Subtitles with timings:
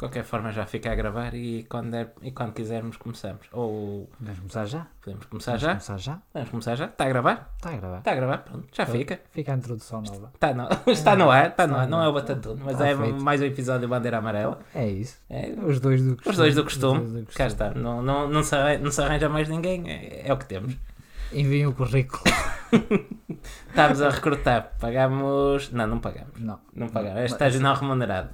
[0.00, 3.46] De qualquer forma, já fica a gravar e quando, é- e quando quisermos começamos.
[3.52, 4.86] Ou Vamos começar já?
[5.02, 5.68] podemos começar Vamos já?
[5.72, 6.18] começar já?
[6.32, 6.84] Vamos começar já?
[6.86, 7.52] Está a gravar?
[7.58, 7.98] Está a gravar.
[7.98, 9.20] Está a gravar, pronto, já fica.
[9.30, 10.30] Fica a introdução nova.
[10.32, 11.86] Está no, está no ar, está no ar.
[11.86, 13.22] Não é o Batatuno, mas Está é feito.
[13.22, 14.60] mais um episódio de Bandeira Amarela.
[14.74, 15.18] É isso.
[15.28, 16.30] É, Os dois do costume.
[16.30, 17.00] os dois do costume.
[17.04, 17.70] Os dois do Cá está.
[17.74, 20.78] Não, não, não, se arranja, não se arranja mais ninguém, é, é o que temos.
[21.30, 22.22] Enviem o currículo.
[23.68, 25.70] Estamos a recrutar, pagamos.
[25.72, 26.40] Não, não pagamos.
[26.40, 26.58] Não.
[26.74, 27.18] Não pagamos.
[27.18, 28.30] É estágio não remunerado.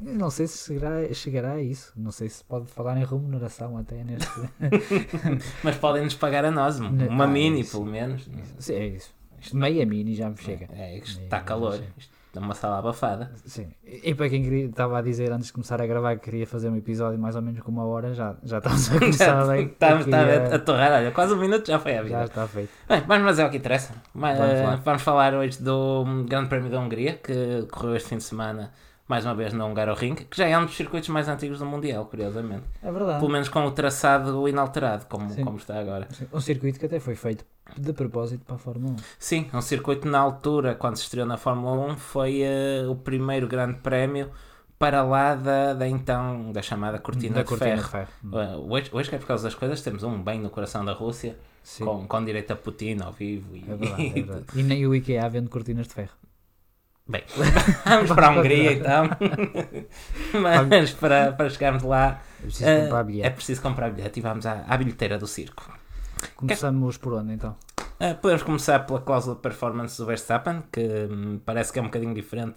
[0.00, 1.92] Não sei se chegará, chegará a isso.
[1.96, 4.28] Não sei se pode falar em remuneração até neste.
[5.62, 7.72] Mas podem-nos pagar a nós, um- uma ah, mini, isso.
[7.78, 8.28] pelo menos.
[8.58, 9.14] Sim, é isso.
[9.52, 10.68] Meia mini já me chega.
[10.72, 11.72] É, isto Meia está calor.
[11.76, 11.84] já.
[11.96, 13.30] Isto é uma sala abafada.
[13.44, 13.68] Sim.
[13.84, 16.68] E para quem queria, estava a dizer antes de começar a gravar que queria fazer
[16.70, 19.66] um episódio mais ou menos com uma hora, já, já estamos a começar bem.
[19.66, 22.02] Estamos Aqui, está eh, a, a torrar, olha, quase um minuto já foi a Já
[22.04, 22.24] vida.
[22.24, 22.70] está feito.
[22.88, 23.94] Bem, vamos fazer o que interessa.
[24.14, 24.76] Ma- Vamos lá.
[24.76, 28.72] vamos falar hoje do Grande Prémio da Hungria, que correu este fim de semana,
[29.12, 32.06] mais uma vez no Hungaroring, que já é um dos circuitos mais antigos do Mundial,
[32.06, 32.62] curiosamente.
[32.82, 33.18] É verdade.
[33.18, 35.44] Pelo menos com o traçado inalterado, como, Sim.
[35.44, 36.08] como está agora.
[36.32, 37.44] Um circuito que até foi feito
[37.76, 38.96] de propósito para a Fórmula 1.
[39.18, 43.46] Sim, um circuito na altura, quando se estreou na Fórmula 1, foi eh, o primeiro
[43.46, 44.30] grande prémio
[44.78, 47.82] para lá da, da então, da chamada Cortina da de cortina Ferro.
[47.82, 47.90] de
[48.30, 48.40] ferro.
[48.40, 50.94] Eh, hoje, hoje, que é por causa das coisas, temos um bem no coração da
[50.94, 51.84] Rússia, Sim.
[51.84, 53.54] com, com direito a Putin ao vivo.
[53.54, 54.44] E, É verdade, é verdade.
[54.54, 56.12] E nem o IKEA vende cortinas de ferro.
[57.12, 57.24] Bem,
[57.84, 59.04] vamos para a Hungria então.
[60.40, 63.34] Mas para, para chegarmos lá É preciso eh, comprar é bilhete.
[63.34, 65.70] preciso comprar bilhete e vamos à, à bilheteira do circo.
[66.34, 67.54] Começamos por onde então?
[68.00, 71.84] Eh, podemos começar pela cláusula de performance do Verstappen, que hum, parece que é um
[71.84, 72.54] bocadinho diferente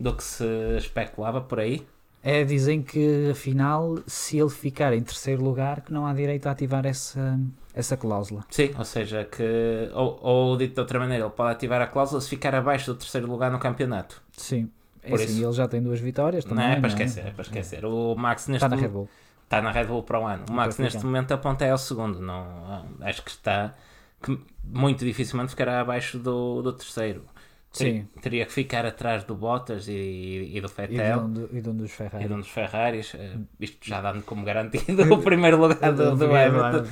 [0.00, 0.46] do que se
[0.78, 1.86] especulava por aí.
[2.22, 6.52] É, dizem que afinal, se ele ficar em terceiro lugar, que não há direito a
[6.52, 7.38] ativar essa,
[7.78, 8.44] essa cláusula.
[8.50, 12.20] Sim, ou seja, que, ou, ou dito de outra maneira, ele pode ativar a cláusula
[12.20, 14.20] se ficar abaixo do terceiro lugar no campeonato.
[14.32, 14.70] Sim.
[15.02, 16.66] É Por assim, isso- ele já tem duas vitórias Não também.
[16.66, 17.84] é para não esquecer, é para esquecer.
[17.84, 19.08] O Max neste Está na Red Bull.
[19.44, 20.44] está na Red Bull para o ano.
[20.50, 22.20] O Max Então, neste momento aponta é ao segundo.
[22.20, 23.72] Não, acho que está
[24.20, 27.22] que muito dificilmente ficará abaixo do, do terceiro.
[27.70, 28.08] Sim.
[28.22, 31.68] Teria que ficar atrás do Bottas e, e do E de, um, do- e de
[31.68, 32.26] um dos E Ferrari.
[32.26, 36.24] de um dos Ferraris, eh, isto já dando como garantido o primeiro lugar do, do
[36.34, 36.84] Hamilton.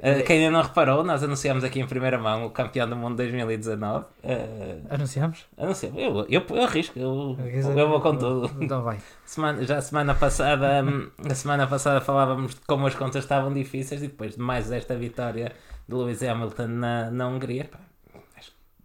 [0.00, 3.16] Eh, quem ainda não reparou, nós anunciámos aqui em primeira mão o campeão do mundo
[3.16, 4.06] 2019.
[4.24, 5.46] Eh, Anunciamos?
[5.56, 7.36] anunciamos, eu, eu, eu arrisco, eu,
[7.76, 8.50] eu vou com tudo.
[8.60, 8.98] Então vai.
[9.26, 13.52] Semana, já a semana passada, hum, a semana passada falávamos de como as contas estavam
[13.52, 15.52] difíceis e depois de mais esta vitória
[15.88, 17.78] de Lewis Hamilton na, na Hungria, pá,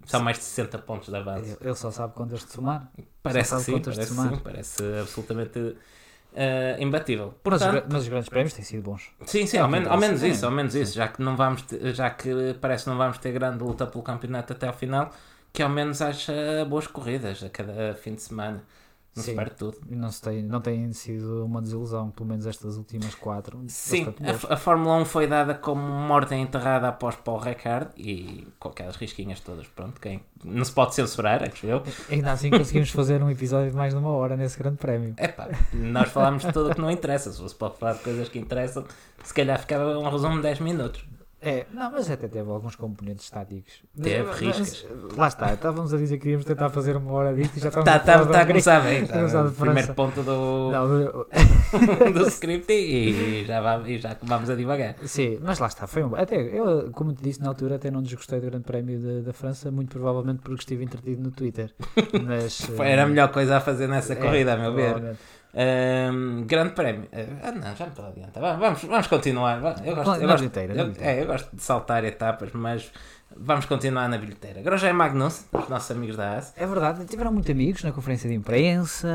[0.08, 1.58] são mais de 60 pontos da base.
[1.62, 2.92] Ele só sabe contas de somar.
[3.22, 5.76] Parece que sim, de parece, sim, parece absolutamente
[6.36, 7.34] eh, imbatível.
[7.44, 9.12] Mas, os, Portanto, mas os grandes prémios têm sido bons.
[9.26, 11.94] Sim, sim, ao, men- ao menos isso, ao menos isso, já que não vamos ter-
[11.94, 15.12] já que parece que não vamos ter grande luta pelo campeonato até ao final,
[15.52, 18.64] que ao menos haja boas corridas a cada fim de semana.
[19.22, 19.36] Sim.
[19.36, 19.78] perde tudo.
[19.90, 23.62] Não, se tem, não tem sido uma desilusão, pelo menos estas últimas quatro.
[23.68, 28.70] Sim, a, a Fórmula 1 foi dada como morta enterrada após Paul Ricard e com
[28.70, 31.84] aquelas risquinhas todas, pronto, quem não se pode censurar, acho eu.
[32.10, 35.16] Ainda assim conseguimos fazer um episódio de mais de uma hora nesse grande prémio.
[35.18, 38.30] Epá, nós falámos de tudo o que não interessa, se você pode falar de coisas
[38.30, 38.86] que interessam,
[39.24, 41.06] se calhar ficava um resumo de 10 minutos.
[41.48, 43.82] É, não, mas até teve alguns componentes estáticos.
[44.02, 44.86] Teve, riscas.
[44.90, 47.70] mas, Lá está, estávamos a dizer que íamos tentar fazer uma hora disto e já
[47.70, 51.00] estamos Está a falar tá, da a começar bem, tá, a primeiro ponto do, Não,
[51.00, 51.28] eu-
[52.14, 54.96] do script e já, vamos, e já vamos a divagar.
[55.06, 56.16] sim, mas lá está, foi um.
[56.16, 59.32] Até, eu, como te disse na altura, até não desgostei do Grande Prémio de- da
[59.32, 61.74] França, muito provavelmente porque estive entretido no Twitter.
[62.26, 65.16] Mas, era a eh, melhor coisa a fazer nessa é, corrida, a meu ver.
[65.60, 67.08] Ahm, grande prémio.
[67.44, 68.42] Ah, não, já me estou a adiantar.
[68.42, 69.56] Va- Vamos, vamos continuar.
[69.58, 69.96] Eu gosto, eu,
[70.28, 72.92] gosto, bilheteira, na eu- é, eu gosto de saltar etapas, mas
[73.36, 74.62] vamos continuar na bilheteira.
[74.62, 76.54] Grosjean Magnus, os nossos amigos da AS.
[76.56, 79.08] É verdade, tiveram muitos amigos na conferência de imprensa,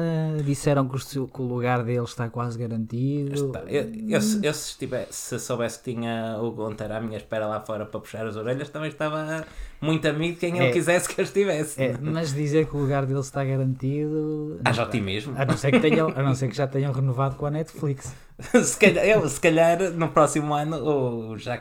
[0.45, 3.35] disseram que o, seu- que o lugar deles está quase garantido.
[3.47, 7.17] Está- Eu, eu, se- eu se, estive- se soubesse que tinha o Gunter à minha
[7.17, 9.45] espera lá fora para puxar as orelhas, também estava
[9.81, 10.73] muito amigo de quem ele É.
[10.73, 11.83] quisesse que eu estivesse.
[11.83, 14.61] É, mas dizer que o lugar deles está garantido.
[14.65, 15.35] Haja otimismo.
[15.37, 18.15] A não, ser que tenham, a não ser que já tenham renovado com a Netflix.
[18.63, 20.77] se, calhar, eu, se calhar no próximo ano,
[21.33, 21.61] o, já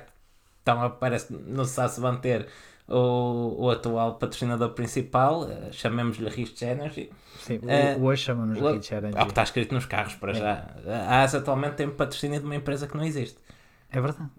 [0.66, 2.48] a, parece, não se sabe se manter
[2.88, 7.10] o, o atual patrocinador principal, eh, chamemos-lhe Rich Energy,
[7.40, 9.18] Sim, É, hoje chamamos o- Rich Energy.
[9.18, 10.36] é o que está escrito nos carros para É.
[10.36, 10.66] já.
[11.10, 13.38] A AS atualmente tem patrocínio de uma empresa que não existe
[13.90, 14.30] É verdade.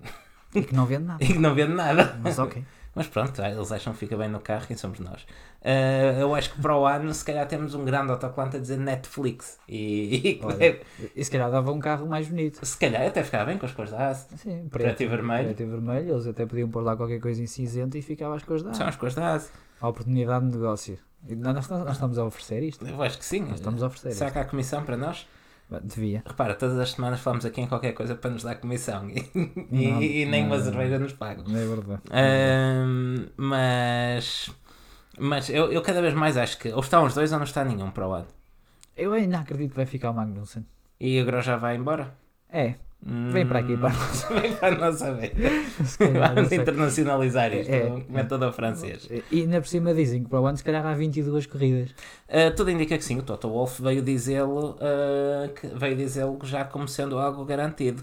[0.54, 1.22] E que não vende nada.
[1.24, 2.16] e que não vende nada.
[2.22, 2.62] Mas ok.
[2.94, 5.24] Mas pronto, eles acham que fica bem no carro, quem somos nós?
[5.62, 8.76] Eh, eu acho que para o ano, se calhar, temos um grande autocolante a dizer
[8.78, 10.78] Netflix e, e- Olha,
[11.16, 12.64] e se calhar dava um carro mais bonito.
[12.64, 14.28] se calhar até ficava bem com as cores da AS.
[14.36, 15.44] Sim, Preto e vermelho.
[15.46, 16.12] Preto e vermelho.
[16.14, 18.86] Eles até podiam pôr lá qualquer coisa em cinzento e ficava as coisas da São
[18.86, 19.50] as cores da AS.
[19.80, 20.98] A oportunidade de negócio.
[21.28, 22.86] Nós, nós- nós estamos a oferecer isto.
[22.86, 23.40] Eu acho que sim.
[23.40, 24.32] Nós estamos a oferecer Será isto.
[24.34, 25.26] que há comissão para nós?
[25.82, 26.22] Devia.
[26.26, 29.30] Repara, todas as semanas falamos aqui em qualquer coisa para nos dar comissão e,
[29.70, 30.64] Não, e- e nem uma não.
[30.64, 31.44] cerveja nos pagam.
[31.48, 32.02] É verdade.
[32.10, 34.50] Ahm, mas
[35.18, 37.64] mas eu, eu cada vez mais acho que ou está uns dois ou não está
[37.64, 38.26] nenhum para o lado.
[38.96, 40.66] Eu ainda acredito que vai ficar o Magnussen.
[41.00, 42.14] E agora já vai embora.
[42.50, 42.74] É,
[43.04, 43.74] vem para aqui.
[43.76, 45.32] Vem para a nossa vez.
[45.84, 47.70] Se calhar, não Vamos internacionalizar isto.
[47.72, 47.84] É.
[47.92, 49.08] um comentador francês.
[49.30, 51.90] E ainda por cima dizem que para o ano se calhar há 22 corridas.
[52.28, 56.64] Uh, tudo indica que sim, o Toto Wolff veio dizê-lo uh, que veio dizê-lo já
[56.64, 58.02] como sendo algo garantido.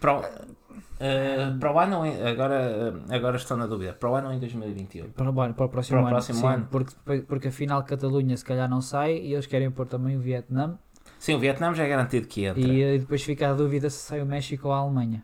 [0.00, 4.14] Para o, uh, para o ano, em- agora, uh, agora estou na dúvida, para o
[4.14, 5.10] ano em 2021?
[5.10, 6.14] Para o, ano- para o próximo Para o ano.
[6.14, 6.68] próximo sim, ano.
[6.70, 6.94] Porque,
[7.26, 10.78] porque afinal Catalunha se calhar não sai e eles querem pôr também o Vietnã.
[11.18, 12.60] Sim, o Vietnã já é garantido que entra.
[12.60, 15.22] E eh, depois fica a dúvida se sai o México ou a Alemanha.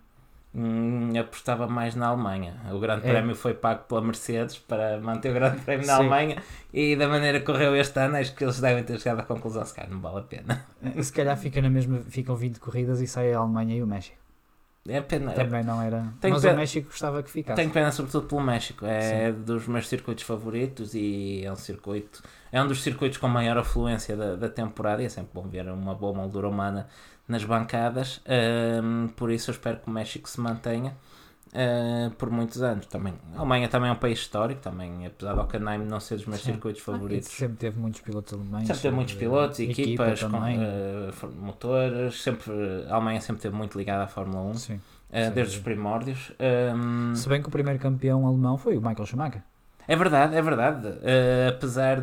[0.56, 2.55] Hum, apostava mais na Alemanha.
[2.73, 3.11] O Grande É.
[3.11, 6.00] Prémio foi pago pela Mercedes para manter o Grande Prémio na Sim.
[6.02, 6.37] Alemanha
[6.73, 9.64] e da maneira que correu este ano, acho que eles devem ter chegado à conclusão:
[9.64, 10.64] se calhar não vale a pena.
[10.96, 13.87] Eh, Se calhar fica na mesma, ficam 20 corridas e sai a Alemanha e o
[13.87, 14.17] México.
[14.87, 15.32] É pena.
[15.32, 16.05] Também não era.
[16.20, 17.56] Tenho Mas pena- o México gostava que ficasse.
[17.61, 22.23] Tenho pena sobretudo pelo México, é dos meus circuitos favoritos e é um circuito,
[22.55, 25.69] é um dos circuitos com maior afluência da, da temporada e é sempre bom ver
[25.69, 26.87] uma boa moldura humana
[27.27, 28.21] nas bancadas,
[29.17, 30.95] por isso eu espero que o México se mantenha
[31.55, 32.87] uh, por muitos anos.
[32.87, 36.27] Também, a Alemanha também é um país histórico, também, apesar do Hockenheim não ser dos
[36.27, 36.53] meus Sim.
[36.53, 37.29] circuitos Ah, favoritos.
[37.31, 38.67] sempre teve muitos pilotos alemães.
[38.67, 40.59] Sempre teve muitos eh, pilotos, equipa equipas, com, também.
[40.59, 42.53] uh, motores, sempre,
[42.89, 44.81] a Alemanha sempre esteve muito ligada à Fórmula 1, uh, Sim.
[45.35, 46.33] desde os primórdios.
[46.77, 49.43] Um, Se bem que o primeiro campeão alemão foi o Michael Schumacher.
[49.86, 50.88] É verdade, é verdade.
[50.88, 52.00] Uh, apesar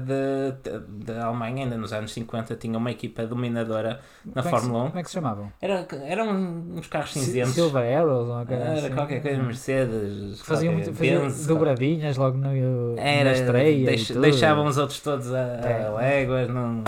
[1.20, 4.88] a Alemanha, ainda nos anos 50, tinha uma equipa dominadora na Como é Fórmula 1.
[4.88, 5.52] Como é que se chamavam?
[5.62, 6.30] Era, eram
[6.76, 7.54] uns carros cinzentos.
[7.54, 8.96] Silver Arrows ou coisa Era assim.
[8.96, 10.42] qualquer coisa, Mercedes.
[10.42, 13.86] Faziam, qualquer muito, faziam Benz, dobradinhas logo no, Era, na estreia.
[13.86, 15.86] deix- deixavam os outros todos a, É.
[15.88, 16.50] a léguas.
[16.50, 16.84] Não,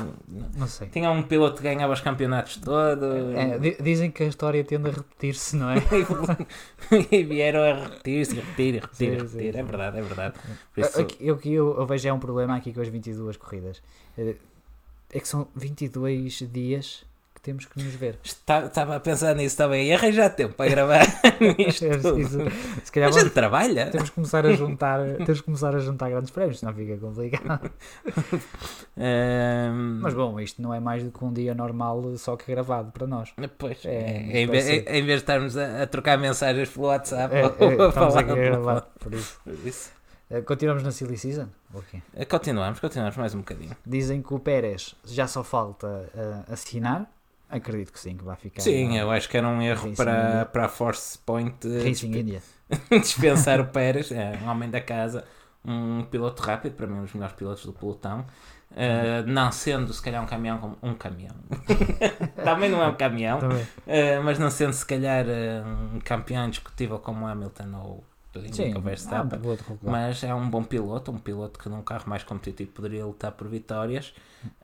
[0.58, 0.88] Não sei.
[0.90, 3.34] tinha um piloto que ganhava os campeonatos todos.
[3.36, 5.76] É, di- dizem que a história tende a repetir-se, não é?
[7.12, 9.30] e vieram a repetir-se, repetir, repetir, Sim, repetir.
[9.30, 9.64] sim, É sim.
[9.64, 10.34] verdade, é verdade.
[10.74, 13.82] Por isso, Eu, que eu, eu vejo é um problema aqui com as 22 corridas.
[14.18, 14.36] É
[15.16, 18.18] é que são 22 dias que temos que nos ver.
[18.24, 19.88] Estava a pensar nisso também.
[19.90, 21.06] E arranjar tempo para gravar
[21.60, 22.20] isto tudo.
[22.20, 22.40] Isso-
[22.84, 23.92] se calhar A vamos- gente trabalha.
[23.92, 27.70] temos que começar a juntar, temos que começar a juntar grandes prémios, senão fica complicado.
[28.98, 32.92] Ahm, Mas bom, isto não é mais do que um dia normal, só que gravado
[32.92, 33.32] para nós.
[33.58, 37.36] Pois, É, em, vai vez, em vez de estarmos a, a trocar mensagens pelo WhatsApp
[37.36, 39.40] É, ou é, a falar a gravar, por isso.
[39.44, 39.92] Por isso.
[40.34, 41.48] Eh, Continuamos na Silly Season?
[41.92, 42.02] quê?
[42.16, 43.76] Eh, Continuamos, continuamos mais um bocadinho.
[43.86, 47.06] Dizem que o Pérez já só falta eh, assinar.
[47.50, 48.62] Acredito que sim, que vai ficar.
[48.62, 50.46] Sim, eu acho que era um erro Racing para, India.
[50.46, 52.42] para a Force Point dispe- India.
[52.90, 55.24] dispensar o Pérez, é um homem da casa,
[55.64, 58.26] um piloto rápido, para mim um dos melhores pilotos do pelotão.
[58.76, 61.36] Eh, não sendo se calhar um caminhão como um caminhão
[62.44, 63.38] também não é um caminhão
[63.86, 65.28] eh, mas não sendo se calhar
[65.94, 68.04] um campeão indiscutível como Hamilton ou
[68.52, 69.78] Sim, ah, Verstappen regular.
[69.84, 73.48] mas é um bom piloto, um piloto que num carro mais competitivo poderia lutar por
[73.48, 74.14] vitórias,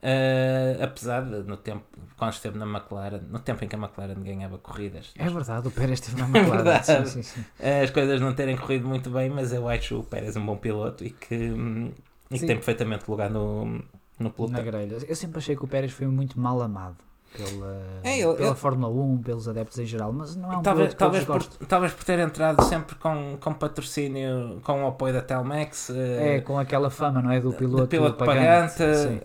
[0.01, 1.83] eh, apesar de no tempo,
[2.18, 5.72] quando esteve na McLaren, no tempo em que a McLaren ganhava corridas, É verdade, o
[5.72, 6.63] Pérez esteve na McLaren.
[6.63, 6.86] verdade.
[6.86, 7.46] sim, sim, sim.
[7.84, 11.03] as coisas não terem corrido muito bem, mas eu acho o Pérez um bom piloto
[11.05, 11.91] e que, hum,
[12.32, 13.84] e que tem perfeitamente lugar no, no
[14.20, 14.63] Na pelotão.
[14.63, 14.98] grelha.
[15.08, 16.98] Eu sempre achei que o Pérez foi muito mal amado
[17.36, 20.62] pela, É, ele- pela ele- Fórmula 1, pelos adeptos em geral, mas não é um
[20.62, 21.65] Talvez, talvez, eu por, gosto.
[21.65, 26.41] talvez por ter entrado sempre com, com patrocínio, com o apoio da Telmex, eh, É,
[26.41, 27.39] com aquela fama, não é?
[27.39, 28.77] Do piloto, piloto pagante.
[28.77, 28.98] pagante.
[28.98, 29.21] Sim,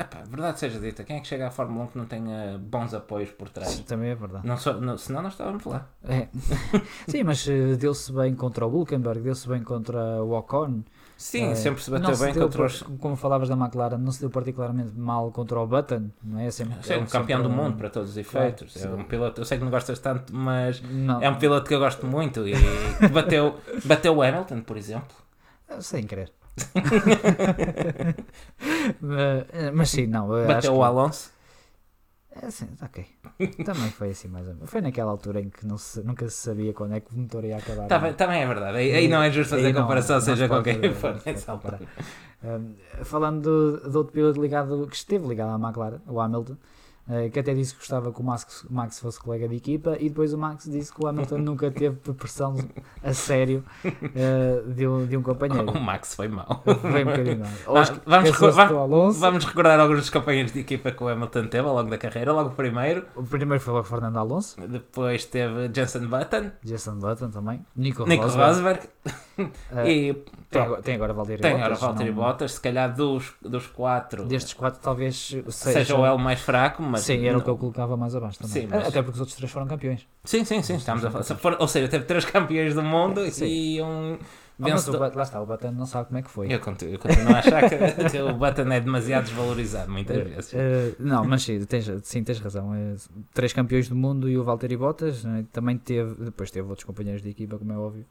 [0.00, 2.92] epá, verdade seja dita, quem é que chega à Fórmula 1 que não tenha bons
[2.94, 3.78] apoios por trás?
[3.80, 4.46] também é verdade.
[4.46, 5.86] Não só, não, senão nós estávamos lá.
[6.08, 6.28] É.
[7.08, 10.82] Sim, mas eh, deu-se bem contra o Hulkenberg, deu-se bem contra o Ocon.
[11.16, 12.82] Sim, Eh, sempre se bateu bem deu contra os.
[12.82, 16.50] Como falavas da McLaren, não se deu particularmente mal contra o Button, não é?
[16.50, 18.72] Sempre, Sim, é um campeão do sempre um- mundo para todos os Claro, efeitos.
[18.74, 18.86] sim.
[18.86, 21.74] é um piloto, eu sei que não gostas tanto, mas Não, é um piloto que
[21.74, 22.54] eu gosto muito e
[23.12, 23.56] bateu,
[23.86, 25.16] bateu o Hamilton, por exemplo.
[25.80, 26.32] Sem querer.
[29.00, 30.28] mas, mas sim, não.
[30.28, 31.30] Bateu que- o Alonso.
[32.42, 33.06] É, sim, ok.
[33.64, 34.68] Também foi assim mais ou menos.
[34.68, 37.56] Foi naquela altura em que se- nunca se sabia quando é que o motor ia
[37.56, 37.86] acabar.
[37.86, 38.76] Tá bem- Também é verdade.
[38.78, 41.20] Aí, aí não é justo fazer comparação, não se seja com quem for.
[42.42, 42.74] Um,
[43.04, 43.40] falando
[43.80, 46.56] do, do outro piloto ligado, que esteve ligado à McLaren, o Hamilton,
[47.32, 50.32] que até disse que gostava que o Max, Max fosse colega de equipa, e depois
[50.32, 52.56] o Max disse que o Hamilton nunca teve pressão
[53.02, 55.70] a sério eh, de, um, de um companheiro.
[55.70, 56.62] O Max foi mau.
[56.64, 59.20] Foi um bocadinho Ah, esque- vamos esqueceu-se recor- do Alonso.
[59.20, 62.32] Vamos recordar alguns dos companheiros de equipa que o Hamilton teve ao longo da carreira.
[62.32, 67.30] Logo o primeiro, O primeiro foi o Fernando Alonso, depois teve Jensen Button, Jason Button
[67.30, 68.88] também, Nico, Nico Rosberg, Rosberg
[69.72, 70.14] eh, e
[70.50, 71.66] tem, agora, tem agora Valtteri tem Bottas.
[71.66, 72.52] agora Valtteri não- Bottas.
[72.52, 77.02] Se calhar dos, dos quatro, Destes quatro, talvez seja, seja o L mais fraco, mas.
[77.04, 78.62] Sim, era não- o que eu colocava mais abaixo também.
[78.62, 80.06] Sim, mas- Até porque os outros três foram campeões.
[80.24, 81.56] Sim, sim, sim, estamos a falar.
[81.60, 83.44] Ou seja, teve três campeões do mundo Sim.
[83.46, 84.18] e um
[84.56, 84.98] mas o vencedor.
[85.00, 86.52] Button- lá está, o Button não sabe como é que foi.
[86.54, 87.76] Eu continuo, eu continuo a achar que,
[88.10, 90.54] que o Button é demasiado desvalorizado, muitas vezes.
[90.54, 92.72] Eh, não, mas sim tens, sim, tens razão.
[92.74, 92.94] Eh,
[93.32, 97.20] três campeões do mundo e o Valtteri Bottas né, também teve, depois teve outros companheiros
[97.22, 98.06] de equipa, como é óbvio,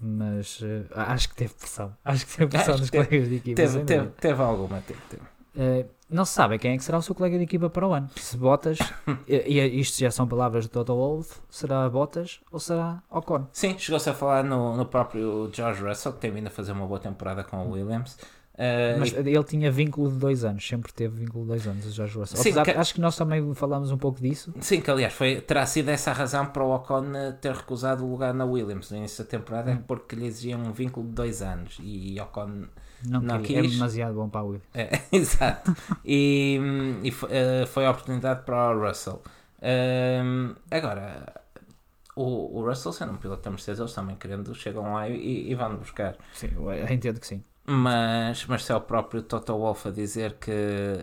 [0.00, 1.94] mas eh, acho que teve pressão.
[2.04, 3.56] Acho que teve pressão Acho dos teve- colegas de equipa.
[3.56, 5.22] Teve, teve, teve alguma, teve, teve.
[5.56, 7.92] Eh, não se sabe quem é que será o seu colega de equipa para o
[7.92, 8.08] ano.
[8.16, 8.78] Se Bottas,
[9.26, 13.46] e, e isto já são palavras de Toto Wolff, será Bottas ou será Ocon?
[13.52, 16.86] Sim, chegou-se a falar no, no próprio George Russell, que tem vindo a fazer uma
[16.86, 18.16] boa temporada com o Williams.
[18.54, 21.84] Uh, Mas e- ele tinha vínculo de dois anos, sempre teve vínculo de dois anos,
[21.86, 22.36] o George Russell.
[22.36, 24.54] Sim, Apesar- que- Acho que nós também falámos um pouco disso.
[24.60, 28.04] sim, que aliás foi, terá sido essa a razão para o Ocon eh, ter recusado
[28.06, 29.82] o lugar na Williams no início da temporada, é Hum.
[29.88, 32.66] porque lhe exigiam um vínculo de dois anos e Ocon
[33.08, 33.72] Não, Não é quis.
[33.72, 34.60] demasiado bom para a Will.
[34.74, 35.74] É, exato.
[36.04, 39.22] E, hum, e fo- eh, foi a oportunidade para o Russell.
[39.62, 41.40] Hum, agora,
[42.16, 45.54] o, o Russell, sendo um piloto da Mercedes, eles também querendo, chegam lá e, e
[45.54, 46.16] vão buscar.
[46.32, 47.42] Sim, eu entendo que sim.
[47.66, 50.50] Mas, mas se é o próprio Toto Wolff a dizer que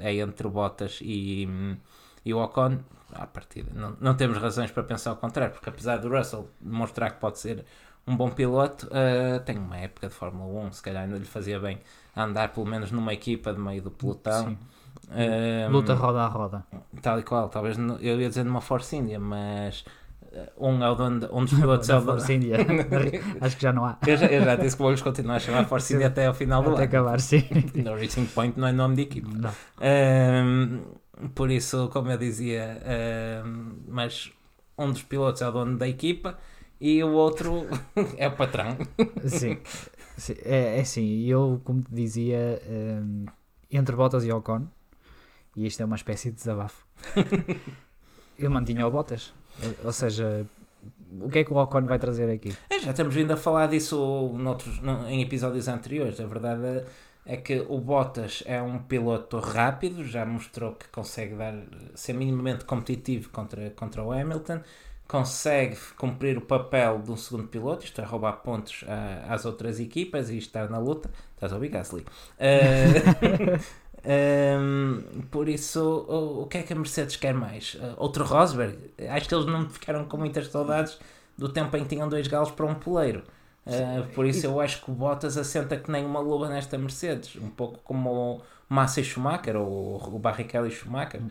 [0.01, 1.75] é entre o Bottas e, hum,
[2.24, 2.79] e o Ocon,
[3.13, 7.12] à partida, não, não temos razões para pensar o contrário, porque apesar do Russell demonstrar
[7.13, 7.65] que pode ser
[8.08, 11.60] um bom piloto, eh, tem uma época de Fórmula 1, se calhar ainda lhe fazia
[11.60, 11.79] bem
[12.15, 14.50] andar pelo menos numa equipa de meio do pelotão.
[14.50, 14.58] Sim.
[15.13, 16.63] Eh, Luta roda a roda.
[17.01, 19.84] tal e qual, talvez eu ia dizer numa Force India, mas
[20.31, 22.12] eh, um é o dono, um dos pilotos é o dono.
[22.13, 22.58] Force India.
[23.41, 23.98] Acho que já não há.
[24.05, 26.62] Eu já, eu já disse que vou-lhes continuar a chamar Force India até ao final
[26.63, 26.86] do Até ano.
[26.86, 27.43] acabar, sim.
[27.75, 29.29] No Racing Point não é nome de equipe.
[29.36, 29.51] Não.
[29.79, 30.79] Ahm,
[31.36, 32.81] por isso, como eu dizia,
[33.43, 34.31] ahm, mas
[34.77, 36.38] um dos pilotos é o dono da equipa
[36.81, 37.67] e o outro
[38.17, 38.75] é o patrão.
[39.27, 39.57] Sim.
[40.43, 43.25] É, é assim, eu, como te dizia, hum,
[43.71, 44.67] entre Bottas e Ocon,
[45.55, 46.85] e isto é uma espécie de desabafo,
[48.38, 49.33] eu mantinha o Bottas.
[49.83, 50.45] Ou seja,
[51.19, 52.55] o que é que o Ocon vai trazer aqui?
[52.69, 56.19] É, já temos vindo a falar disso noutros, no- em episódios anteriores.
[56.19, 56.85] A verdade
[57.25, 61.53] é que o Bottas é um piloto rápido, já mostrou que consegue dar,
[61.95, 64.61] ser minimamente competitivo contra, contra o Hamilton,
[65.12, 69.77] consegue cumprir o papel de um segundo piloto, isto é, roubar pontos a- às outras
[69.80, 71.12] equipas e estar na luta.
[71.36, 72.06] Estás a ouvir, Gasly?
[72.39, 72.94] Eh,
[74.06, 77.77] ehm, por isso, o, o que é que a Mercedes quer mais?
[77.82, 78.77] Eh, outro Rosberg?
[79.10, 80.98] Acho que eles não ficaram com muitas saudades
[81.38, 83.24] do tempo em que tinham dois galos para um poleiro.
[83.65, 87.36] Uh, por isso eu acho que o Bottas assenta que nem uma luva nesta Mercedes,
[87.36, 91.22] um pouco como o Massa e Schumacher ou o Barrichello e Schumacher.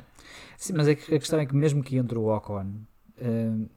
[0.56, 2.66] Sim, mas que- a questão é que mesmo que entre o Ocon
[3.20, 3.68] hum,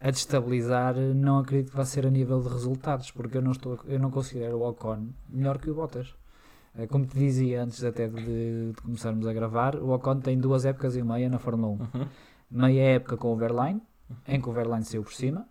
[0.00, 3.78] a destabilizar, não acredito que vá ser a nível de resultados, porque eu não, estou,
[3.84, 6.14] eu não considero o Ocon melhor que o Bottas.
[6.74, 10.64] Eh, Como te dizia antes até de, de começarmos a gravar, o Ocon tem duas
[10.64, 11.98] épocas e meia na Fórmula 1.
[11.98, 12.06] Uhum.
[12.50, 13.82] Meia época com o Verlaine,
[14.26, 15.46] em que o Verlaine saiu por cima.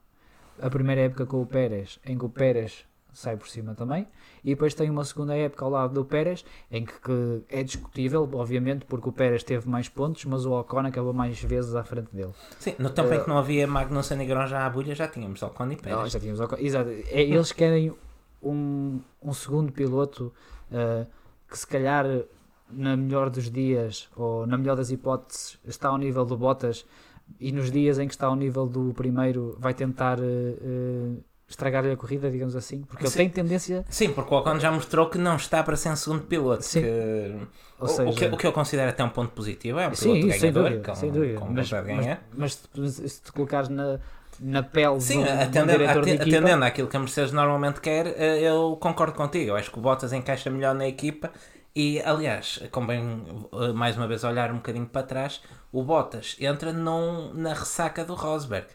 [0.60, 2.86] A primeira época com o Pérez, em que o Pérez
[3.20, 4.08] sai por cima também.
[4.44, 8.30] E depois tem uma segunda época ao lado do Pérez, em que, que é discutível,
[8.34, 12.10] obviamente, porque o Pérez teve mais pontos, mas o Ocon acabou mais vezes à frente
[12.16, 12.34] dele.
[12.60, 15.66] Sim, no tempo em que não havia Magnussen e Grosjean à bulha, já tínhamos Ocon
[15.66, 16.12] e Não, Pérez.
[16.12, 16.56] já tínhamos Ocon.
[16.60, 16.90] Exato.
[16.90, 17.94] É, eles querem
[18.42, 20.34] um, um segundo piloto
[20.72, 21.06] ah,
[21.50, 22.06] que se calhar
[22.72, 26.86] na melhor dos dias ou na melhor das hipóteses está ao nível do Bottas
[27.40, 31.92] e nos dias em que está ao nível do primeiro vai tentar ah, ah, estragar-lhe
[31.92, 33.18] a corrida, digamos assim, porque ele Sim.
[33.18, 36.24] tem tendência, Sim, porque o Ocon já mostrou que não está para ser um segundo
[36.24, 36.64] piloto.
[36.64, 36.82] Sim.
[36.82, 37.48] que-
[37.80, 39.96] ou o, seja, o que, o que eu considero até um ponto positivo é um
[39.96, 41.40] sim, piloto sem ganhador, dúvida, com, sem dúvida.
[41.40, 42.22] com mas, de mas, ganhar.
[42.38, 44.00] mas se- te colocares na,
[44.40, 47.82] na pele Sim, um atendendo, diretor de aten- equipa, atendendo àquilo que a Mercedes normalmente
[47.82, 49.52] quer, eh, eu concordo contigo.
[49.52, 51.32] Eu acho que o Bottas encaixa melhor na equipa.
[51.76, 55.42] E, aliás, convém eh, mais uma vez olhar um bocadinho para trás.
[55.72, 58.68] O Bottas entra num, na ressaca do Rosberg,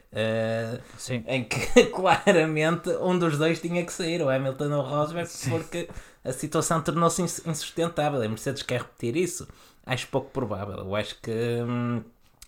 [0.96, 5.28] sim, em que claramente um dos dois tinha que sair, o Hamilton ou o Rosberg,
[5.48, 5.88] porque
[6.24, 8.22] a situação tornou-se ins- insustentável.
[8.22, 9.48] A Mercedes quer repetir isso?
[9.84, 10.76] Acho pouco provável.
[10.78, 11.30] Eu acho que
[11.62, 12.02] hum,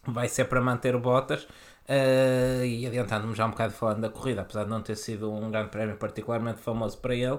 [0.06, 1.46] vai ser para manter o Bottas.
[1.88, 5.50] eh, e adiantando-me já um bocado falando da corrida, apesar de não ter sido um
[5.50, 7.38] grande prémio particularmente famoso para ele,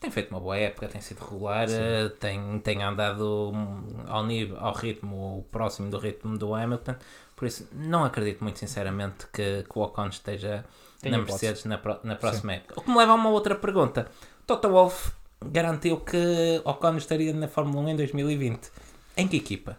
[0.00, 4.56] tem feito uma boa época, tem sido regular, eh, tem, tem andado hum, ao, nível,
[4.58, 6.94] ao ritmo próximo do ritmo do Hamilton.
[7.36, 10.64] Por isso, não acredito muito sinceramente que, que o Ocon esteja
[11.00, 11.18] Tem na.
[11.18, 12.74] Mercedes na, na próxima época.
[12.78, 14.06] O que me leva a uma outra pergunta.
[14.46, 15.12] Toto Wolff
[15.44, 18.70] garantiu que Ocon estaria na Fórmula 1 em 2020.
[19.16, 19.76] Em que equipa?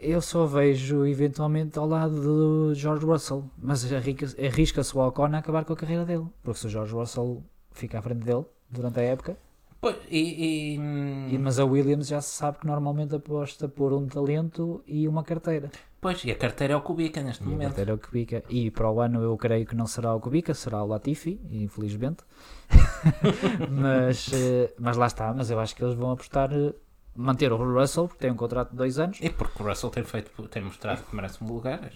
[0.00, 5.38] Eu só vejo eventualmente ao lado do George Russell, mas arrisca- arrisca-se o Ocon a
[5.38, 9.00] acabar com a carreira dele, porque se o George Russell fica à frente dele durante
[9.00, 9.36] a época,
[9.80, 14.06] Pois, e, E- e, mas a Williams já se sabe que normalmente aposta por um
[14.06, 15.70] talento e uma carteira.
[16.00, 17.66] pois, e a carteira é o Kubica neste E a momento.
[17.68, 18.42] carteira é o Kubica.
[18.48, 22.24] E para o ano eu creio que não será o Kubica, será o Latifi, infelizmente.
[23.70, 26.72] mas, eh, mas lá está, mas eu acho que eles vão apostar eh,
[27.16, 29.18] manter o Russell, porque tem um contrato de dois anos.
[29.20, 31.90] E porque o Russell tem, feito, tem mostrado que merece um lugar.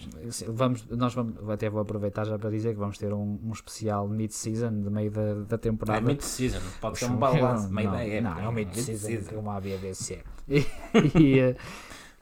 [0.47, 4.07] Vamos, nós vamos, até vou aproveitar já para dizer que vamos ter um, um especial
[4.07, 6.01] mid-season de meio da, da É temporada.
[6.01, 8.21] mid-season, pode ser um balanço, uma não, ideia.
[8.21, 9.07] Não, é um mid-season.
[9.07, 10.23] mid-season como a BBC.
[10.47, 10.65] E,
[11.19, 11.55] e, eh,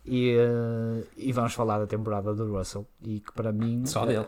[0.06, 4.26] e, eh, e vamos falar da temporada do Russell e que para mim Só dele.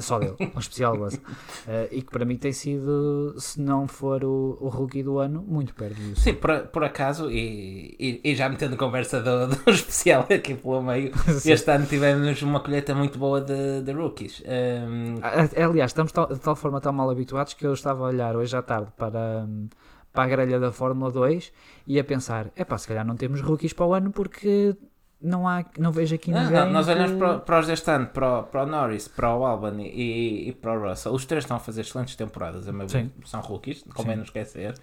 [0.00, 1.20] Só dele, um especial Russell
[1.66, 5.42] Eh, e que para mim tem sido se não for o, o rookie do ano,
[5.46, 9.70] muito perto disso Sim, por, por acaso, e, e, e já metendo conversa do, do
[9.70, 11.52] especial aqui pelo meio, Sim.
[11.52, 14.42] este ano tivemos uma colheita muito boa de, de rookies.
[14.46, 18.08] Um, A- Aliás, estamos tal- de tal forma tão mal habituados que eu estava a
[18.08, 19.68] olhar hoje à tarde para, hum,
[20.12, 21.52] para a grelha da Fórmula 2
[21.86, 24.76] e a pensar: é pá, se calhar não temos rookies para o ano porque
[25.20, 26.56] não, há, não vejo aqui não, ninguém.
[26.60, 29.34] não, nós olhamos que- para, para os deste ano, para, o- para o Norris, para
[29.34, 31.12] o Albany e, e para o Russell.
[31.12, 33.04] Os três estão a fazer excelentes temporadas, a meu ver.
[33.04, 33.12] Sim.
[33.24, 34.16] são rookies, convém Sim.
[34.18, 34.74] não esquecer.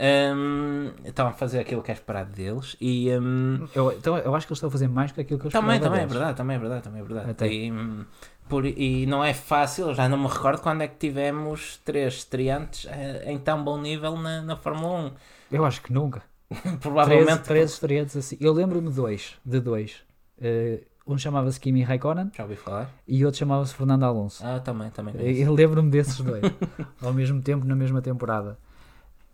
[0.00, 3.10] Um, estão a fazer aquilo que é esperado deles e.
[3.18, 5.46] um, Eu, então, eu acho que eles estão a fazer mais do que aquilo que
[5.46, 6.12] eu Também, esperava também é deles.
[6.16, 7.30] verdade, também é verdade, também é verdade.
[7.30, 7.48] Até.
[7.52, 8.04] E, hum,
[8.48, 12.86] por- e não é fácil, já não me recordo quando é que tivemos três estreantes
[12.88, 15.12] eh, em tão bom nível na, na Fórmula
[15.50, 16.22] Eu acho que nunca.
[16.50, 16.54] 1.
[16.56, 17.42] Três, Provavelmente.
[17.42, 18.36] três estreantes assim.
[18.40, 19.34] Eu lembro-me de dois.
[19.44, 19.96] De dois.
[20.40, 22.90] Eh, um chamava-se Kimi Raikkonen Já ouvi falar?
[23.06, 24.44] e outro chamava-se Fernando Alonso.
[24.46, 25.14] Ah, também, também.
[25.14, 25.40] conheço.
[25.42, 26.42] Eu lembro-me desses dois.
[27.02, 28.58] ao mesmo tempo, na mesma temporada.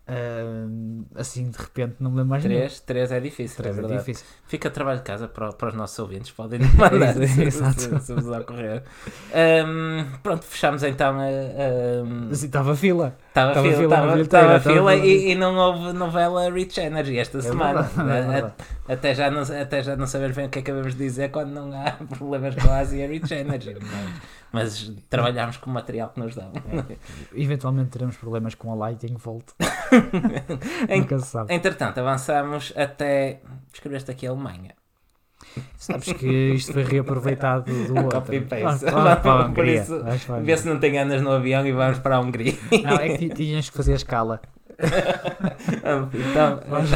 [0.07, 2.59] Ahm, assim, de repente, não me lembro mais nenhum.
[2.59, 4.01] Três, três é difícil, Três é é verdade.
[4.01, 4.27] difícil.
[4.47, 7.81] Fica trabalho de casa para, para os nossos ouvintes, podem mandar se, Exato.
[7.81, 8.83] se, se vos ocorrer.
[9.67, 11.25] Hum, pronto, fechamos então a.
[11.25, 13.17] a- estava fila.
[13.35, 17.19] Estava Estava fila, fila bilheteira, estava estava fila e, e não houve novela Rich Energy
[17.19, 17.83] esta É semana.
[17.83, 18.55] verdade, é A- a- verdade.
[18.89, 21.73] até, já não, até já não saber bem o que acabamos de dizer quando não
[21.73, 23.75] há problemas com a Asia Rich Energy.
[23.81, 24.13] Mas,
[24.53, 26.53] mas trabalhámos com o material que nos dão.
[27.35, 29.47] Eventualmente teremos problemas com a Lighting Volt.
[30.89, 31.53] Em- Nunca se sabe.
[31.53, 33.41] Entretanto, avançamos até.
[33.73, 34.75] Escreveste aqui a Alemanha.
[35.77, 38.21] Sabes que isto foi reaproveitado do outro.
[38.21, 38.87] Copy paste.
[38.89, 39.83] A Por Hungria.
[39.83, 42.55] isso, para a Vê se não tem andas no avião e vamos para a Hungria.
[42.83, 44.41] Não, é que ti- tinhas que fazer a escala.
[46.13, 46.91] então, Vamos-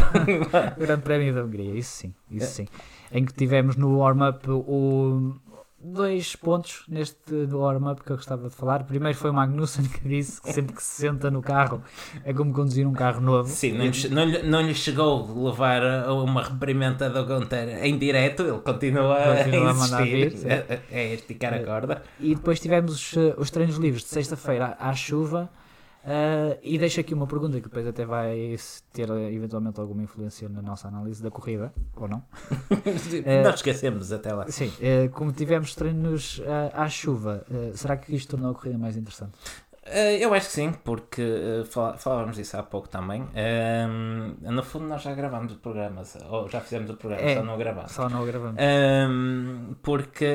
[0.78, 2.66] Grande Prémio da Hungria, isso sim, isso sim.
[3.12, 5.34] Em que tivemos no warm-up o...
[5.80, 8.84] dois pontos neste do warm-up que eu gostava de falar.
[8.84, 11.82] Primeiro foi o Magnussen que disse que sempre que se senta no carro
[12.24, 13.48] é como conduzir um carro novo.
[13.48, 17.84] Sim, não lhe, não, lhe, não lhe chegou a levar a uma reprimenda do Gunter
[17.84, 22.02] em direto, ele continua, Continua a a mandar insistir, vir, é, é esticar a corda.
[22.18, 25.48] E depois tivemos os, eh, os treinos livres de sexta-feira à chuva.
[26.10, 28.56] Eh, e deixo aqui uma pergunta que depois até vai
[28.94, 32.24] ter eh, eventualmente alguma influência na nossa análise da corrida, ou não?
[33.24, 33.42] É.
[33.42, 34.46] Nós esquecemos até lá.
[34.48, 37.44] Sim, eh, como tivemos treinos eh, à chuva,
[37.74, 39.32] será que isto tornou a corrida mais interessante?
[40.20, 41.22] Eu acho que sim, porque
[41.96, 43.26] falávamos disso há pouco também.
[44.42, 47.36] No fundo, nós já gravámos o programa, ou já fizemos o programa, É.
[47.36, 47.92] só não gravámos.
[47.92, 48.60] Só não o gravamos.
[48.60, 50.26] Ahm, porque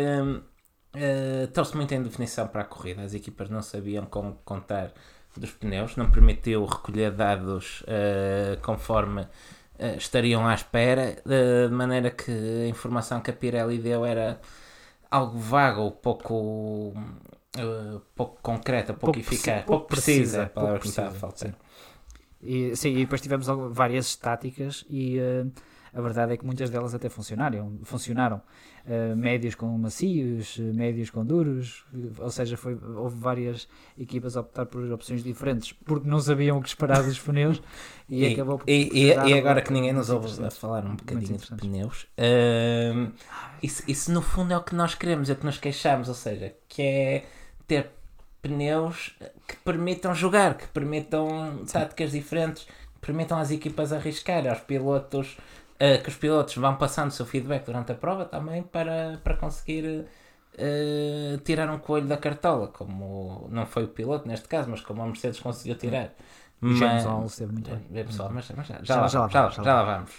[0.96, 3.02] eh, trouxe muita indefinição para a corrida.
[3.04, 4.92] As equipas não sabiam como contar
[5.40, 9.28] dos pneus, não permitiu recolher dados eh, conforme
[9.80, 14.40] eh, estariam à espera, eh, de maneira que a informação que a Pirelli deu era
[15.10, 16.94] algo vago, ou pouco,
[18.16, 21.50] pouco concreta, pouco, Pouco eficaz, pouco precisa, precisa, a palavra que a precisa, faltar.
[21.50, 21.56] sim.
[22.42, 25.18] E, sim, e depois tivemos várias estáticas e
[25.94, 27.80] a verdade é que muitas delas até funcionaram.
[27.84, 28.42] funcionaram.
[28.86, 31.86] Eh, médios com macios, eh, médios com duros,
[32.20, 33.66] ou seja, foi, houve várias
[33.98, 37.62] equipas a optar por opções diferentes porque não sabiam o que esperar dos pneus
[38.10, 40.98] e, E, acabou por e- e- e agora que ninguém nos ouve a falar um
[40.98, 42.08] bocadinho de pneus,
[42.94, 43.12] hum,
[43.62, 46.16] isso, isso no fundo é o que nós queremos, é o que nos queixamos, ou
[46.16, 47.26] seja, que é
[47.66, 47.90] ter
[48.42, 49.16] pneus
[49.48, 55.38] que permitam jogar, que permitam táticas diferentes, que permitam às equipas arriscar, aos pilotos,
[55.80, 59.36] eh, que os pilotos vão passando o seu feedback durante a prova também para, para
[59.36, 60.06] conseguir
[60.58, 65.02] eh, tirar um coelho da cartola, como não foi o piloto neste caso, mas como
[65.02, 66.12] a Mercedes conseguiu tirar.
[66.62, 68.06] James Mas- Hall esteve muito bem.
[68.06, 70.12] pessoal, mas, mas já, Já- lá, já lá já, vamos, já, lá vamos.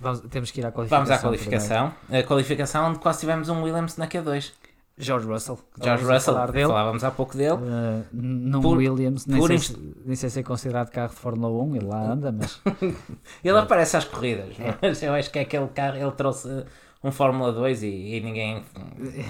[0.00, 1.04] Vamos- temos que ir à qualificação.
[1.04, 1.92] Vamos à qualificação.
[2.10, 4.52] A qualificação onde quase tivemos um Williams na Q2.
[4.98, 5.58] George Russell.
[5.82, 7.54] George Russell, falávamos há pouco dele.
[7.54, 11.08] Uh, num Por- Williams, nem por sei, inst- se, nem sei se é considerado carro
[11.10, 12.60] de Fórmula 1, ele lá anda, mas
[13.42, 16.64] Ele aparece às corridas, mas eu acho que é aquele carro, ele trouxe
[17.04, 17.86] um Fórmula 2 e,
[18.16, 18.62] e ninguém,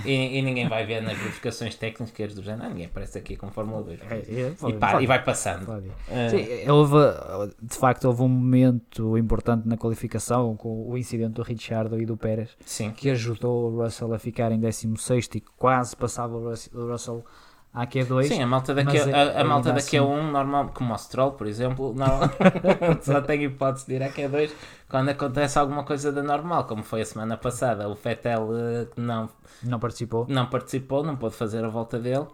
[0.04, 2.64] e, e ninguém vai ver nas verificações técnicas do género.
[2.64, 4.00] Ah, ninguém aparece aqui com Fórmula 2.
[4.02, 5.70] É, é, e, pode- para, pode- e vai passando.
[5.72, 6.96] Ah, Sim, houve,
[7.62, 12.16] de facto, houve um momento importante na qualificação com o incidente do Ricciardo e do
[12.16, 12.90] Pérez sim.
[12.90, 16.50] que ajudou o Russell a ficar em 16 e quase passava o
[16.90, 17.24] Russell
[17.74, 18.24] à Q2.
[18.24, 20.98] Sim, a malta daqui, mas a, é- a malta a assim- um, normal, como o
[20.98, 22.20] Stroll, por exemplo, não,
[23.02, 24.50] só tem hipótese de ir a Q2
[24.88, 27.88] quando acontece alguma coisa da normal, como foi a semana passada.
[27.88, 29.28] O Fettel eh, não,
[29.62, 30.26] Não participou.
[30.28, 32.26] não participou, não pôde fazer a volta dele.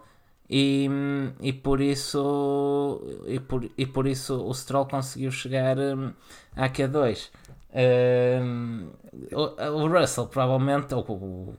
[0.51, 0.89] E,
[1.41, 6.11] e por isso e por, e por isso o Stroll conseguiu chegar hum,
[6.55, 7.29] à Q2
[7.71, 8.89] Hum,
[9.31, 11.03] o, o Russell provavelmente ou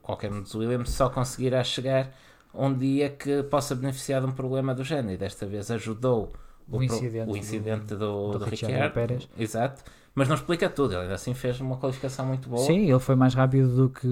[0.01, 2.09] qualquer um dos Williams só conseguirá chegar
[2.53, 6.31] um dia que possa beneficiar de um problema do género e desta vez ajudou
[6.67, 9.29] O pro- incidente o do- incidente do, do do, Ricciardo Pérez.
[9.37, 9.83] exato
[10.13, 13.15] mas não explica tudo, ele ainda assim fez uma qualificação muito boa Sim, ele foi
[13.15, 14.07] mais rápido do que,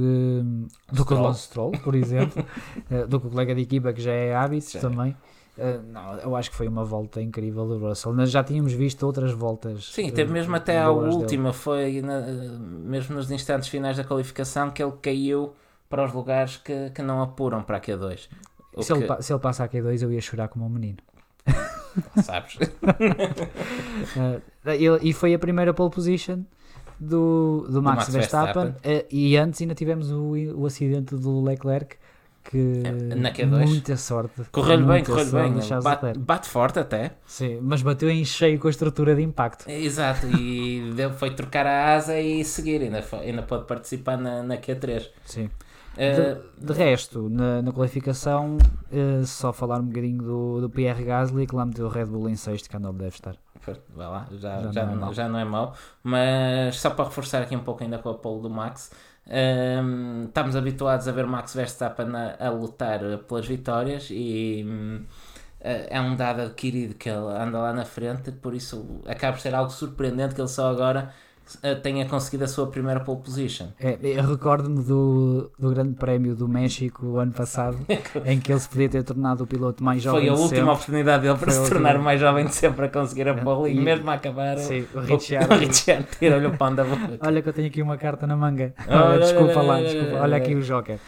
[0.92, 1.24] do que o Stroll.
[1.24, 2.42] Lance Stroll, por exemplo,
[2.90, 4.82] eh, do que o colega de equipa que já é Já é.
[4.82, 5.18] também.
[5.58, 8.14] Eh, não, eu acho que foi uma volta incrível do Russell.
[8.14, 9.92] Nós já tínhamos visto outras voltas.
[9.92, 11.22] Sim, eh, teve mesmo até à boas dele.
[11.24, 15.54] última, foi na- mesmo nos instantes finais da qualificação que ele caiu
[15.90, 18.30] para os lugares que, que não apuram para a Q2.
[18.76, 20.70] O Se ele, que- pa- se ele passa a Q2, eu ia chorar como um
[20.70, 20.98] menino.
[22.24, 22.58] sabes?
[24.66, 26.44] Eh, ele- e foi a primeira pole position
[27.00, 28.64] do, do Max, Max Verstappen.
[28.64, 28.92] Verstappen.
[28.98, 31.98] eh, e antes ainda tivemos o, o acidente do Leclerc.
[32.42, 33.68] Que É, na Q2.
[33.68, 34.42] muita sorte.
[34.52, 35.54] Correu-lhe bem, correu-lhe bem.
[35.54, 37.12] do Bate, bate forte até.
[37.28, 39.70] Sim, mas bateu em cheio com a estrutura de impacto.
[39.70, 42.82] Exato, e deu- foi trocar a asa e seguir.
[42.82, 45.10] Ainda, foi- ainda pode participar na, na Q3.
[45.26, 45.50] Sim.
[46.02, 48.58] Eh, De, de resto, na, na qualificação,
[48.92, 52.30] eh, só falar um bocadinho do, do Pierre Gasly, que lá meteu o Red Bull
[52.30, 53.36] em sexto, que não deve estar.
[53.90, 55.14] Vai lá, já, Já já, não é não, mau.
[55.14, 55.76] já não é mau.
[56.04, 58.92] Mas só para reforçar aqui um pouco ainda com a pole do Max,
[59.28, 65.06] hum, estamos habituados a ver Max Verstappen a, a lutar pelas vitórias e hum,
[65.60, 69.42] eh, é um dado adquirido que ele anda lá na frente, por isso acaba por
[69.42, 71.14] ser algo surpreendente que ele só agora
[71.82, 73.68] tenha conseguido a sua primeira pole position.
[73.80, 77.78] É, eu recordo-me do, do Grande Prémio do México o ano passado,
[78.26, 80.72] em que ele se podia ter tornado o piloto mais jovem Foi a última sempre.
[80.72, 83.72] oportunidade dele para Foi se tornar o mais jovem de sempre a conseguir a pole
[83.72, 85.54] e E- mesmo a acabar Sim, o o Ricciardo.
[85.56, 87.18] o Ricciardo tirou-lhe o pão da boca.
[87.26, 88.74] Olha que eu tenho aqui uma carta na manga.
[88.88, 90.18] Olha, desculpa lá, desculpa.
[90.22, 90.38] olha.
[90.38, 91.00] aqui o Joker.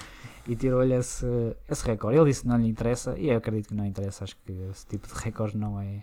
[0.47, 1.25] E tirou-lhe esse,
[1.69, 2.17] esse recorde.
[2.17, 4.23] Ele disse que não lhe interessa, e eu acredito que não interessa.
[4.23, 5.99] Acho que esse tipo de recorde não é,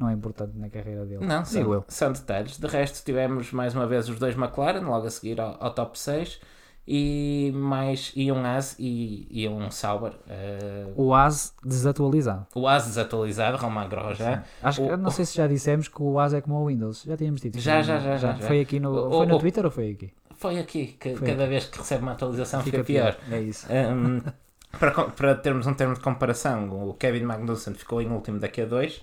[0.00, 1.24] não é importante na carreira dele.
[1.24, 1.84] Não, Digo são, eu.
[1.86, 2.58] são detalhes.
[2.58, 5.96] De resto, tivemos mais uma vez os dois McLaren, logo a seguir ao, ao top
[5.98, 6.40] 6,
[6.88, 10.12] e, mais, e um As e, e um Sauber.
[10.28, 12.46] eh, O AS desatualizado.
[12.54, 14.42] o As desatualizado, Romain Grosjean.
[14.62, 17.04] Acho que, O- não sei se já dissemos que o AS é como o Windows.
[17.06, 17.60] Já tínhamos dito.
[17.60, 18.46] Já, já, já, já, já.
[18.46, 20.12] Foi aqui no, O- foi no o- Twitter ou foi aqui?
[20.34, 21.50] Foi aqui que Foi cada aqui.
[21.50, 23.16] vez que recebe uma atualização fica, pior.
[23.30, 23.66] É isso.
[23.70, 24.20] Um,
[24.78, 29.00] para, para termos um termo de comparação, o Kevin Magnussen ficou em último da Q2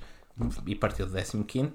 [0.66, 1.68] e partiu do 15.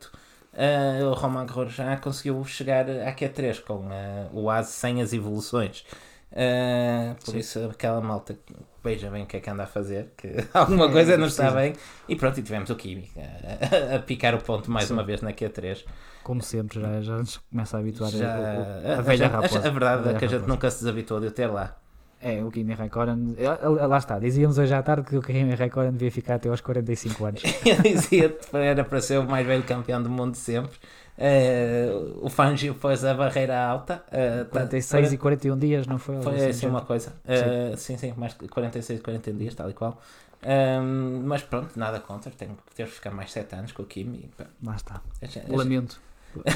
[0.52, 5.84] Uh, o Romain Grosjean conseguiu chegar à Q3 com uh, o AS sem as evoluções.
[6.30, 7.38] Uh, por Sim.
[7.38, 8.36] isso, aquela malta
[8.82, 11.60] veja bem o que é que anda a fazer, que alguma coisa não está precisa.
[11.60, 11.72] bem.
[12.08, 14.94] E pronto, e tivemos o Kimi a, a picar o ponto mais Sim.
[14.94, 15.84] uma vez na Q3.
[16.22, 19.58] Como sempre, já, já nos começa a habituar Já, a, a, velha a- raposa.
[19.66, 20.46] a verdade é que a gente raposa.
[20.52, 21.76] nunca se desabituou de o ter lá.
[22.24, 23.34] É, o Kimi Raikkonen.
[23.36, 26.48] eh, eh, Lá está, dizíamos hoje à tarde que o Kimi Raikkonen devia ficar até
[26.48, 27.42] aos 45 anos.
[27.66, 30.78] Eu dizia era para ser o mais velho campeão do mundo de sempre.
[31.18, 34.04] Eh, o Fangio pôs a barreira alta.
[34.10, 36.22] eh, tá- 46 e 41 dias, não foi?
[36.22, 37.12] Foi Algo assim uma coisa.
[37.26, 40.00] Eh, sim, sim, mais de 46, 40 dias, tal e qual.
[40.44, 42.30] Ahm, mas pronto, nada contra.
[42.32, 44.30] Tenho que ter que ficar mais 7 anos com o Kimi.
[44.38, 45.00] e, Lá está.
[45.48, 46.00] Lamento.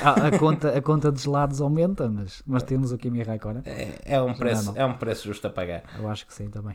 [0.03, 3.63] A, a conta, a conta de gelados aumenta, mas, mas temos o Kimi Raikkonen.
[3.67, 4.81] É, é um preço, Não, não.
[4.81, 5.83] é um preço justo a pagar.
[5.99, 6.75] Eu acho que sim também.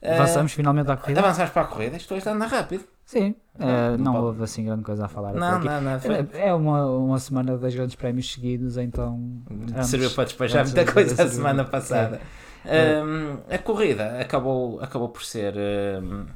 [0.00, 1.20] Eh, Avançamos finalmente à corrida?
[1.20, 1.96] Avançamos para a corrida.
[1.96, 2.84] Isto hoje anda rápido.
[3.04, 5.66] Sim, eh, Não não pode- houve assim grande coisa a falar Não, aqui.
[5.66, 5.98] não, não.
[6.00, 9.14] Foi, É uma, uma semana de dois grandes prémios seguidos, então.
[9.50, 11.64] ambos- serviu para despejar muita coisa a semana é.
[11.64, 12.20] passada.
[12.66, 15.54] Um, a corrida acabou, acabou por ser
[16.02, 16.26] um,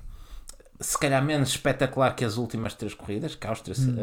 [0.83, 3.97] se calhar menos espetacular que as últimas três corridas, que Áustria, Hum.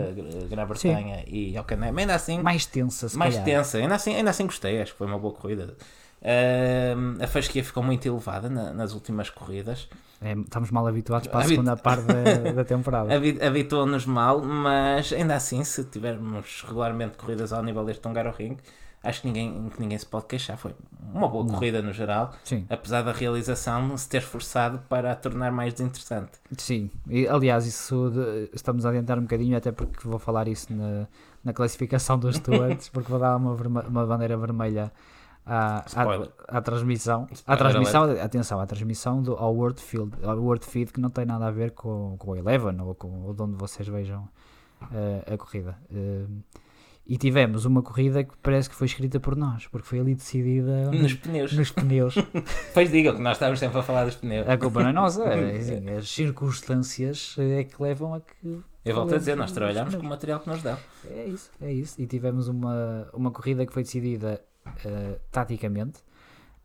[0.46, 1.94] uh, Grã-Bretanha e Hockenheim.
[1.98, 3.46] Ainda assim, Mais tensa, se mais calhar.
[3.60, 3.78] tensa.
[3.78, 5.76] Ainda assim, ainda assim gostei, acho que foi uma boa corrida.
[6.22, 9.88] Um, a fasquia ficou muito elevada na- nas últimas corridas.
[10.22, 13.16] É, estamos mal habituados para a segunda parte da, da temporada.
[13.16, 18.58] Habi- Habituou-nos mal, mas ainda assim, se tivermos regularmente corridas ao nível deste Hungaroring,
[19.04, 20.58] acho que ninguém, que ninguém se pode queixar.
[20.58, 20.74] Foi
[21.14, 21.54] uma boa Não.
[21.54, 26.32] corrida no geral, Sim, apesar da realização se ter esforçado para a tornar mais desinteressante.
[26.58, 26.90] sim.
[27.10, 31.08] E, aliás, isso de- estamos a adiantar um bocadinho, até porque vou falar isso na,
[31.44, 34.92] na classificação dos stewards, porque vou dar uma, verme- uma bandeira vermelha
[35.46, 37.28] à, à, à transmissão.
[37.48, 41.26] À transmissão, atenção, à transmissão do, ao World Field, ao World Feed que não tem
[41.26, 44.28] nada a ver com, com o Eleven ou com ou de onde vocês vejam
[44.94, 45.76] eh, a corrida.
[45.92, 46.26] Eh,
[47.10, 50.92] e tivemos uma corrida que parece que foi escrita por nós, porque foi ali decidida
[50.92, 51.52] Nos pneus.
[51.54, 52.16] nos pneus.
[52.72, 54.48] Pois digam que nós estávamos sempre a falar dos pneus.
[54.48, 58.62] A culpa não é nossa, é, assim, as circunstâncias é que levam a que.
[58.86, 60.78] Eu volto a dizer, nós os trabalhamos com o material que nos dão.
[61.10, 62.00] É isso, é isso.
[62.00, 64.42] E tivemos uma, uma corrida que foi decidida
[64.86, 66.00] eh, taticamente.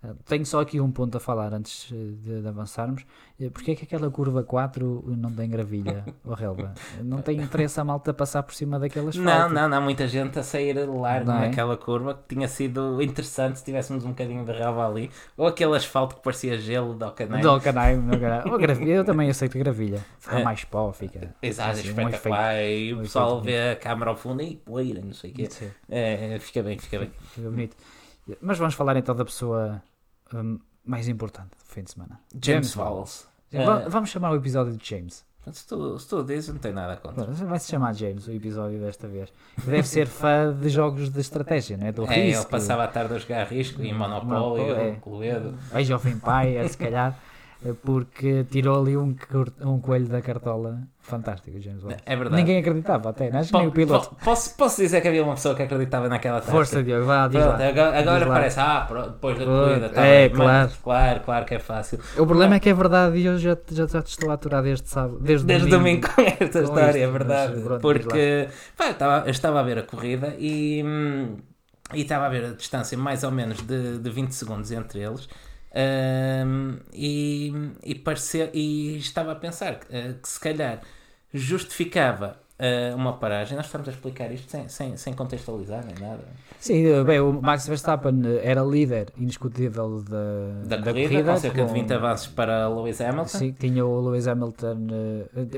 [0.05, 3.05] Eh, tenho só aqui um ponto a falar antes eh, de, de avançarmos.
[3.41, 6.75] Uh, Porquê é que aquela curva 4 não tem gravilha, o relva?
[7.03, 9.83] Não tem interesse a malta passar por cima daquelas Não, não, não.
[9.83, 11.49] Muita gente a sair largo Não é?
[11.49, 15.11] naquela curva que tinha sido interessante se tivéssemos um bocadinho de relva ali.
[15.37, 17.41] Ou aquele asfalto que parecia gelo de Alcanai.
[17.41, 18.53] Do canai, meu caralho.
[18.53, 20.05] Oh, gravilha, eu também aceito gravilha.
[20.19, 20.45] Fica É.
[20.45, 21.35] mais pó, fica.
[21.43, 22.63] Exato, assim, um espetacular.
[22.63, 25.49] e o um pessoal vê a câmara ao fundo e poeira, não sei o quê.
[25.89, 27.11] É, fica bem, fica bem.
[27.33, 27.77] Fica bonito.
[28.41, 29.83] Mas vamos falar então da pessoa
[30.33, 32.21] hum, mais importante do fim de semana.
[32.33, 33.27] James James Walls.
[33.53, 35.25] Va- É, Vamos chamar o episódio de James.
[35.53, 37.27] se, tu, se tu dizes, não tenho nada contra.
[37.27, 39.33] Vai se chamar James o episódio desta vez.
[39.65, 41.93] Deve ser fã de jogos de estratégia, não é?
[41.93, 42.51] Do É, ele risco.
[42.51, 44.93] passava a tarde a jogar risco e Monopólio, Monopólio, é.
[44.97, 45.55] Cluedo.
[45.95, 47.17] Of Empire, se calhar,
[47.73, 49.17] porque tirou ali um,
[49.63, 51.97] um coelho da cartola fantástico, James Bond.
[52.05, 52.37] É verdade.
[52.37, 53.31] Ninguém acreditava até, é?
[53.45, 54.11] Po- nem o piloto.
[54.11, 56.53] po- posso, posso dizer que havia uma pessoa que acreditava naquela tática?
[56.53, 57.69] Força, Diogo, vá, diz Pronto, lá.
[57.69, 60.53] agora, agora parece, ah, depois da corrida, tá é, bem, claro.
[60.69, 62.01] mas- claro, claro que é fácil.
[62.19, 64.63] O problema é que é verdade e eu já, já, já te estou a aturar
[64.63, 65.19] desde sábado.
[65.21, 67.53] Desde, Desde domingo com esta Com história, é isto, verdade.
[67.55, 71.37] mas pronto, Porque pá, eu, estava, eu estava a ver a corrida e, hum,
[71.93, 75.29] e estava a ver a distância mais ou menos de, de 20 segundos entre eles.
[76.47, 77.53] Hum, e,
[77.85, 80.81] e, parecia, e estava a pensar que, eh, que se calhar
[81.33, 83.57] justificava eh, uma paragem.
[83.57, 86.23] Nós estamos a explicar isto sem, sem, sem contextualizar nem nada.
[86.61, 91.73] Sim, eh, bem, o Max Verstappen era líder indiscutível da, Da, corrida, com cerca de
[91.73, 93.27] 20 com- avanços para Lewis Hamilton.
[93.39, 94.77] Sim, tinha o Lewis Hamilton.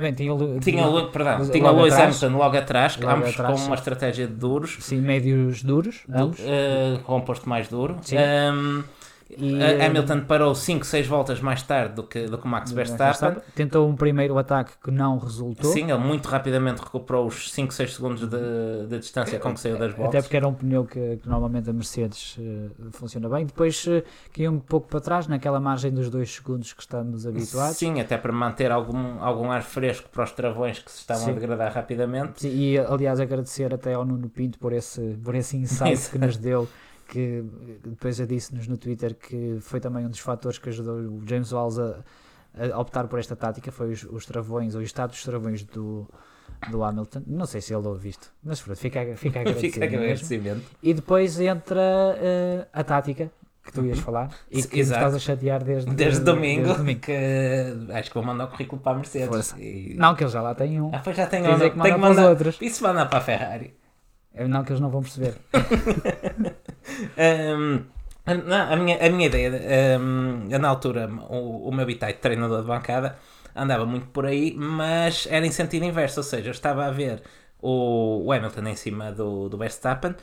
[0.00, 2.22] bem, tinha o, Tinha, o, perdão, Logo tinha o Lewis atrás.
[2.24, 3.66] Hamilton logo atrás, Logo ambos atrás, com sim.
[3.66, 4.78] uma estratégia de duros.
[4.80, 6.38] Sim, médios duros, do- ambos.
[6.40, 7.98] eh, composto mais duro.
[8.00, 8.16] Sim.
[8.16, 8.84] Um,
[9.28, 12.70] E, eh, Hamilton parou 5, 6 voltas mais tarde do que, do que o Max
[12.70, 13.36] Verstappen.
[13.54, 15.72] Tentou um primeiro ataque que não resultou.
[15.72, 19.76] Sim, ele muito rapidamente recuperou os 5, 6 segundos de, de distância com que saiu
[19.78, 20.24] das Até voltas.
[20.24, 23.46] porque era um pneu que, que normalmente a Mercedes eh, funciona bem.
[23.46, 27.76] Depois eh, caiu um pouco para trás, naquela margem dos 2 segundos que estamos habituados.
[27.76, 31.30] Sim, até para manter algum, algum ar fresco para os travões que se estavam Sim.
[31.32, 32.42] a degradar rapidamente.
[32.42, 36.36] Sim, E aliás, agradecer até ao Nuno Pinto por esse, por esse insight que nos
[36.36, 36.68] deu.
[37.08, 37.44] Que
[37.84, 41.52] depois eu disse-nos no Twitter que foi também um dos fatores que ajudou o James
[41.52, 41.98] Walls a,
[42.74, 43.70] a optar por esta tática.
[43.70, 46.08] Foi os, os travões, ou o estado dos travões do,
[46.70, 47.22] do Hamilton.
[47.26, 49.72] Não sei se ele ouve isto, mas pronto, fica, fica agradecido.
[49.74, 50.02] Fica mesmo?
[50.02, 50.64] agradecimento.
[50.82, 51.80] E depois entra
[52.18, 53.30] eh, a tática
[53.62, 54.98] que tu ias falar e que Exato.
[55.00, 57.00] estás a chatear desde, Desde domingo, desde domingo.
[57.00, 59.54] que acho que vou mandar o currículo para a Mercedes.
[59.58, 60.90] E- Não, que eles já lá têm um.
[60.94, 62.30] Ah, pois já tenho, Quer dizer que tenho que manda para os mandar.
[62.30, 62.58] outros.
[62.60, 63.74] Isso manda para a Ferrari.
[64.34, 65.34] É, Não, que eles não vão perceber.
[67.18, 67.84] Hum,
[68.26, 69.50] não, a, minha, a minha ideia,
[70.50, 73.16] eu na altura, o, o meu bitite treinador de bancada
[73.54, 77.22] andava muito por aí, mas era em sentido inverso, ou seja, eu estava a ver
[77.60, 80.14] o, Hamilton em cima do, do Verstappen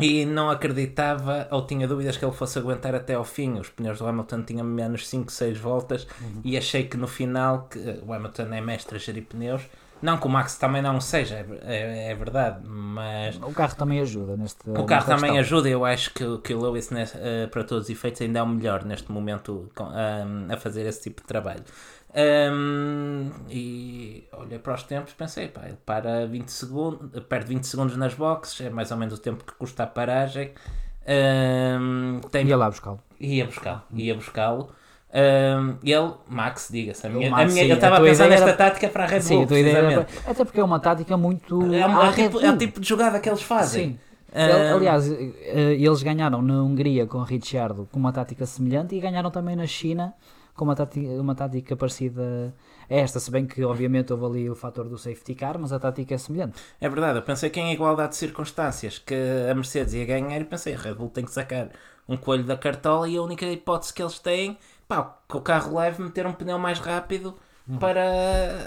[0.00, 3.58] e não acreditava ou tinha dúvidas que ele fosse aguentar até ao fim.
[3.58, 6.06] Os pneus do Hamilton tinham menos 5, 6 voltas
[6.44, 9.62] e achei que no final que o Hamilton é mestre a gerir pneus.
[10.02, 13.98] Não que o Max também não seja, é, é- é verdade, mas O carro também
[14.00, 14.68] ajuda neste.
[14.68, 17.84] o carro também ajuda, eu acho que, o- que o Lewis, nesse- eh, para todos
[17.84, 21.26] os efeitos, ainda é o melhor neste momento com- ahm, a fazer esse tipo de
[21.26, 21.64] trabalho.
[22.14, 27.96] Ahm, e olhei para os tempos pensei, pá, ele para 20 segundos, perde 20 segundos
[27.96, 30.52] nas boxes, é mais ou menos o tempo que custa a paragem.
[31.06, 33.00] Ahm, tem, Ia lá buscá-lo.
[33.20, 34.70] ia buscá-lo, ia buscá-lo.
[35.12, 38.08] Ahm, ele, Max, diga-se, a minha, Max, a minha- sim, eu a estava a tua
[38.08, 40.06] pensar nesta era- tática para a Red Sim, Bull, a tua ideia era-.
[40.26, 41.62] Até porque é uma tática muito.
[41.74, 43.90] É, um- à é o tipo, é o tipo de jogada que eles fazem.
[43.90, 43.98] Sim.
[44.74, 49.56] Aliás, eh, eles ganharam na Hungria com Ricciardo com uma tática semelhante e ganharam também
[49.56, 50.12] na China
[50.54, 52.54] com uma tática, uma tática parecida
[52.90, 55.78] a esta, se bem que obviamente houve ali o fator do safety car, mas a
[55.78, 56.60] tática é semelhante.
[56.80, 59.14] É verdade, eu pensei que em igualdade de circunstâncias que
[59.50, 61.68] a Mercedes ia ganhar e pensei a Red Bull tem que sacar
[62.08, 65.76] um coelho da cartola e a única hipótese que eles têm pá, que o carro
[65.78, 67.36] leve meter um pneu mais rápido
[67.80, 68.02] para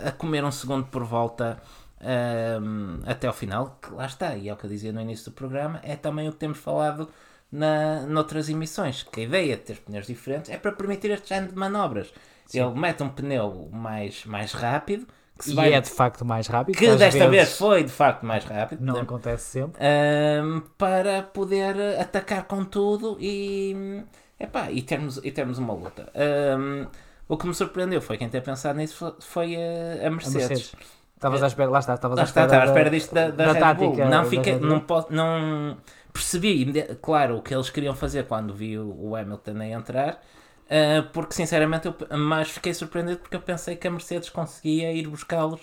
[0.08, 1.58] a comer um segundo por volta
[2.02, 5.26] ahm, até ao final, que lá está, e é o que eu dizia no início
[5.26, 7.10] do programa, é também o que temos falado
[7.52, 11.54] na, noutras emissões, que a ideia de ter pneus diferentes é para permitir este género
[11.54, 12.14] de manobras.
[12.54, 16.48] Ele mete um pneu mais, mais rápido, que se E vai- é de facto mais
[16.48, 16.76] rápido.
[16.78, 18.82] que desta vez vezes foi de facto mais rápido.
[18.84, 19.80] Não acontece sempre.
[19.82, 24.04] Ahm, para poder atacar com tudo e,
[24.40, 26.12] epá, e, termos, e termos uma luta.
[26.16, 26.88] Ahm,
[27.28, 30.36] o que me surpreendeu foi quem ter pensado nisso foi, a, a A Mercedes.
[30.50, 30.76] Mercedes.
[31.16, 32.46] Estavas à espera, lá está, estavas à espera.
[32.46, 34.06] estava à espera disto da, da, da tática.
[34.10, 34.70] Não, Bull.
[34.70, 35.78] não, po- não
[36.14, 36.72] percebi,
[37.02, 40.22] claro, o que eles queriam fazer quando vi o, Hamilton a entrar.
[40.70, 45.08] ah, porque sinceramente eu, mas fiquei surpreendido porque eu pensei que a Mercedes conseguia ir
[45.08, 45.60] buscá-los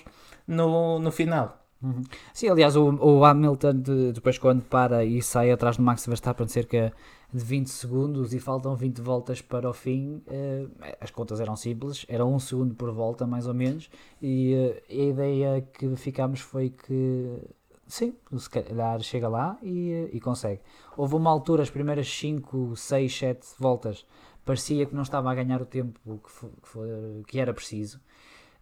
[0.47, 1.62] no, no final.
[1.83, 2.03] Uhum.
[2.35, 6.47] Sim, aliás, o, o Hamilton, de- depois quando para e sai atrás do Max Verstappen
[6.49, 6.93] cerca
[7.33, 10.67] de 20 segundos e faltam 20 voltas para o fim, eh,
[11.01, 13.91] as contas eram simples, era um segundo por volta mais ou menos,
[14.23, 17.41] e eh, a ideia que ficámos foi que
[17.87, 20.61] sim, se calhar chega lá e, eh, e consegue.
[20.97, 24.07] Houve uma altura, as primeiras 5, 6, 7 voltas,
[24.45, 28.01] parecia que não estava a ganhar o tempo que, que, que era preciso.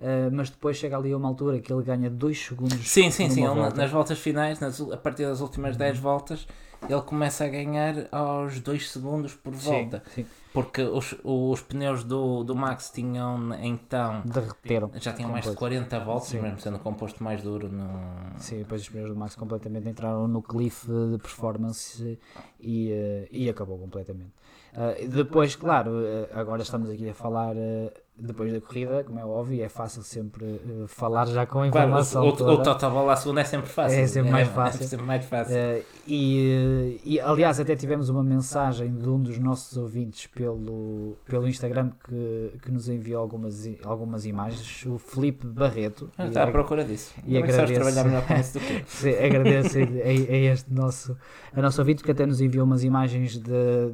[0.00, 3.30] Uh, mas depois chega ali a uma altura que ele ganha 2 segundos Sim, sim,
[3.30, 3.46] sim.
[3.46, 3.76] volta.
[3.76, 6.48] nas voltas finais, nas a partir das últimas 10 voltas,
[6.88, 10.02] ele começa a ganhar aos 2 segundos por volta.
[10.06, 10.26] Sim, sim.
[10.52, 14.22] Porque os, os pneus do, do Max tinham então.
[14.24, 14.90] derreteram.
[14.94, 15.80] Já tinham mais de Completo.
[15.88, 16.40] 40 voltas, Sim.
[16.40, 17.68] mesmo sendo composto mais duro.
[17.68, 18.38] No...
[18.38, 22.18] Sim, depois os pneus do Max completamente entraram no cliff de performance
[22.60, 24.32] e, eh, e acabou completamente.
[24.74, 29.24] Uh, depois, claro, eh, agora estamos aqui a falar eh, depois da corrida, como é
[29.24, 32.52] óbvio, é fácil sempre eh, falar já com a Claro, informação o, o, toda.
[32.52, 33.98] o total bola à segunda é sempre fácil.
[33.98, 34.82] É sempre mais fácil.
[34.84, 35.56] É sempre mais fácil.
[35.56, 41.48] Eh, e, e, aliás, até tivemos uma mensagem de um dos nossos ouvintes pelo, pelo
[41.48, 46.08] Instagram que, que nos enviou algumas, algumas imagens, o Felipe Barreto.
[46.16, 47.12] Ah, Está à procura disso.
[47.18, 47.74] e Também agradeço.
[47.74, 51.16] trabalhar melhor com isso do que agradeço a, a este nosso,
[51.52, 53.50] a nosso ouvinte que até nos enviou umas imagens de,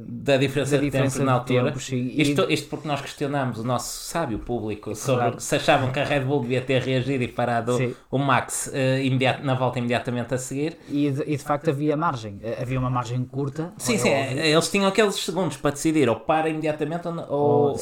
[0.07, 1.79] Da diferença, da diferença de tempo na altura.
[1.79, 5.39] sim, e- Isto, isto porque nós questionámos o nosso sábio público sobre Claro.
[5.39, 7.95] se achavam que a Red Bull devia ter reagido e parado Sim.
[8.09, 8.71] o Max
[9.03, 10.77] imediato- na volta imediatamente a seguir.
[10.89, 12.39] e, de, e de facto havia margem.
[12.43, 13.73] Eh, Havia uma margem curta.
[13.77, 14.39] Sim, é sim, óbvio.
[14.39, 17.77] eh, eles tinham aqueles segundos para decidir ou para imediatamente ou, não- ou,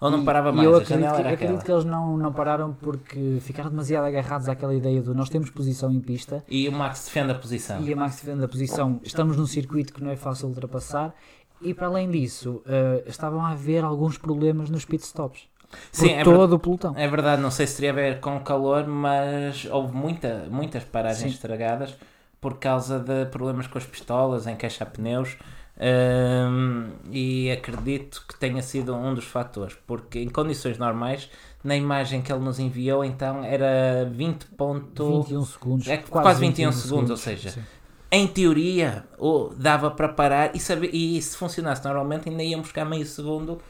[0.00, 0.66] Ou- não E- parava e mais.
[0.66, 4.74] eu a acredito, que, acredito que eles não, não pararam porque ficaram demasiado agarrados àquela
[4.74, 7.82] ideia do nós temos posição em pista E o Max defende a posição.
[7.82, 8.98] e a Max defende a posição.
[9.04, 11.14] Estamos num circuito que não é fácil ultrapassar
[11.60, 15.42] e para além disso eh, estavam a haver alguns problemas nos pitstops.
[15.92, 16.94] Sim, por é todo o pelotão.
[16.96, 20.84] É verdade, não sei se teria a ver com o calor, mas houve muita, muitas
[20.84, 21.36] paragens Sim.
[21.36, 21.94] estragadas
[22.40, 25.36] por causa de problemas com as pistolas, encaixar pneus.
[25.82, 31.30] hum, e acredito que tenha sido um dos fatores, porque em condições normais,
[31.64, 35.22] na imagem que ele nos enviou, então era 20 ponto...
[35.22, 35.88] 21 segundos.
[35.88, 37.62] É quase 21 segundos, ou seja, Sim.
[38.12, 42.84] Em teoria, o- dava para parar e, saber, e se funcionasse normalmente, ainda iam buscar
[42.84, 43.60] meio segundo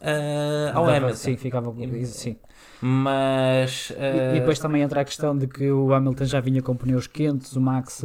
[0.00, 1.14] ah, ao Hamilton.
[1.14, 2.36] Sim, ficava sim.
[2.80, 3.90] Mas.
[3.90, 6.76] E, eh, e depois também entra a questão de que o Hamilton já vinha com
[6.76, 8.04] pneus quentes, o Max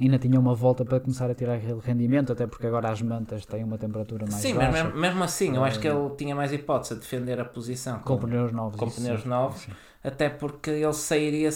[0.00, 3.46] ainda tinha uma volta para começar a tirar aquele rendimento, até porque agora as mantas
[3.46, 6.52] têm uma temperatura mais sim, baixa, mesmo, mesmo assim, eu acho que ele tinha mais
[6.52, 8.76] hipótese de defender a posição com com, pneus novos.
[8.76, 9.28] com pneus sim.
[9.28, 9.60] novos.
[9.60, 9.72] Sim.
[10.02, 11.50] até porque ele sairia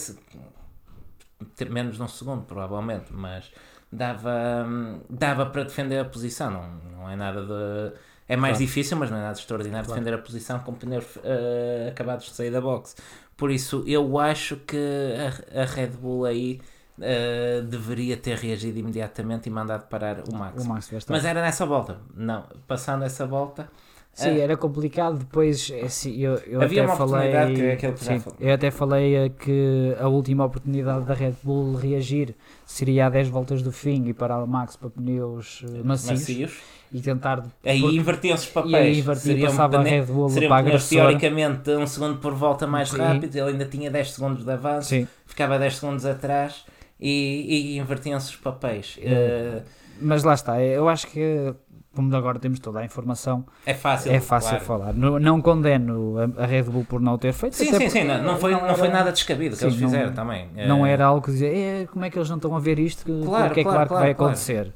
[1.69, 3.51] menos de um segundo, provavelmente, mas
[3.93, 6.51] dava, hum, dava para defender a posição.
[6.51, 7.99] Não, não é nada de.
[8.29, 8.67] É mais Claro.
[8.67, 10.01] difícil, mas não é nada extraordinário Claro.
[10.01, 12.95] defender a posição com pneus eh, acabados de sair da box.
[13.37, 16.61] Por isso, eu acho que a, a Red Bull aí
[17.01, 20.63] eh, deveria ter reagido imediatamente e mandado parar o Max.
[20.65, 20.91] O Max.
[21.09, 21.99] Mas era nessa volta.
[22.15, 23.71] Não, passando essa volta.
[24.13, 25.19] Sim, eh, era complicado.
[25.21, 27.55] Depois, é assim, eu, eu Havia até falei.
[27.55, 32.35] que é que sim, eu até falei que a última oportunidade da Red Bull reagir
[32.67, 36.59] seria a 10 voltas do fim e parar o Max para pneus macios, macios.
[36.93, 37.43] E tentar.
[37.65, 38.73] Aí porque- invertiam-se os papéis.
[38.73, 41.03] e aí invertia, Seriam passava a pne- Red Bull seriam para agressora.
[41.03, 42.99] teoricamente um segundo por volta mais Sim.
[42.99, 43.37] rápidos.
[43.37, 45.07] Ele ainda tinha 10 segundos de avanço, Sim.
[45.27, 46.65] ficava 10 segundos atrás
[47.01, 48.99] e, e invertiam-se os papéis.
[49.01, 49.63] Eh,
[50.01, 51.53] Mas lá está, eu acho que
[51.95, 54.13] como agora temos toda a informação, é fácil.
[54.13, 54.65] é fácil claro.
[54.65, 54.93] falar.
[54.95, 57.57] Não, não condeno a, Red Bull por não ter feito.
[57.57, 58.05] Sim, sim, sim.
[58.05, 60.49] Não, não foi, não foi nada descabido que Sim, eles não- fizeram também.
[60.69, 62.79] Não Eh, era algo que dizer, "Eh, como é que eles não estão a ver
[62.79, 63.05] isto?
[63.05, 64.73] Que, Claro, porque é claro, claro, que vai acontecer.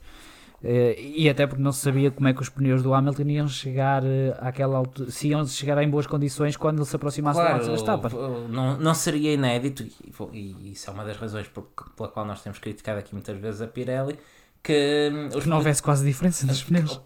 [0.65, 3.49] Eh, e até porque não se sabia como é que os pneus do Hamilton iam
[3.49, 7.45] chegar eh, àquela altura, se iam chegar em boas condições quando ele se aproximasse do
[7.45, 8.11] Max Verstappen.
[8.11, 9.93] Claro, não, não seria inédito, e,
[10.33, 13.61] e isso é uma das razões por- pela qual nós temos criticado aqui muitas vezes
[13.61, 14.17] a Pirelli,
[14.63, 17.01] que hum, os Que não houvesse quase diferença nos pneus.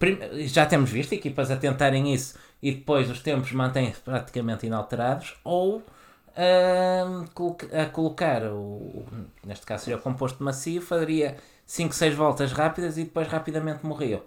[0.45, 5.81] Já temos visto equipas a tentarem isso e depois os tempos mantêm-se praticamente inalterados, ou
[6.37, 9.05] ahm, coloca- a colocar, o, o-
[9.45, 11.37] neste caso seria o composto macio, faria
[11.69, 14.21] 5, 6 voltas rápidas e depois rapidamente morriam.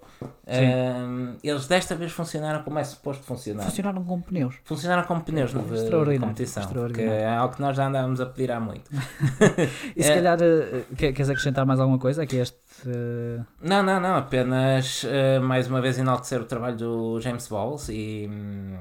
[0.46, 3.64] Um, eles desta vez funcionaram como é suposto funcionar.
[3.64, 4.56] Funcionaram como pneus.
[4.62, 6.62] Funcionaram como pneus de Extraordinário, competição,
[6.92, 8.90] que é algo que nós já andávamos a pedir há muito.
[9.96, 10.14] E se É.
[10.16, 12.58] calhar, eh, quer- queres acrescentar mais alguma coisa aqui a este...
[12.86, 17.88] eh, Não, não, não, apenas eh, mais uma vez enaltecer o trabalho do James Bowles
[17.88, 18.76] e hum,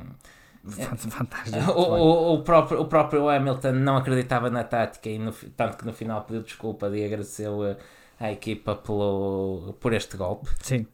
[0.70, 1.72] fan- Fantástico.
[1.72, 5.86] o, o, o próprio, o próprio Hamilton não acreditava na tática e no, tanto que
[5.86, 7.78] no final pediu desculpa e agradeceu
[8.20, 10.50] à equipa pelo, por este golpe.
[10.62, 10.86] Sim.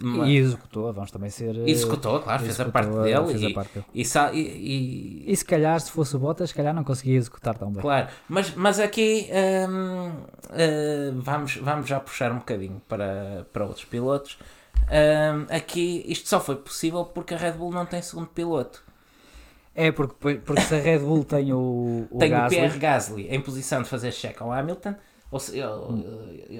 [0.00, 1.54] Ma- E executou, vamos também ser...
[1.56, 3.86] eh, executou, claro, fez a executou, parte eh, dele fez a e, parte dele.
[3.94, 7.56] e, e- e- E se calhar, se fosse o Bottas, se calhar não conseguia executar
[7.58, 7.82] tão bem.
[7.82, 9.28] Claro, mas, mas aqui
[9.68, 10.12] hum,
[10.52, 14.38] eh, vamos, vamos já puxar um bocadinho para, para outros pilotos.
[14.84, 18.82] Hum, aqui isto só foi possível porque a Red Bull não tem segundo piloto.
[19.74, 23.26] É, porque, porque se a Red Bull tem o, o tem Gasly, o Pierre Gasly
[23.28, 24.94] em posição de fazer check ao Hamilton,
[25.34, 26.04] ou, se- ou,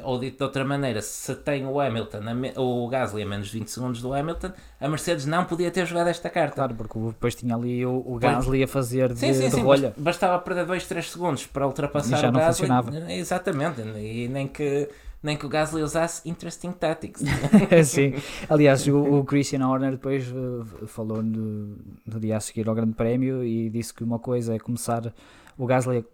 [0.02, 2.18] ou dito de outra maneira, se tem o Hamilton,
[2.56, 4.50] a o Gasly a menos de 20 segundos do Hamilton,
[4.80, 6.56] a Mercedes não podia ter jogado esta carta.
[6.56, 9.62] Claro, porque depois tinha ali o, o Gasly a fazer de, Sim, sim, de sim.
[9.62, 9.88] rolha.
[9.90, 12.66] bast- Bastava perder 2, 3 segundos para ultrapassar E já o não Gasly.
[12.66, 12.90] funcionava.
[13.12, 13.80] Exatamente.
[13.82, 14.88] E nem que,
[15.22, 17.22] nem que o Gasly usasse interesting tactics.
[17.86, 18.14] Sim.
[18.48, 22.94] Aliás, o, o Christian Horner depois eh, falou no, no dia a seguir ao Grande
[22.94, 25.12] Prémio e disse que uma coisa é começar
[25.56, 26.04] o Gasly a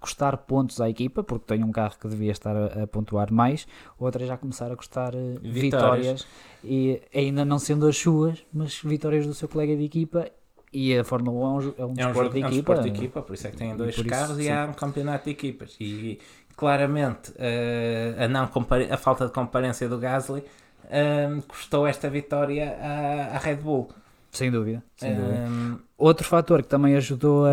[0.00, 3.66] custar pontos à equipa, porque tem um carro que devia estar a, a pontuar mais,
[3.98, 6.24] outra já começar a custar eh, Vitórias.
[6.24, 6.26] vitórias.
[6.64, 10.26] e ainda não sendo as suas, mas vitórias do seu colega de equipa.
[10.72, 12.74] E a Fórmula 1 é um, é um É um, desporto de é um equipa.
[12.82, 14.50] de equipa, por isso é que têm E dois isso, carros e sim.
[14.50, 15.76] há um campeonato de equipas.
[15.80, 16.18] E
[16.56, 18.42] claramente eh, a, não
[18.90, 20.44] a falta de comparência do Gasly
[20.88, 23.88] eh, custou esta vitória à, à Red Bull.
[24.32, 24.82] Sem dúvida.
[24.96, 25.34] Sem dúvida.
[25.34, 27.50] Eh, Outro fator que também ajudou a,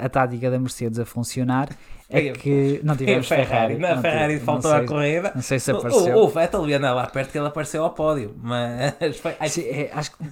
[0.00, 1.68] a, a tática da Mercedes a funcionar
[2.08, 3.76] é que não tivemos Ferrari.
[3.78, 5.30] Na Não Ferrari tive- faltou a corrida.
[5.34, 6.16] Não sei se O, apareceu.
[6.16, 8.94] o, o Vettel ia andar lá perto que ele apareceu ao pódio, mas
[9.52, 10.24] Sim, é, acho que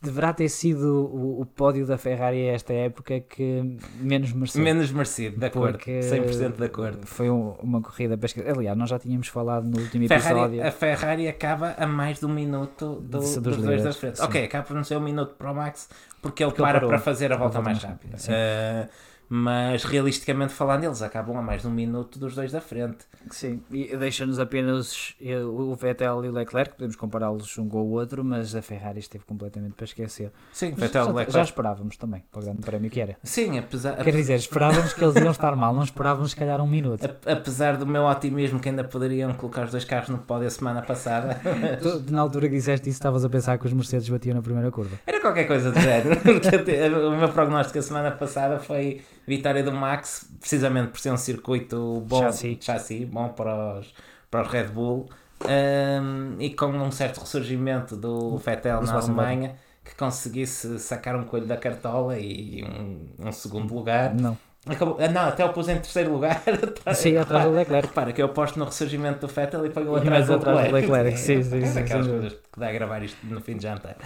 [0.00, 4.62] deverá ter sido o, o pódio da Ferrari a esta época que menos mereceu.
[4.62, 7.06] menos merecido, de acordo, Porque 100% de acordo.
[7.06, 8.44] Foi um- uma corrida pesca.
[8.48, 10.66] Aliás, nós já tínhamos falado no último Ferrari, episódio.
[10.66, 14.18] a Ferrari acaba a mais de um minuto do- dos, dos dois da frente.
[14.18, 14.24] sim.
[14.24, 15.88] Ok, acaba por não ser um minuto para o Max
[16.22, 16.88] porque ele Porque ele para parou.
[16.90, 18.16] para fazer a Ele volta volta mais rápida.
[18.28, 18.88] Eh,
[19.28, 22.98] mas realisticamente falando, eles acabam a mais de um minuto dos dois da frente.
[23.30, 27.90] Sim, e deixa-nos apenas eh, o Vettel e o Leclerc, podemos compará-los um com o
[27.90, 30.32] outro, mas a Ferrari esteve completamente para esquecer.
[30.52, 31.32] Sim, Mas Vettel, já, Leclerc.
[31.32, 33.16] já esperávamos também para o grande prémio que era.
[33.22, 36.66] Sim, apesar, Quer dizer, esperávamos que eles iam estar mal, não esperávamos se calhar um
[36.66, 37.04] minuto.
[37.04, 40.50] a- apesar do meu otimismo que ainda poderiam colocar os dois carros no pódio a
[40.50, 41.38] semana passada,
[41.82, 44.70] Tu, na altura que disseste isso, estavas a pensar que os Mercedes batiam na primeira
[44.70, 44.98] curva.
[45.06, 46.16] Era qualquer coisa de género.
[46.22, 46.68] Portanto,
[47.08, 52.02] o meu prognóstico a semana passada foi vitória do Max, precisamente por ser um circuito
[52.08, 52.58] bom, Chassi.
[52.60, 53.94] chassi, bom para os,
[54.30, 55.08] para os Red Bull,
[55.44, 61.46] um, e com um certo ressurgimento do Vettel na Alemanha, que conseguisse sacar um coelho
[61.46, 64.14] da cartola e um, um segundo lugar.
[64.14, 64.36] Não.
[64.66, 66.42] Acabou, ah, não, até o pus em terceiro lugar.
[66.94, 67.88] Sim, atrás do Leclerc.
[67.88, 70.90] Repara que eu aposto no ressurgimento do Vettel e E atrás do atrás do Leclerc.
[70.92, 73.56] Leclerc, sim, sim, É sim, daquelas sem coisas que dá a gravar isto no fim
[73.56, 73.96] de jantar.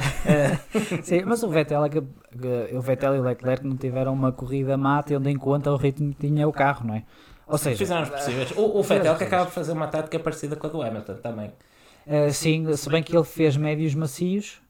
[1.03, 5.03] Sim, mas o Vettel, é o Vettel e o Leclerc não tiveram uma corrida má,
[5.03, 7.03] tendo em conta o ritmo que tinha o carro, não é?
[7.47, 8.51] Ou seja, Fizeram os possíveis.
[8.53, 11.53] O, o Vettel que acaba de fazer uma tática parecida com a do Hamilton também.
[12.07, 14.62] eh, sim, se bem que ele fez médios macios,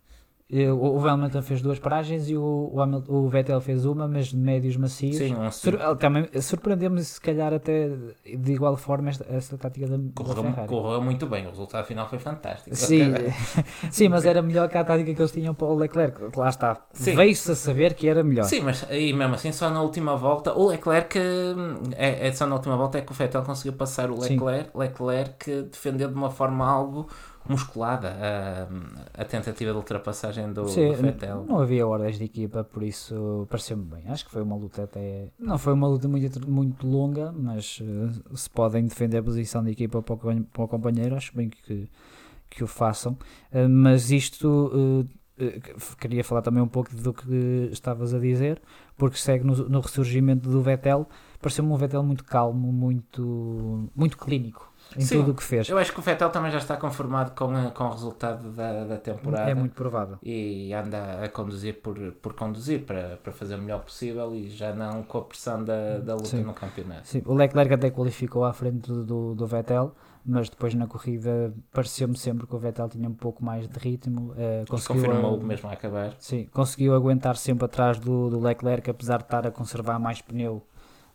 [0.50, 4.26] o, o Hamilton fez duas paragens e o, o, Hamilton- o Vettel fez uma, mas
[4.26, 5.16] de médios macios.
[5.16, 7.88] Sim, um Sur- também surpreendemos se calhar até
[8.24, 10.68] de igual forma esta, esta tática da, da correu, Ferrari.
[10.68, 11.46] correu muito bem.
[11.46, 12.76] O resultado final foi fantástico.
[12.76, 13.12] Sim,
[13.90, 16.36] sim, mas era melhor que a tática que eles tinham para o Leclerc.
[16.36, 16.84] Lá está.
[16.92, 17.14] Sim.
[17.14, 18.44] Veio-se a saber que era melhor.
[18.44, 22.46] Sim, mas aí mesmo assim, só na última volta, o Leclerc, hum, é, é só
[22.46, 24.34] na última volta é que o Vettel conseguiu passar o Sim.
[24.34, 24.70] Leclerc.
[24.76, 27.08] Leclerc defendeu de uma forma algo
[27.48, 28.08] musculada
[29.16, 31.44] a, a tentativa de ultrapassagem do, Sim, do Vettel.
[31.44, 34.08] não havia ordens de equipa, por isso pareceu-me bem.
[34.08, 35.28] Acho que foi uma luta até.
[35.38, 39.70] Não foi uma luta muito, muito longa, mas eh, se podem defender a posição de
[39.70, 41.88] equipa para o, companhe- para o companheiro, acho bem que,
[42.50, 43.16] que o façam.
[43.50, 45.06] Eh, mas isto.
[45.38, 45.60] eh,
[45.98, 48.60] queria falar também um pouco do que estavas a dizer,
[48.96, 51.08] porque segue no, no ressurgimento do Vettel.
[51.40, 55.18] Pareceu-me um Vettel muito calmo, muito, muito clínico em Sim.
[55.18, 55.68] tudo o que fez.
[55.68, 58.96] Eu acho que o Vettel também já está conformado com, com o resultado da, da
[58.96, 59.50] temporada.
[59.50, 60.18] É muito provável.
[60.22, 64.74] e anda a conduzir por, por conduzir para, para fazer o melhor possível e já
[64.74, 66.42] não com a pressão da, da luta Sim.
[66.42, 67.08] no campeonato.
[67.08, 71.52] Sim, o Leclerc até qualificou à frente do, do, do Vettel, mas depois na corrida
[71.72, 74.32] pareceu-me sempre que o Vettel tinha um pouco mais de ritmo.
[74.36, 76.12] eh, conseguiu, Confirmou a- mesmo a acabar.
[76.18, 80.62] sim, conseguiu aguentar sempre atrás do, do Leclerc, apesar de estar a conservar mais pneu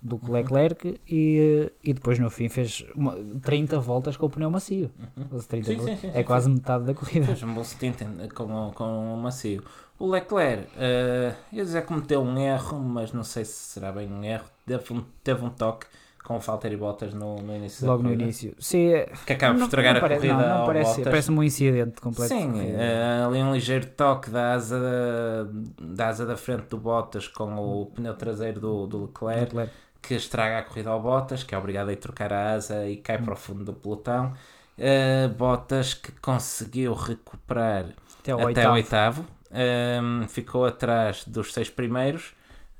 [0.07, 4.49] do que Leclerc e, e depois no fim fez uma, 30 voltas com o pneu
[4.49, 4.89] macio.
[5.17, 5.39] Uhum.
[5.39, 7.25] 30 Sim, sim, sim, é quase metade da corrida.
[7.25, 7.97] Fez um bom stint
[8.33, 9.63] com, com o macio.
[9.99, 14.07] O Leclerc, uh, ia dizer que cometeu um erro, mas não sei se será bem
[14.07, 14.45] um erro.
[14.65, 15.87] Teve um, teve um toque
[16.27, 18.53] com o Valtteri Bottas no, no início Logo no início.
[18.59, 22.01] Sim, é- Que acaba por estragar não a corrida Não, não parece, parece-me um incidente
[22.01, 22.33] completo.
[22.33, 25.47] Sim, eh, ali um ligeiro toque da asa da,
[25.81, 29.73] da asa da frente do Bottas com o pneu traseiro do, do Leclerc Leclerc.
[30.01, 32.97] Que estraga a corrida ao Bottas, que é obrigado a ir trocar a asa e
[32.97, 34.33] cai para o fundo do pelotão.
[34.77, 37.85] Eh, Bottas que conseguiu recuperar
[38.19, 38.69] Até o até oitavo.
[38.69, 42.33] oitavo, ehm, ficou atrás dos seis primeiros.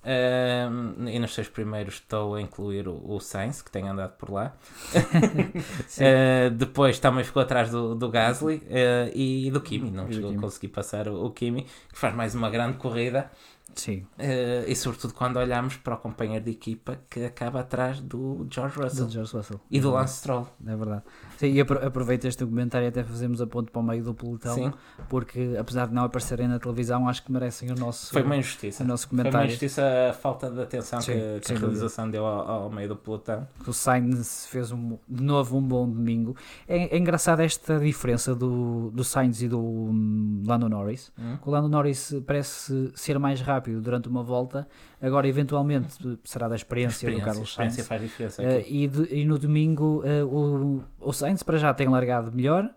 [0.04, 4.32] ehm, e nos seis primeiros estou a incluir o, o Sainz, que tem andado por
[4.32, 4.56] lá.
[5.98, 9.92] Eh, depois também ficou atrás do, do Gasly eh, e do Kimi.
[9.92, 13.32] Não E chegou a conseguir passar o, o Kimi, que faz mais uma grande corrida.
[13.78, 18.48] Sim, eh, e sobretudo quando olhamos para o companheiro de equipa que acaba atrás do
[18.52, 19.60] George Russell do George Russell.
[19.70, 19.92] e do É.
[19.94, 20.48] Lance Stroll.
[20.66, 21.04] É verdade.
[21.38, 24.56] Sim, e apro- aproveito este comentário até fazemos a ponto para o meio do pelotão,
[24.56, 24.74] Sim,
[25.08, 28.84] porque apesar de não aparecerem na televisão, acho que merecem o nosso, foi uma injustiça.
[28.84, 29.48] o nosso Foi uma comentário.
[29.48, 32.96] injustiça a falta de atenção Sim, que, que a realização deu ao, ao meio do
[32.96, 33.48] pelotão.
[33.64, 36.36] que o Sainz fez um, de novo um bom domingo.
[36.68, 41.12] É, é engraçada esta diferença do, do Sainz e do hum, Lando Norris.
[41.20, 41.38] Hum?
[41.46, 44.68] O Lando Norris parece ser mais rápido durante uma volta,
[45.02, 47.88] agora eventualmente será da experiência, do Carlos experiência Sainz.
[47.88, 48.74] faz diferença aqui.
[48.84, 52.70] e, de- e no domingo eh, o, o Sainz para já tem largado melhor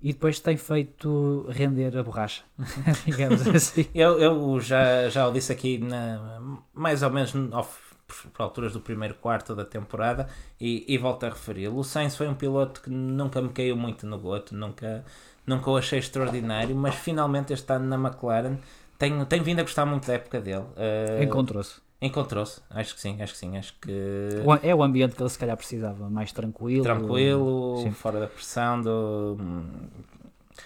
[0.00, 2.42] e depois tem feito render a borracha,
[3.06, 3.86] digamos assim.
[3.94, 6.40] Eu, eu já, já o disse aqui na,
[6.74, 10.26] mais ou menos por, por alturas do primeiro quarto da temporada
[10.60, 11.78] e, e volto a referi-lo.
[11.78, 15.04] O Sainz foi um piloto que nunca me caiu muito no goto, nunca,
[15.46, 18.56] nunca o achei extraordinário, mas finalmente este ano na McLaren
[19.02, 20.64] tenho, tenho vindo a gostar muito da época dele.
[20.76, 21.80] Eh, Encontrou-se.
[22.00, 23.92] Encontrou-se, acho que sim, acho que sim, acho que
[24.62, 26.82] É o ambiente que ele se calhar precisava, mais tranquilo.
[26.82, 27.92] tranquilo, Sim.
[27.92, 29.36] fora da pressão, do,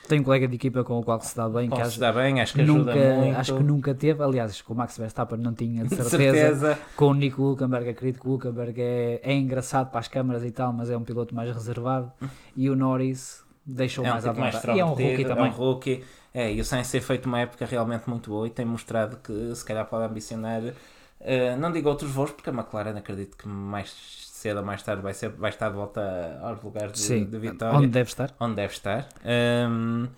[0.09, 2.01] Tem um colega de equipa com o qual se dá bem, com que se acho,
[2.01, 3.39] dá bem, acho que ajuda nunca, muito.
[3.39, 4.23] acho que nunca teve.
[4.23, 6.37] Aliás, com o Max Verstappen não tinha de De certeza.
[6.39, 6.79] certeza.
[6.97, 10.51] Com o Nico Hulkenberg, acredito que o Hulkenberg é, é engraçado para as câmaras e
[10.51, 12.11] tal, mas é um piloto mais reservado.
[12.57, 14.79] E o Norris deixou é um mais à tipo mais vontade.
[14.79, 15.45] E é um rookie também.
[15.45, 16.05] É um rookie.
[16.37, 19.55] É, e o Sainz tem feito uma época realmente muito boa e tem mostrado que
[19.55, 20.61] se calhar pode ambicionar,
[21.19, 23.91] eh, não digo outros voos, porque a McLaren acredito que mais
[24.33, 27.39] cedo ou mais tarde vai, ser, vai estar de volta aos lugares de, Sim, de
[27.39, 28.35] vitória, onde deve estar.
[28.39, 29.09] onde deve estar.
[29.25, 30.09] Ehm,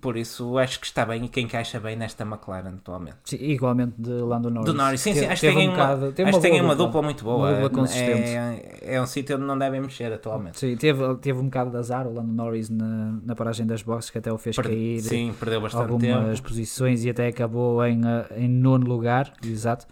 [0.00, 3.16] por isso acho que está bem e que encaixa bem nesta McLaren atualmente.
[3.24, 4.66] Sim, igualmente de Lando Norris.
[4.66, 7.24] Do Norris, sim, sim, acho que tem um uma, acho que tem uma dupla muito
[7.24, 7.36] boa.
[7.48, 8.28] Uma dupla consistente.
[8.28, 10.58] É, é um sítio onde não devem mexer atualmente.
[10.58, 14.10] Sim, teve, teve um bocado de azar o Lando Norris na, na paragem das boxes
[14.10, 16.48] que até o fez Per- cair Sim, perdeu bastante algumas tempo.
[16.48, 19.86] posições e até acabou em, eh, em nono lugar, exato.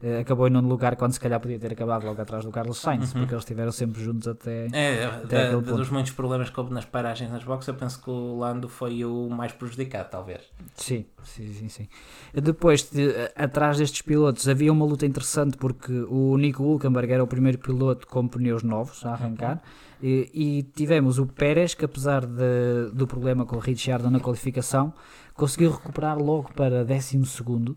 [0.00, 2.78] Eh, acabou em nono lugar quando se calhar podia ter acabado logo atrás do Carlos
[2.78, 3.20] Sainz, Uhum.
[3.20, 4.68] porque eles estiveram sempre juntos até.
[4.72, 5.76] É, Até da- ponto.
[5.76, 9.04] dos muitos problemas que houve nas paragens nas boxes, eu penso que o Lando foi
[9.04, 10.42] o mais prejudicado, talvez.
[10.76, 11.68] Sim, sim, sim.
[11.68, 11.88] sim.
[12.32, 17.26] Depois, de- atrás destes pilotos, havia uma luta interessante porque o Nico Hulkenberg era o
[17.26, 19.60] primeiro piloto com pneus novos a arrancar.
[20.00, 24.94] E, e tivemos o Pérez, que apesar de- do problema com o Ricciardo na qualificação,
[25.38, 27.76] conseguiu recuperar logo para 12 segundo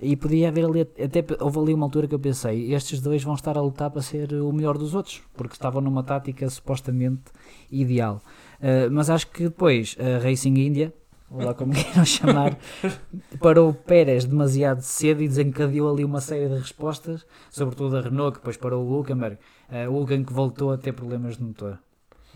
[0.00, 3.34] e podia haver ali, até houve ali uma altura que eu pensei, estes dois vão
[3.34, 7.24] estar a lutar para ser o melhor dos outros, porque estavam numa tática supostamente
[7.70, 8.22] ideal.
[8.58, 10.94] Uh, mas acho que depois a Racing India,
[11.30, 12.58] ou lá como queiram chamar,
[13.38, 18.32] parou o Pérez demasiado cedo e desencadeou ali uma série de respostas, sobretudo a Renault,
[18.32, 19.36] que depois parou o Hulkenberg,
[19.68, 21.78] uh, o Hulken que voltou a ter problemas de motor.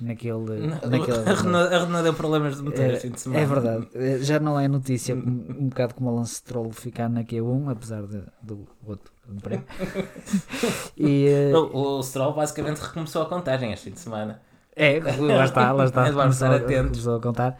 [0.00, 3.40] Naquele, naquele A Renault deu problemas de motor este fim de semana.
[3.42, 5.18] é verdade, Eh, já não é notícia um,
[5.58, 9.64] um bocado como o Lance Stroll ficar na Q1, apesar de, do outro emprego.
[10.96, 14.40] e, eh, O, o Stroll basicamente recomeçou a contagem este fim de semana.
[14.76, 16.90] é, lá está, lá está, É começou, estar atentos.
[16.90, 17.58] começou a contar.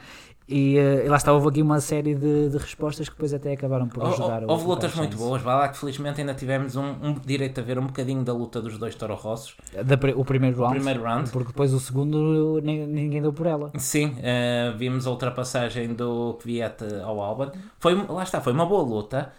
[0.49, 3.53] E, eh, e lá está, houve aqui uma série de, de respostas que depois até
[3.53, 4.45] acabaram por ajudar.
[4.45, 7.61] o- Houve o lutas muito boas, vá lá que felizmente ainda tivemos um, um direito
[7.61, 9.55] a ver um bocadinho da luta dos dois Toro Rossos.
[9.75, 11.31] Da o primeiro O round, primeiro round.
[11.31, 13.71] porque depois o segundo ni- ninguém deu por ela.
[13.77, 17.51] Sim, eh, vimos a ultrapassagem do Kvyat ao Albon.
[17.79, 19.31] Foi, lá está, foi uma boa luta,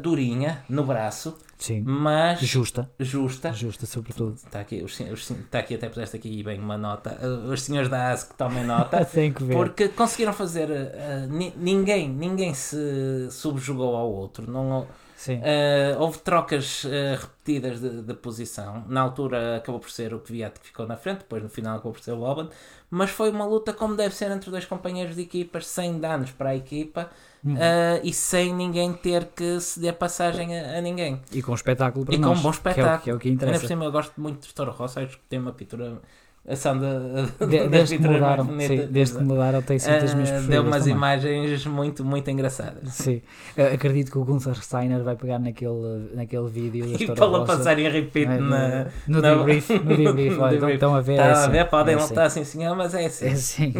[0.00, 3.52] durinha no braço, Sim, mas justa, justa.
[3.52, 4.34] justa sobretudo.
[4.34, 7.18] Está aqui, os, os está aqui até puseste aqui bem uma nota.
[7.48, 9.04] Os senhores da AS que tomem nota.
[9.06, 9.54] Tem que ver.
[9.54, 10.68] Porque conseguiram fazer.
[10.70, 14.50] uh, ni- ninguém, ninguém se subjugou ao outro.
[14.50, 14.86] Não.
[15.30, 16.88] Uh, houve trocas uh,
[17.20, 18.84] repetidas de, de, posição.
[18.88, 21.92] Na altura acabou por ser o Kvyat que ficou na frente, depois no final acabou
[21.92, 22.48] por ser o Oban.
[22.90, 26.50] Mas foi uma luta como deve ser entre dois companheiros de equipas, sem danos para
[26.50, 27.10] a equipa
[27.44, 27.54] uhum.
[27.54, 31.20] uh, e sem ninguém ter que ceder passagem a, a ninguém.
[31.32, 32.32] E com um espetáculo para e nós.
[32.32, 32.84] com um bom espetáculo.
[32.84, 33.56] Que é o que, é o que interessa.
[33.56, 36.00] Ainda por cima, eu gosto muito de Toro Rosso, acho que tem uma pintura
[36.48, 40.62] ação de, de, desde, que mudaram, sim, desde que mudaram tem sido as minhas Deu
[40.62, 40.94] umas também.
[40.94, 42.92] imagens muito, muito engraçadas.
[42.92, 43.22] Sim,
[43.72, 48.28] acredito que o Gunther Steiner vai pegar naquele, naquele vídeo e para passar em repeat
[48.28, 50.74] é, na, no, na, debrief, no debrief, olha, debrief.
[50.74, 51.12] estão a ver.
[51.12, 53.26] Está é a ver, assim, podem é não estar assim senhor, mas é assim.
[53.26, 53.74] É assim.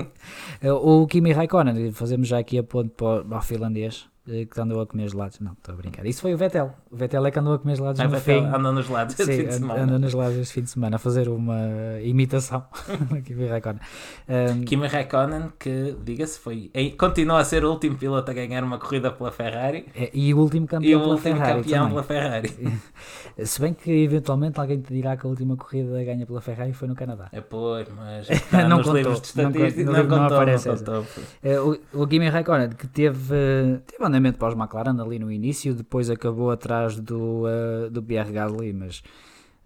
[0.68, 4.80] o Kimi Raikkonen, fazemos já aqui a ponto para, para o finlandês eh, que andou
[4.80, 5.40] a comer gelados.
[5.40, 6.06] Não, estou a brincar.
[6.06, 6.72] Isso foi o Vettel.
[6.92, 8.44] O Vettel é que andou a comer gelados ah, no fim.
[8.44, 9.82] Andou nos gelados Sim, este fim de semana.
[9.82, 11.58] Andou nos gelados este fim de semana a fazer uma
[12.02, 12.66] imitação
[13.24, 13.80] Kimi Raikkonen.
[14.28, 18.78] Um, Kimi Raikkonen, que, diga-se, foi continua a ser o último piloto a ganhar uma
[18.78, 19.86] corrida pela Ferrari.
[19.94, 21.62] É, e o último campeão o pela último Ferrari.
[21.62, 22.52] campeão pela Ferrari.
[23.42, 26.88] Se bem que eventualmente alguém te dirá que a última corrida ganha pela Ferrari foi
[26.88, 27.30] no Canadá.
[27.32, 31.06] É, pois, mas não nos contou, livros de estatística não, não, não, aparece não contou.
[31.42, 35.74] É, o, o Kimi Raikkonen, que teve, teve andamento para os McLaren ali no início,
[35.74, 39.02] depois acabou atrás do, uh, do Pierre Gasly, mas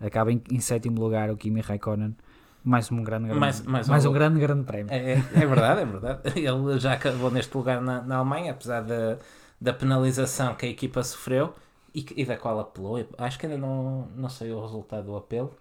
[0.00, 2.16] acaba em, em, sétimo lugar o Kimi Raikkonen.
[2.64, 4.92] Mais um grande, grande, mais, mais, mais um, um, grande, grande prémio.
[4.92, 6.20] É, é, é, verdade, é verdade.
[6.34, 9.18] Ele já acabou neste lugar na, na Alemanha, apesar da,
[9.60, 11.54] da penalização que a equipa sofreu
[11.94, 13.06] e, e da qual apelou.
[13.18, 15.54] Acho que ainda não, não sei o resultado do apelo.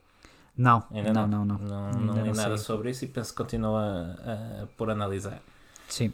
[0.57, 1.45] Não, ainda não, não.
[1.45, 4.89] Não, não, não, não li nada sobre isso e penso que continua a, a, por
[4.89, 5.41] analisar.
[5.87, 6.13] Sim.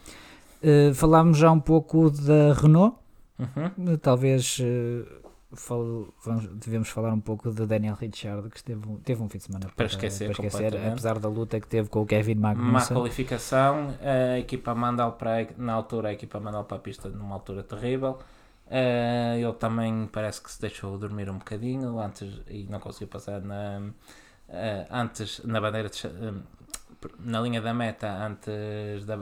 [0.62, 2.98] Uh, falámos já um pouco da Renault.
[3.40, 3.98] Uhum.
[3.98, 5.21] Talvez uh,
[5.54, 9.44] falo, vamos, devemos falar um pouco de Daniel Ricciardo, que esteve, teve um fim de
[9.46, 12.96] semana para, para esquecer, para esquecer apesar da luta que teve com o Kevin Magnussen.
[12.96, 17.36] Má qualificação, a equipa manda para, na altura, a equipa manda para a pista numa
[17.36, 18.20] altura terrível.
[18.68, 23.42] Uh, ele também parece que se deixou dormir um bocadinho antes e não conseguiu passar
[23.42, 23.82] na,
[24.48, 26.42] uh, antes na bandeira de, uh,
[27.20, 29.18] na linha da meta antes da,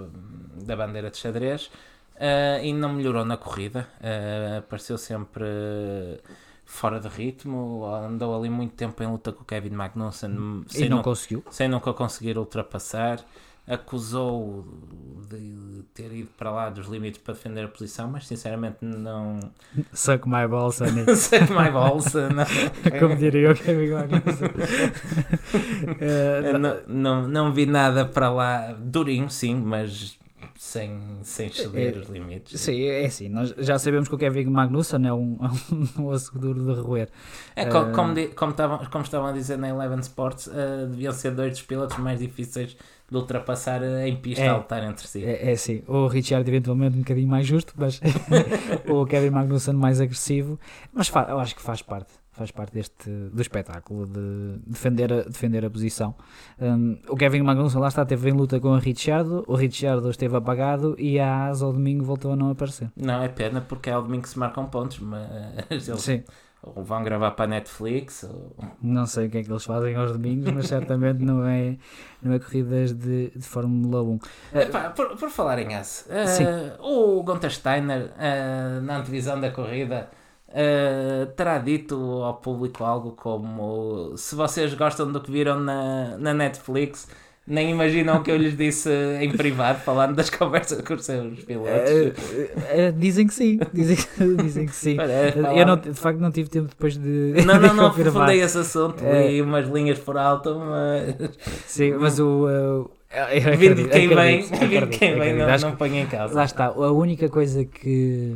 [0.63, 1.71] da bandeira de xadrez
[2.19, 3.87] uh, e não melhorou na corrida.
[3.99, 5.45] Uh, pareceu sempre
[6.65, 10.97] fora de ritmo, andou ali muito tempo em luta com o Kevin Magnussen e não,
[10.97, 11.43] não conseguiu.
[11.49, 13.25] Sem nunca conseguir ultrapassar.
[13.67, 14.65] Acusou
[15.29, 19.39] de ter ido para lá dos limites para defender a posição, mas sinceramente não.
[19.93, 20.77] Suck my balls,
[21.17, 22.99] Suck my balls, não.
[22.99, 24.47] Como diria o Kevin Magnussen.
[25.97, 30.18] uh, não, não, não vi nada para lá, durinho sim, mas
[30.69, 32.61] sem, sem exceder é, os limites.
[32.61, 36.37] Sim, é assim, nós já sabemos que o Kevin Magnussen é um, é um osso
[36.37, 37.09] duro de roer.
[37.55, 41.11] É, uh, como, como, como, estavam, como estavam a dizer na Eleven Sports, uh, deviam
[41.11, 42.77] ser dois dos pilotos mais difíceis
[43.09, 45.25] de ultrapassar uh, em pista é, a lutar entre si.
[45.25, 47.99] É, é sim, o Richard eventualmente um bocadinho mais justo, mas
[48.87, 50.59] o Kevin Magnussen mais agressivo,
[50.93, 55.65] mas eu acho que faz parte faz parte deste do espetáculo de defender a, defender
[55.65, 56.15] a posição.
[56.59, 60.37] Um, o Kevin Magnussen lá está, teve em luta com o Richardo, o Richardo esteve
[60.37, 62.89] apagado e a Asa ao domingo voltou a não aparecer.
[62.95, 65.21] Não, é pena porque é ao domingo que se marcam pontos, mas
[65.69, 66.23] eles Sim.
[66.63, 68.23] ou vão gravar para a Netflix.
[68.23, 68.55] Ou...
[68.81, 71.75] Não sei o que é que eles fazem aos domingos, mas certamente não é,
[72.23, 74.19] não é corridas de, de Fórmula 1.
[74.53, 80.09] Epá, por, por falar em Asa, uh, o Gunter Steiner uh, na antevisão da corrida
[80.49, 86.33] Uh, terá dito ao público algo como se vocês gostam do que viram na, na
[86.33, 87.07] Netflix
[87.49, 88.89] nem imaginam que eu lhes disse
[89.19, 91.91] em privado falando das conversas com os seus pilotos.
[91.91, 93.97] Uh, uh, dizem que sim dizem,
[94.43, 94.97] dizem que sim.
[95.55, 99.03] Eu não, de facto não tive tempo depois de não, não, não aprofundei esse assunto
[99.03, 101.15] li umas linhas por alto mas
[101.65, 102.89] sim, mas o
[103.57, 106.35] vindo de quem vem, vindo quem vem não, não põe em causa.
[106.35, 108.35] lá está, a única coisa que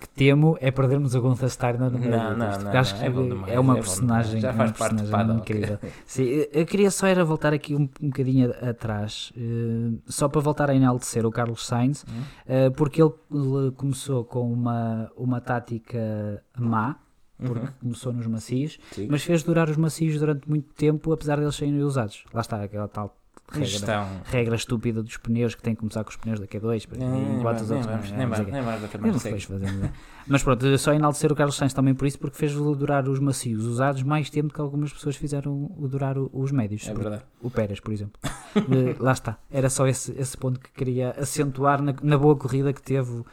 [0.00, 3.10] que temo é perdermos o Gunther Steiner no meio não, não, não, acho que é,
[3.10, 5.78] demais, é uma é personagem, já faz uma parte personagem incrível.
[6.06, 10.70] Sim, eu queria só era voltar aqui um, um bocadinho atrás, uh, só para voltar
[10.70, 16.96] a enaltecer o Carlos Sainz, uh, porque ele, ele, começou com uma, uma tática má,
[17.36, 17.72] porque uhum.
[17.80, 19.08] começou nos macios, Sim.
[19.10, 22.24] mas fez durar os macios durante muito tempo, apesar deles serem usados.
[22.32, 23.16] Lá está aquela tal
[23.50, 27.38] regra, regra estúpida dos pneus que tem que começar com os pneus da Q2 nem,
[27.38, 28.62] enquanto os outros nem, nem, nem, nem
[30.26, 33.64] mas pronto, só enaltecer o Carlos Sainz também por isso porque fez durar os macios
[33.64, 36.86] usados mais tempo que algumas pessoas fizeram durar os médios.
[36.86, 37.22] É verdade.
[37.40, 38.20] o Pérez por exemplo.
[39.00, 42.82] Lá está, era só esse, esse ponto que queria acentuar na, na boa corrida que
[42.82, 43.24] teve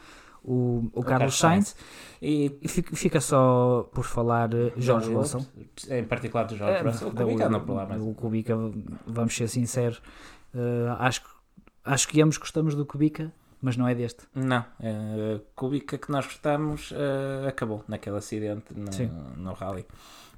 [0.46, 1.74] o, o, o Carlos Sainz.
[2.22, 5.44] E, e fica, só por falar Jorge Russell.
[5.90, 7.08] Em particular do Jorge é, Russell.
[7.08, 7.96] O Kubica não problema.
[8.02, 8.54] O Kubica,
[9.06, 9.98] vamos ser sinceros,
[10.54, 11.22] uh, acho,
[11.84, 13.30] acho que ambos gostamos do Kubica,
[13.60, 14.24] mas não é deste.
[14.34, 14.64] Não, a
[15.54, 19.10] Kubica que nós gostamos uh, acabou naquele acidente no, Sim.
[19.36, 19.84] no rally.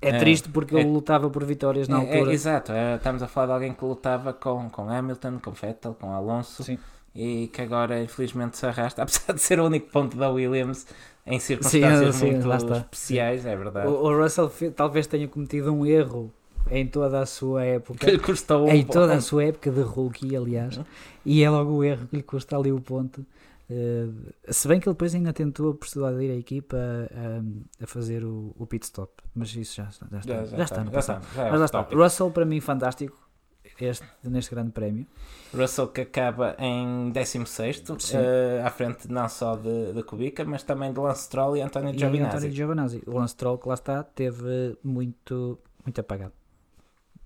[0.00, 2.32] É, É, triste porque é- ele lutava por vitórias na É, é, altura.
[2.32, 6.12] exato, é, estamos a falar de alguém que lutava com, com Hamilton, com Vettel, com
[6.12, 6.78] Alonso Sim.
[7.14, 10.86] E que agora infelizmente se arrasta, apesar de ser o único ponto da Williams
[11.26, 12.76] em Sim, circunstâncias sim, muito lá está.
[12.78, 13.88] especiais, é verdade.
[13.88, 16.32] O, o Russell talvez tenha cometido um erro
[16.70, 17.98] em toda a sua época.
[17.98, 19.22] Que lhe custou um Em toda a ponto.
[19.22, 20.80] sua época de rookie, aliás,
[21.24, 23.24] e é logo o erro que lhe custa ali o ponto.
[23.70, 24.06] Eh,
[24.50, 28.66] se bem que ele depois ainda tentou persuadir a equipa a, a fazer o, o
[28.66, 31.22] pit stop, mas isso já, está- já está, já, está, no já passado.
[31.22, 31.82] está, já é Mas lá está.
[31.92, 33.27] Russell, para mim, fantástico
[33.86, 35.06] este, neste grande prémio.
[35.54, 38.16] Russell que acaba em 16 Sim.
[38.16, 41.94] eh, à frente não só de, de Kubica, mas também de Lance Stroll e António
[41.94, 42.36] E Giovinazzi.
[42.36, 43.02] António Giovinazzi.
[43.06, 46.32] O Lance Stroll, que lá está, teve muito, muito apagado.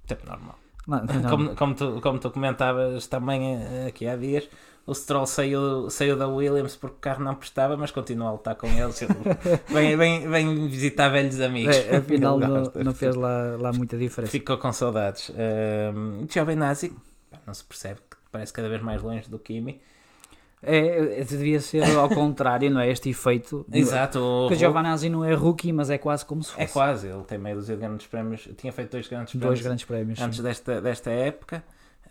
[0.07, 0.59] Tipo normal.
[0.87, 4.49] Não, não, Como, como, tu, como tu comentavas também eh, aqui há dias,
[4.87, 8.55] o Stroll saiu, saiu da Williams porque o carro não prestava, mas continua a lutar
[8.57, 8.99] com eles.
[9.69, 11.77] vem, vem, vem visitar velhos amigos.
[11.77, 14.33] É, afinal, não, não fez lá, lá muita diferença.
[14.33, 15.31] Ficou com saudades.
[15.95, 16.93] Um, Giovinazzi,
[17.47, 18.01] não se percebe
[18.33, 19.81] parece cada vez mais longe do Kimi.
[20.65, 22.89] É, é, devia ser ao contrário, não é?
[22.89, 23.67] Este efeito.
[23.71, 24.19] Exato.
[24.49, 26.63] Porque o Giovanazzi não é rookie, mas é quase como se fosse.
[26.63, 28.49] É quase, ele tem meio dúzia de grandes prémios.
[28.57, 30.19] Tinha feito dois grandes Dois prémios grandes prémios.
[30.19, 30.25] sim.
[30.25, 31.63] antes desta, desta época.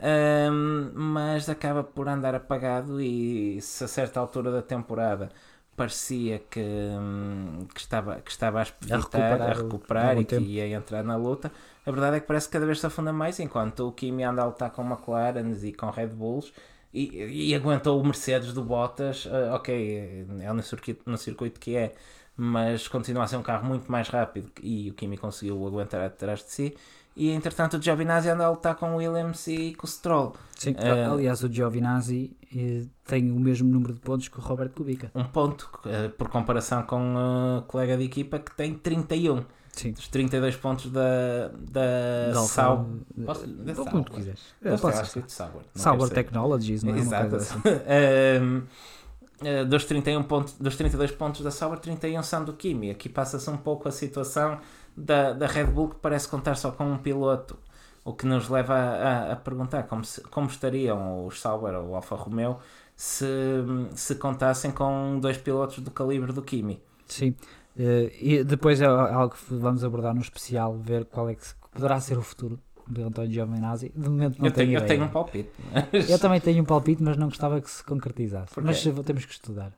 [0.01, 5.29] Um, mas acaba por andar apagado e se a certa altura da temporada
[5.77, 10.67] parecia que, hum, que, estava, que estava a espetar, recuperar a recuperar e que ia
[10.69, 11.51] entrar na luta,
[11.85, 14.41] a verdade é que parece que cada vez se afunda mais, enquanto o Kimi anda
[14.41, 16.51] a lutar com McLarens e com Red Bulls
[16.91, 21.75] e, e aguentou o Mercedes do Bottas, ah, ok, é no circuito, no circuito que
[21.75, 21.93] é,
[22.35, 26.39] mas continua a ser um carro muito mais rápido e o Kimi conseguiu aguentar atrás
[26.43, 26.77] de si.
[27.15, 30.33] E entretanto o Giovinazzi anda a lutar com o Williams e com o Stroll.
[30.55, 34.75] Sim, Eh, aliás, o Giovinazzi eh, tem o mesmo número de pontos que o Roberto
[34.75, 35.11] Kubica.
[35.13, 35.69] Um ponto,
[36.17, 39.43] por comparação com o colega de equipa que tem 31
[39.73, 39.91] Sim.
[39.91, 42.89] dos 32 pontos da, da Sau.
[43.25, 43.91] Posso- eh, Sauber.
[43.91, 44.41] como tu quiseres.
[44.61, 45.19] Eu ser.
[45.21, 46.09] que de Sauber.
[46.09, 46.99] Technologies, não é?
[46.99, 47.35] Exato.
[47.35, 47.59] assim.
[47.87, 48.61] Ehm,
[49.43, 52.89] eh, dos, 31 pontos, dos 32 pontos da Sauber, 31 são do Kimi.
[52.91, 54.59] Aqui passa-se um pouco a situação
[54.95, 57.57] da, da Red Bull, que parece contar só com um piloto.
[58.03, 58.79] O que nos leva a,
[59.29, 62.57] a- a perguntar como, se- como estariam os Sauber ou o Alfa Romeo
[62.95, 63.25] se,
[63.95, 66.81] se contassem com dois pilotos do calibre do Kimi.
[67.07, 67.35] Sim.
[67.77, 71.99] Eh, e depois é algo que vamos abordar no especial, ver qual é que poderá
[71.99, 73.91] ser o futuro de António Giovinazzi.
[73.95, 74.87] De momento não Eu tenho, eu ideia.
[74.87, 75.49] tenho um palpite.
[75.93, 78.53] mas- Eu também tenho um palpite, mas não gostava que se concretizasse.
[78.61, 79.71] Mas temos que estudar.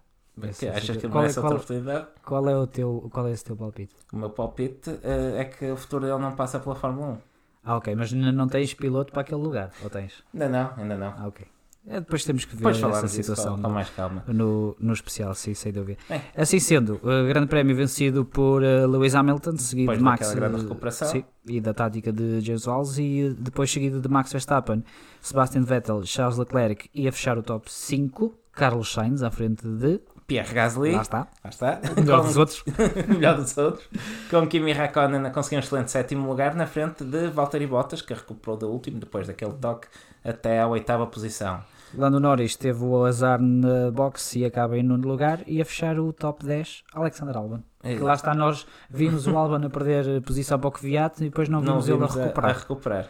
[0.57, 2.07] Que achas que Qual é- qual- outra oportunidade?
[2.25, 3.93] Qual é o teu, qual é esse teu palpite?
[4.11, 7.17] O meu palpite eh, é que o futuro dele não passa pela Fórmula 1.
[7.65, 10.23] Ah, ok, mas ainda não tens piloto para aquele lugar, ou tens?
[10.33, 11.13] Ainda não, ainda não.
[11.17, 11.45] Ah, ok.
[11.85, 14.23] É, depois temos que ver essa situação com, com mais calma.
[14.27, 15.99] no, no especial, sim, sem dúvida.
[16.09, 16.21] Bem.
[16.35, 21.07] Assim sendo, o Grande Prémio vencido por eh, Lewis Hamilton, seguido Depois de Max recuperação.
[21.09, 24.81] sim, e da tática de James Wallace, e depois seguido de Max Verstappen,
[25.21, 29.99] Sebastian Vettel, Charles Leclerc e a fechar o top 5, Carlos Sainz à frente de.
[30.27, 32.63] Pierre Gasly, Lá lá está, está, melhor Com- dos outros.
[33.07, 33.87] melhor dos outros,
[34.29, 38.13] com Kimi Raikkonen a conseguir um excelente sétimo lugar na frente de Valtteri Bottas, que
[38.13, 39.87] recuperou do último, depois daquele toque,
[40.23, 41.59] até à oitava posição.
[41.95, 45.99] Lando Norris teve o azar na box e acaba em nono lugar, e a fechar
[45.99, 47.59] o top 10, Alexander Albon.
[47.83, 51.49] Que lá está, nós vimos o Albon a perder posição para o Kvyat e depois
[51.49, 52.49] não não vimos ele a vimos a, recuperar.
[52.49, 53.09] a recuperar.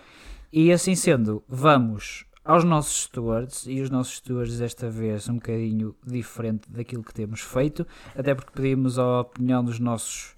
[0.51, 5.95] E assim sendo, vamos aos nossos stewards, e os nossos stewards desta vez um bocadinho
[6.05, 7.85] diferente daquilo que temos feito,
[8.15, 10.35] até porque pedimos a opinião dos nossos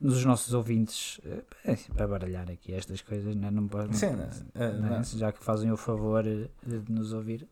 [0.00, 3.50] dos nossos ouvintes eh, é, para baralhar aqui estas coisas, né?
[3.50, 4.16] não pode, Sim,
[4.54, 4.96] eh, não é?
[4.98, 5.02] não.
[5.02, 7.48] já que fazem o favor eh, de nos ouvir,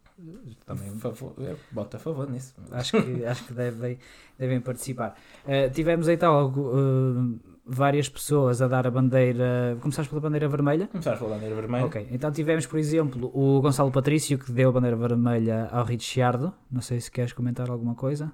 [0.65, 2.55] também favor, eu boto a favor nisso.
[2.71, 3.99] acho que, acho que devem,
[4.39, 5.17] devem participar.
[5.47, 9.77] Eh, tivemos então algo, eh, várias pessoas a dar a bandeira.
[9.81, 10.87] Começaste pela bandeira vermelha?
[10.89, 11.87] Começaste pela bandeira vermelha.
[11.87, 16.53] Ok, então tivemos, por exemplo, o Gonçalo Patrício que deu a bandeira vermelha ao Ricciardo.
[16.71, 18.31] Não sei se queres comentar alguma coisa.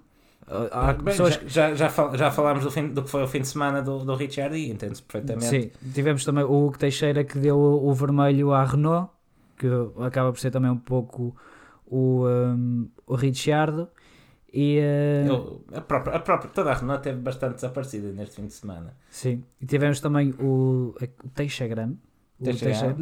[0.46, 3.22] Ah, Há Bem, pessoas já, já, já, fal- já falámos do, fim, do que foi
[3.22, 5.46] o fim de semana do, do Richard e entende-se perfeitamente.
[5.46, 9.08] Sim, tivemos também o Hugo Teixeira que deu o, vermelho à Renault,
[9.56, 9.68] que
[10.04, 11.34] acaba por ser também um pouco
[11.86, 13.14] o, um, o.
[14.52, 18.46] E, eh, Eu- a, própria, a própria, toda a Renault teve bastante desaparecida neste fim
[18.46, 18.94] de semana.
[19.08, 20.94] sim, e tivemos também o,
[21.24, 21.28] o.
[21.34, 21.90] Teixeira-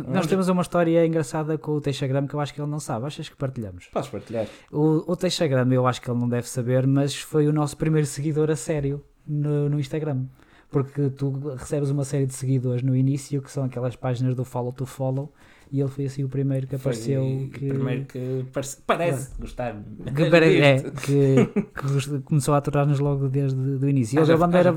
[0.06, 3.06] Nós temos uma história engraçada com o Teixagram que eu acho que ele não sabe.
[3.06, 3.86] Achas que partilhamos?
[3.86, 4.46] Podes partilhar.
[4.70, 8.06] O, o Teixagram eu acho que ele não deve saber, mas foi o nosso primeiro
[8.06, 10.26] seguidor a sério no, no Instagram.
[10.68, 14.72] Porque tu recebes uma série de seguidores no início, que são aquelas páginas do follow
[14.72, 15.32] to follow,
[15.72, 19.30] e ele foi assim o primeiro que Foi apareceu o que, primeiro que parece, parece
[19.38, 19.76] gostar
[20.14, 20.22] que,
[20.62, 24.14] é, que, que começou a aturar-nos logo desde o início.
[24.16, 24.74] Ele Haja- deu a bandeira.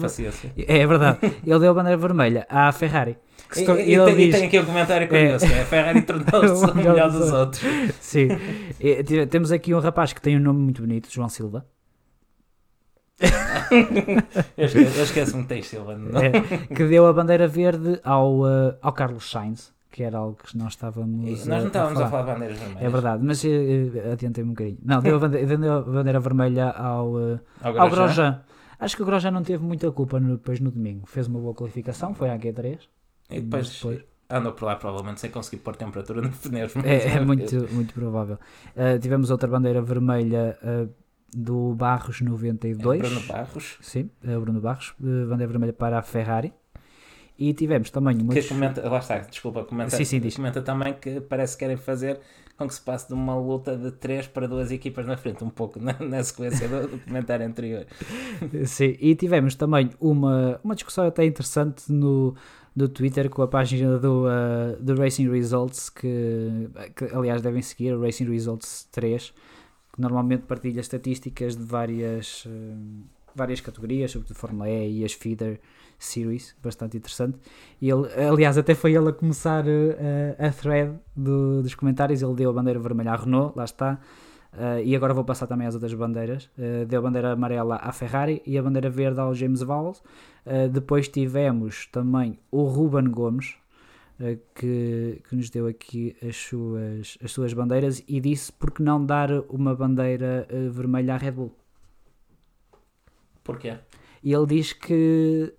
[0.57, 3.17] É, é verdade, ele deu a bandeira vermelha à Ferrari.
[3.49, 5.61] Que se E, e, ele tem, e diz- tem aqui um comentário curioso, que é
[5.61, 7.61] a Ferrari tornou-se o melhor dos outros.
[7.99, 8.27] Sim.
[8.79, 11.65] E, temos aqui um rapaz que tem um nome muito bonito, João Silva.
[14.57, 15.93] Eu esqueço- eu esqueço-me que tem Silva.
[16.21, 20.57] É, que deu a bandeira verde ao, eh, ao Carlos Sainz, que era algo que
[20.57, 21.23] nós estávamos.
[21.45, 22.91] E Nós não estávamos a falar de bandeiras É vermelhas.
[22.91, 23.49] verdade, mas eh,
[24.07, 24.79] eh, adiantei-me um bocadinho.
[24.83, 28.41] Não, deu a bandeira, deu a bandeira vermelha ao, eh, Ao ao Grosjean.
[28.79, 31.05] Acho que o Grosjean não teve muita culpa no- depois no domingo.
[31.05, 32.79] Fez uma boa qualificação, foi à Q3.
[33.29, 36.75] E depois, depois- andou por lá provavelmente sem conseguir pôr temperatura nos pneus.
[36.83, 38.39] É, é muito, muito provável.
[38.75, 40.87] Eh, tivemos outra bandeira vermelha eh,
[41.35, 42.99] do Barros É 92.
[42.99, 46.51] Bruno Barros, Sim, é Bruno Barros, bandeira vermelha para a Ferrari.
[47.37, 48.33] E tivemos também uma.
[48.33, 52.19] que comenta, lá está, desculpa, comenta, Sim, sim, comenta também que parece que querem fazer
[52.57, 55.49] com que se passe de uma luta de três para duas equipas na frente, um
[55.49, 57.85] pouco na, na sequência do, do comentário anterior.
[58.65, 62.35] Sim, e tivemos também uma, uma discussão até interessante no,
[62.75, 67.93] no Twitter com a página do, eh, do Racing Results, que, que aliás devem seguir,
[67.93, 69.33] o Racing Results 3,
[69.93, 72.75] que normalmente partilha estatísticas de várias, eh,
[73.35, 75.59] várias categorias, sobretudo Fórmula E e as Feeder
[76.05, 77.37] Series, bastante interessante.
[77.81, 82.35] E ele, aliás, até foi ele a começar eh, a thread do- dos comentários, ele
[82.35, 83.99] deu a bandeira vermelha à Renault, lá está.
[84.53, 86.47] Uh, e agora vou passar também às outras bandeiras.
[86.55, 89.97] Uh, deu a bandeira amarela à Ferrari e a bandeira verde ao James Vowles.
[90.45, 93.55] Uh, depois tivemos também o Ruben Gomes,
[94.53, 99.03] que, que nos deu aqui as suas, as suas bandeiras e disse por que não
[99.03, 101.51] dar uma bandeira vermelha à Red Bull.
[103.43, 103.79] Porquê?
[104.23, 105.51] E ele diz que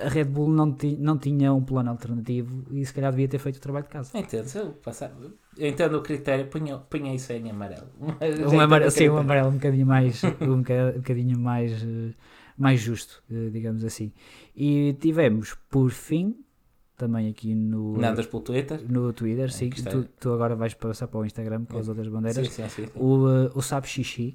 [0.00, 3.38] a Red Bull não, ti, não tinha um plano alternativo e se calhar devia ter
[3.38, 4.16] feito o trabalho de casa.
[4.18, 5.12] Entendo, eu, passar,
[5.56, 7.86] eu entendo o critério, punha, punha isso em amarelo.
[8.50, 12.12] Um amarelo, sim, um amarelo um bocadinho mais, um boca- bocadinho mais, eh,
[12.56, 14.12] mais justo, eh, digamos assim.
[14.54, 16.36] E tivemos, por fim,
[16.96, 18.80] também aqui no, Não andas pelo Twitter?
[18.90, 21.88] no Twitter, sim, que está- tu, tu agora vais passar para o Instagram com as
[21.88, 22.48] outras bandeiras.
[22.48, 22.88] Sim, sim, sim.
[22.94, 24.34] O, eh, o Sabe Xixi,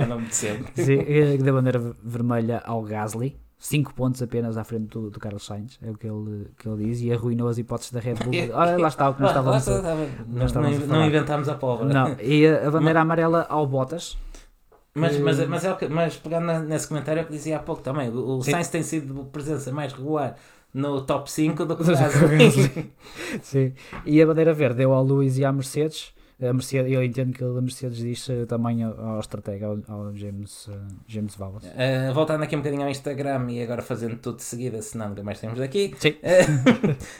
[0.00, 0.72] Não, não me sempre.
[0.82, 5.10] sim, eh, que deu a bandeira vermelha ao Gasly, 5 pontos apenas à frente do,
[5.10, 7.98] do Carlos Sainz, é o que ele, que ele diz, e arruinou as hipóteses da
[8.00, 8.32] Red Bull.
[8.54, 9.94] Olha, lá está o que nós estávamos a
[10.28, 10.98] Não, estávamos não, falar.
[11.00, 11.92] não inventámos a pólvora.
[11.92, 14.16] Não, e a a bandeira amarela ao Bottas,
[14.94, 17.56] Mas, mas, Eh, mas, é o que, mas pegando nesse comentário é o que dizia
[17.56, 18.42] há pouco também, o, o.
[18.42, 20.36] Sainz tem sido presença mais regular
[20.72, 21.86] no top 5 do que o.
[23.42, 23.72] Sim.
[24.04, 26.12] E a bandeira verde deu ao Lewis e à Mercedes.
[26.40, 30.68] A Mercedes eu entendo que a Mercedes diz eh, também ao, estratega, ao, ao James,
[30.70, 31.64] eh, James Valles.
[31.64, 35.22] Uh, voltando aqui um bocadinho ao Instagram e agora fazendo tudo de seguida, senão nunca
[35.24, 35.92] mais temos daqui.
[35.98, 36.14] Sim.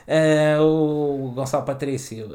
[0.07, 2.29] Uh, o Gonçalo Patrício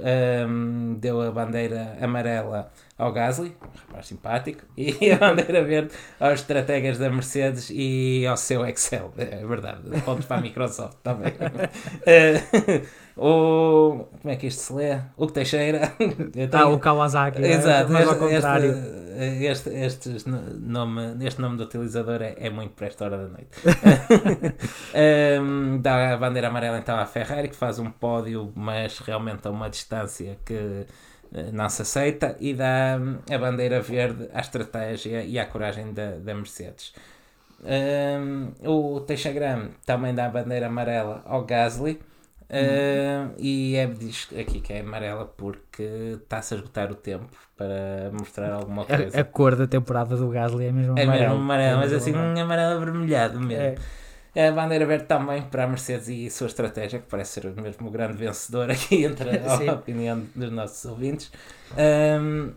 [0.45, 3.55] um, deu a bandeira amarela ao Gasly,
[3.87, 9.13] rapaz simpático, e a bandeira verde aos estrategas da Mercedes e ao seu Excel.
[9.15, 11.31] É verdade, pontos para a Microsoft também.
[13.15, 14.99] Uh, o, como é que isto se lê?
[15.17, 15.93] O Teixeira.
[16.35, 18.71] Eu Ah, tenho- o Kawasaki, é, Exato, mas ao este, contrário.
[18.71, 23.17] este, este, estes no- nome, este nome do utilizador é, é muito para esta hora
[23.17, 23.47] da noite.
[25.41, 29.51] Um, dá a bandeira amarela então à Ferrari, que faz um pódio, mas realmente a
[29.51, 30.85] uma distância que
[31.33, 35.93] eh, não se aceita, e dá hum, a bandeira verde à estratégia e à coragem
[35.93, 36.93] da, da Mercedes.
[37.63, 41.99] Um, o Teixagram também dá a bandeira amarela ao Gasly.
[42.53, 45.83] Um, e é, diz aqui que é amarela porque
[46.21, 47.25] está-se a esgotar o tempo
[47.57, 49.17] para mostrar alguma coisa.
[49.17, 51.29] A, a cor da temporada do Gasly é mesmo É amarelo.
[51.29, 53.63] mesmo amarelo, mas É assim mesmo um amarelo avermelhado mesmo.
[53.63, 53.75] É.
[54.35, 57.51] É a bandeira verde também para a Mercedes e a sua estratégia, que parece ser
[57.53, 59.69] mesmo o grande vencedor aqui entre Sim.
[59.69, 61.31] a opinião dos nossos ouvintes.
[61.77, 62.51] Um,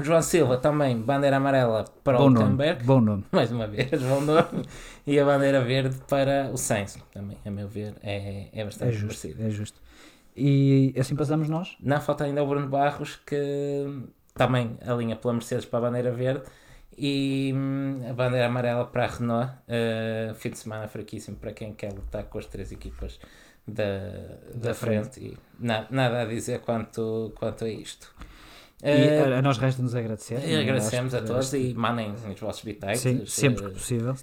[0.00, 3.24] João Silva também, bandeira amarela para Bom o nome, Hulkenberg, bom nome.
[3.30, 4.64] mais uma vez, João nome,
[5.06, 8.92] e a bandeira verde para o Sainz, também, a meu ver, é, é É bastante
[8.92, 9.42] justo, merecido.
[9.46, 9.80] é justo.
[10.34, 11.76] E assim passamos nós.
[11.78, 13.86] Não falta ainda o Bruno Barros, que
[14.34, 16.42] também alinha pela Mercedes para a bandeira verde
[16.96, 19.52] e hum, a bandeira amarela para a Renault.
[19.68, 23.20] Uh, fim de semana fraquíssimo para quem quer lutar com as três equipas
[23.68, 23.84] da,
[24.54, 25.20] da, Da frente.
[25.20, 28.14] E na- nada a dizer quanto, quanto a isto.
[28.84, 30.40] E Uh, a, nós resta-nos agradecer.
[30.44, 33.00] e agradecemos a todos e mandem os vossos bitites.
[33.00, 34.14] Sim, sempre uh, que possível.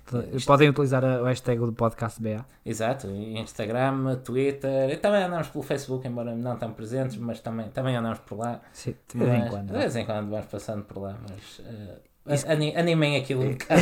[0.45, 2.45] Podem utilizar a- o hashtag do podcast BA.
[2.65, 7.95] Exato, Instagram, Twitter, e também andamos pelo Facebook, embora não tão presentes, mas também, também
[7.95, 8.59] andamos por lá.
[8.73, 9.67] Sim, de vez em quando.
[9.67, 13.51] De vez em quando vamos passando por lá, mas eh, Isso- ani- animem aquilo um
[13.51, 13.81] bocado,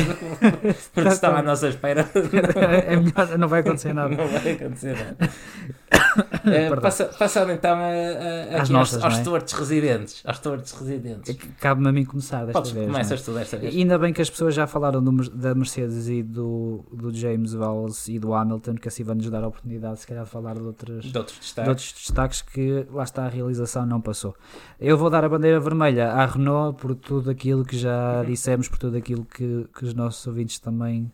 [0.94, 2.08] porque estava à nossa espera.
[2.86, 4.14] é melhor, não vai acontecer nada.
[4.14, 5.16] Não vai acontecer nada.
[6.44, 6.80] Perdão.
[6.80, 9.20] passa- passando então a, a, aqui nossas, aos, aos é?
[9.20, 10.22] stewards residentes.
[10.24, 11.34] Aos stewards residentes.
[11.34, 12.86] É Cabe-me a mim começar desta Podes, vez.
[12.86, 12.98] não é?
[12.98, 13.74] começas tu desta vez.
[13.74, 18.08] Ainda bem que as pessoas já falaram do da Mercedes e do, do James Vowles
[18.08, 21.04] e do Hamilton, que assim vai-nos dar a oportunidade, se calhar, de falar de outras,
[21.04, 21.68] De outros de destaques.
[21.68, 24.34] outros destaques que lá está a realização não passou.
[24.80, 28.78] Eu vou dar a bandeira vermelha à Renault por tudo aquilo que já dissemos, por
[28.78, 31.10] tudo aquilo que, que os nossos ouvintes também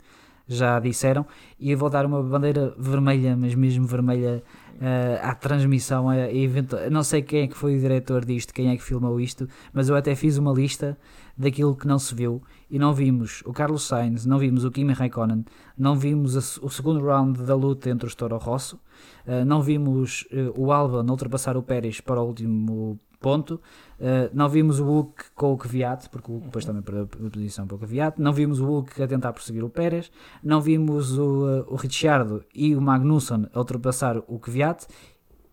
[0.47, 1.25] já disseram,
[1.59, 4.43] e eu vou dar uma bandeira vermelha, mas mesmo vermelha
[4.81, 6.09] eh, à transmissão.
[6.09, 9.20] a evento- não sei quem é que foi o diretor disto, quem é que filmou
[9.20, 10.97] isto, mas eu até fiz uma lista
[11.37, 14.93] daquilo que não se viu e não vimos o Carlos Sainz, não vimos o Kimi
[14.93, 15.45] Raikkonen,
[15.77, 18.79] não vimos a o segundo round da luta entre os Toro Rosso,
[19.27, 23.61] Uh, não vimos uh, o Albon ultrapassar o Pérez para o último ponto,
[23.95, 27.31] Uh, não vimos o Hulk com o Kvyat, porque o Hulk depois também perdeu a
[27.31, 30.11] posição para o Kvyat, não vimos o Hulk a tentar perseguir o Pérez,
[30.43, 34.87] não vimos o, uh, o Ricciardo e o Magnussen a ultrapassar o Kvyat,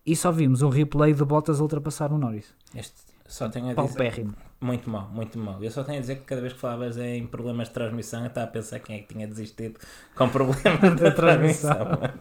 [0.04, 2.52] e só vimos um replay de Bottas a ultrapassar o Norris.
[2.74, 4.26] Este, só tenho a dizer.
[4.60, 5.56] Muito mal, muito mal.
[5.64, 8.26] Eu só tenho a dizer que cada vez que falavas em problemas de transmissão, eu
[8.26, 9.80] estava a pensar quem é que tinha desistido
[10.14, 10.60] com problemas
[11.00, 11.74] de transmissão.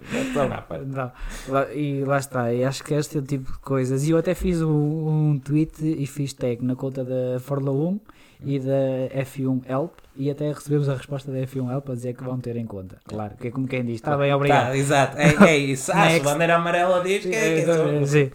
[0.87, 1.11] não.
[1.49, 4.07] Não, e lá está, e acho que este tipo de coisas.
[4.07, 7.99] E eu até fiz um, um tweet e fiz tag na conta da Fórmula 1
[8.45, 12.23] e da F1 Help e até recebemos a resposta da F1 Help a dizer que
[12.23, 12.97] vão ter em conta.
[13.07, 14.67] Claro, que é como quem diz, está bem, obrigado.
[14.67, 15.91] Tá, exato, é, é isso.
[15.95, 18.31] Ah, se a bandeira amarela diz que é que é Sim.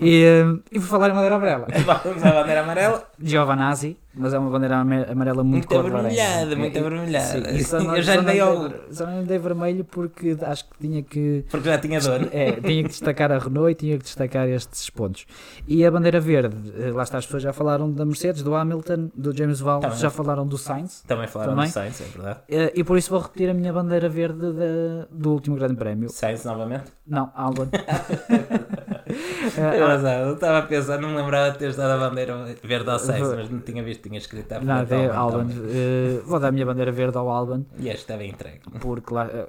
[0.00, 1.66] E, hum, e por falar em bandeira amarela,
[2.04, 3.04] Vamos à bandeira amarela.
[3.22, 7.50] Giovanazzi, mas é uma bandeira amarela muito, Muito avermelhada, muito avermelhada.
[7.96, 8.68] Eu já lhe dei ao.
[8.68, 12.28] dei- Só não lhe dei vermelho porque acho que tinha que Porque já tinha dor.
[12.32, 15.26] É, tinha que destacar a Renault e tinha que destacar estes pontos.
[15.68, 19.10] E a bandeira verde, eh, lá está, as pessoas já falaram da Mercedes, do Hamilton,
[19.14, 19.98] do James Vowles, Também.
[19.98, 21.02] já falaram do Sainz.
[21.10, 21.66] Também falaram Também?
[21.68, 22.38] do Sainz, é verdade.
[22.48, 26.08] eh, E por isso vou repetir a minha bandeira verde da- do último Grande Prémio.
[26.08, 26.84] Sainz novamente.
[27.04, 27.66] Não, Albon.
[29.56, 32.08] Eu, Eh, mas, ah, eu estava a pensar, não me lembrava de teres dado a
[32.08, 35.38] bandeira verde ao Sainz, mas não tinha visto, tinha escrito à Nada, frente é Albon.
[35.38, 35.56] também.
[35.68, 38.60] Eh, vou dar a minha bandeira verde ao Albon, E este estava entregue.
[38.80, 39.26] porque lá.
[39.26, 39.46] eh,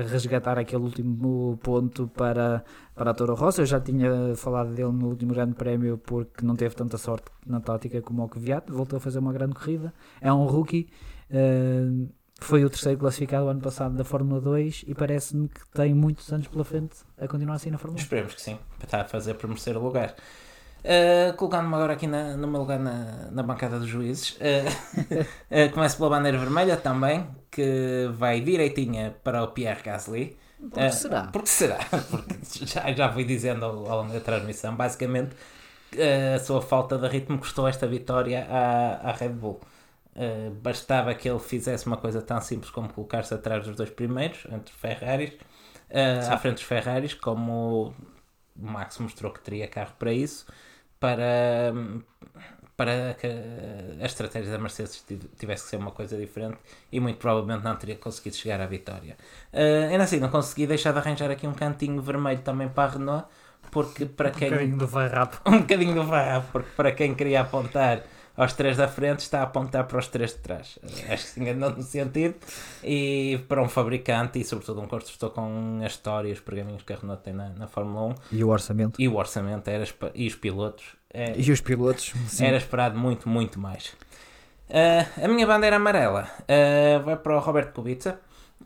[0.00, 2.64] resgatar aquele último ponto para,
[2.94, 3.60] para a Toro Rosso.
[3.60, 7.60] Eu já tinha falado dele no último grande prémio porque não teve tanta sorte na
[7.60, 9.92] tática como o Kvyat, voltou a fazer uma grande corrida.
[10.20, 10.88] É um rookie,
[11.30, 12.06] eh,
[12.40, 16.48] foi o terceiro classificado ano passado da Fórmula 2 e parece-me que tem muitos anos
[16.48, 18.02] pela frente a continuar assim na Fórmula 1.
[18.02, 20.14] Esperemos que sim, para estar a fazer merecer o lugar.
[20.84, 25.96] Uh, Colocando-me agora aqui na, no meu lugar na, na bancada dos juízes, uh, começo
[25.96, 30.36] pela bandeira vermelha também, que vai direitinha para o Pierre Gasly.
[30.58, 31.22] Porque Uh, será?
[31.32, 31.78] Porque será?
[32.10, 32.34] Porque
[32.66, 35.36] já, já fui dizendo ao, ao longo da transmissão, basicamente,
[36.34, 39.60] a sua falta de ritmo custou esta vitória à, à Red Bull.
[40.14, 44.44] Uh, bastava que ele fizesse uma coisa tão simples como colocar-se atrás dos dois primeiros,
[44.52, 47.94] entre os Ferraris, uh, à frente dos Ferraris, como
[48.54, 50.46] o Max mostrou que teria carro para isso,
[51.02, 51.72] para,
[52.76, 53.26] para que
[54.02, 56.58] a estratégia da Mercedes tiv- tivesse que ser uma coisa diferente
[56.90, 59.16] e muito provavelmente não teria conseguido chegar à vitória.
[59.52, 62.92] Uh, ainda assim, não consegui deixar de arranjar aqui um cantinho vermelho também para a
[62.94, 63.26] Renault,
[63.70, 65.40] porque para Um quem bocadinho do farrapo.
[65.46, 68.02] um bocadinho do farrapo, porque para quem queria apontar
[68.36, 70.78] aos três da frente está a apontar para os três de trás.
[71.08, 72.34] Acho que se enganou no sentido.
[72.82, 76.92] E para um fabricante e sobretudo um construtor com a história e os pergaminhos que
[76.92, 79.00] a Renault tem na, na Fórmula 1 E o orçamento?
[79.00, 82.12] e o orçamento era, e os pilotos, é, E os pilotos?
[82.28, 82.46] Sim.
[82.46, 83.92] era esperado muito, muito mais.
[84.70, 88.18] Eh, a minha bandeira amarela eh, vai para o Roberto Kubica.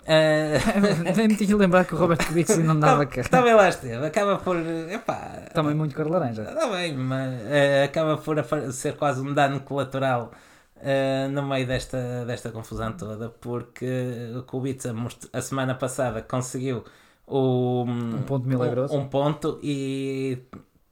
[0.04, 0.58] Eh,
[1.16, 3.22] Nem me tinha lembrar que o Roberto Kubica não dava cá.
[3.24, 4.04] Também lá esteve.
[4.04, 4.56] Acaba por.
[4.56, 6.42] Epá, Também muito cor laranja.
[6.42, 8.36] Está bem, mas eh, acaba por
[8.72, 10.32] ser quase um dano colateral
[10.80, 14.94] eh, no meio desta, desta confusão toda, porque o Kubica
[15.32, 16.84] a semana passada conseguiu
[17.26, 18.94] o, Um ponto milagroso.
[18.94, 20.38] Um, um ponto e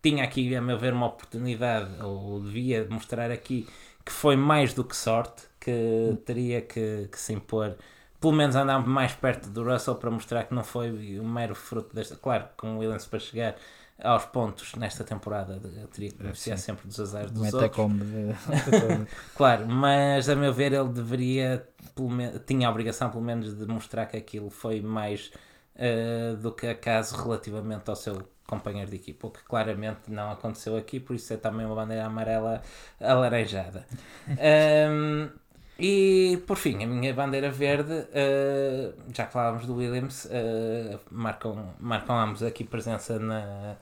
[0.02, 3.66] tinha aqui, a meu ver, uma oportunidade, ou devia mostrar aqui
[4.04, 7.76] que foi mais do que sorte, que teria que, que se impor.
[8.20, 11.94] Pelo menos andar mais perto do Russell para mostrar que não foi um mero fruto
[11.94, 12.16] desta.
[12.16, 13.56] Claro, com o Williams para chegar
[14.02, 15.60] aos pontos nesta temporada
[15.92, 17.72] teria que beneficiar sempre dos azares dos outros.
[17.72, 18.34] Metacom de...
[19.34, 23.66] Claro, mas a meu ver ele deveria, pelo men- tinha a obrigação pelo menos de
[23.66, 25.30] mostrar que aquilo foi mais
[25.76, 30.76] eh, do que acaso relativamente ao seu companheiro de equipa, o que claramente não aconteceu
[30.76, 32.62] aqui, por isso é também uma bandeira amarela
[33.00, 33.86] alaranjada.
[34.36, 35.30] Ahm,
[35.78, 41.74] e por fim, a minha bandeira verde, eh, já que falávamos do Williams, eh, marcam,
[41.80, 43.76] marcam ambos aqui presença na,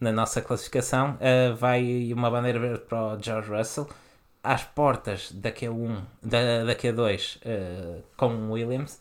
[0.00, 1.16] na nossa classificação.
[1.20, 3.88] Eh, vai uma bandeira verde para o George Russell.
[4.42, 9.00] às portas da Q1, da, da Q2 uh, com o Williams.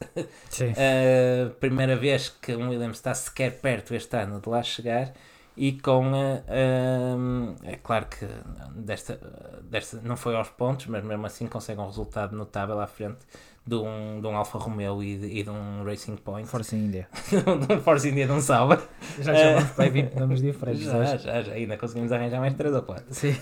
[0.49, 0.71] Sim.
[0.71, 5.13] Uh, primeira vez que um Williams está sequer perto este ano de lá chegar
[5.57, 8.27] e com uh, um, é claro que
[8.75, 9.19] desta,
[9.63, 13.19] desta não foi aos pontos, mas mesmo assim consegue um resultado notável à frente
[13.65, 16.47] de um, de um Alfa Romeo e de, e de um Racing Point.
[16.47, 17.07] Força India.
[17.67, 18.79] de um Force India de um Sauber.
[19.19, 20.83] Já já aí 20 nomes diferentes.
[20.83, 23.05] Já, já, já, ainda conseguimos arranjar mais 3 ou 4.
[23.09, 23.35] Sim.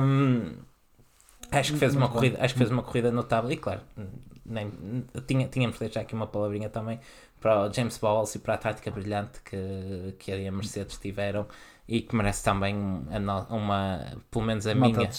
[0.00, 0.54] Um,
[1.50, 2.14] acho que fez uma bom.
[2.14, 3.80] corrida, acho que fez uma corrida notável e claro,
[4.46, 4.72] nem,
[5.26, 6.98] tinha, tínhamos de deixar aqui uma palavrinha também
[7.40, 10.96] para o James Bowles e para a tática brilhante que, que ele e a Mercedes
[10.98, 11.46] tiveram
[11.88, 12.76] e que merece também
[13.10, 15.10] a no- uma, pelo menos a Nota minha,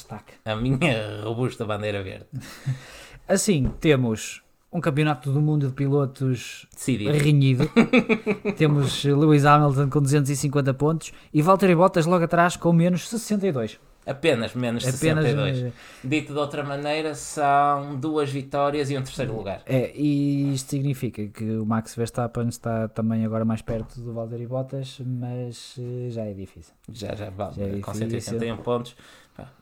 [0.46, 2.26] a minha robusta bandeira verde.
[3.28, 4.42] Assim, temos
[4.72, 7.12] um campeonato do mundo de pilotos Decidido.
[7.12, 7.72] renhido.
[8.58, 13.80] temos Lewis Hamilton com 250 pontos e Valtteri Bottas logo atrás com menos 62.
[14.10, 15.58] Apenas menos Apenas 62.
[15.64, 15.72] eh,
[16.04, 19.62] Dito de outra maneira, são duas vitórias e um terceiro lugar.
[19.66, 24.48] É, e isto significa que o Max Verstappen está também agora mais perto do Valtteri
[24.48, 26.74] Bottas, mas eh, já é difícil.
[26.92, 28.40] Já, já vale, Já é com difícil.
[28.40, 28.96] 181 pontos.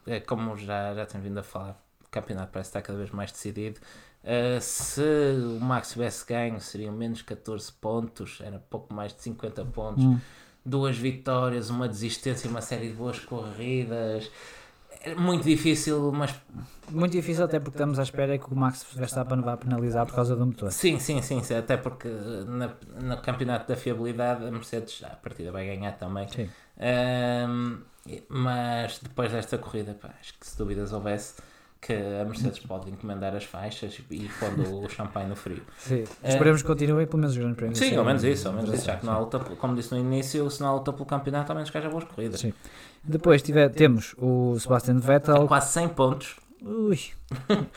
[0.08, 3.32] É como já, já tenho vindo a falar, o campeonato parece estar cada vez mais
[3.32, 3.80] decidido.
[4.24, 9.64] Uh, se o Max tivesse ganho, seriam menos 14 pontos, era pouco mais de 50
[9.66, 10.04] pontos.
[10.04, 10.20] Hum.
[10.68, 14.30] Duas vitórias, uma desistência, uma série de boas corridas.
[15.02, 16.32] É muito difícil, mas
[16.90, 20.36] Muito difícil até porque estamos à espera que o Max Verstappen vá penalizar por causa
[20.36, 20.72] do motor.
[20.72, 22.08] sim, sim, sim, sim, até porque
[22.48, 26.28] na, no campeonato da fiabilidade a Mercedes à partida vai ganhar também.
[26.30, 26.50] Sim.
[27.50, 27.82] Um,
[28.30, 31.36] mas depois desta corrida, pá, acho que se dúvidas houvesse,
[31.82, 35.62] que a Mercedes pode encomendar as faixas e pondo o champanhe no frio.
[35.78, 36.04] Sim.
[36.24, 36.30] É.
[36.30, 37.80] Esperemos que continue pelo menos os grandes prémios.
[37.80, 40.50] Sim, ao menos isso, ao menos isso, já que não luta, como disse no início,
[40.50, 42.40] se não luta pelo campeonato, ao menos que haja boas corridas.
[42.40, 42.54] Sim.
[43.04, 47.00] Depois tive- temos o Sebastian Vettel Quase 100 pontos, Ui.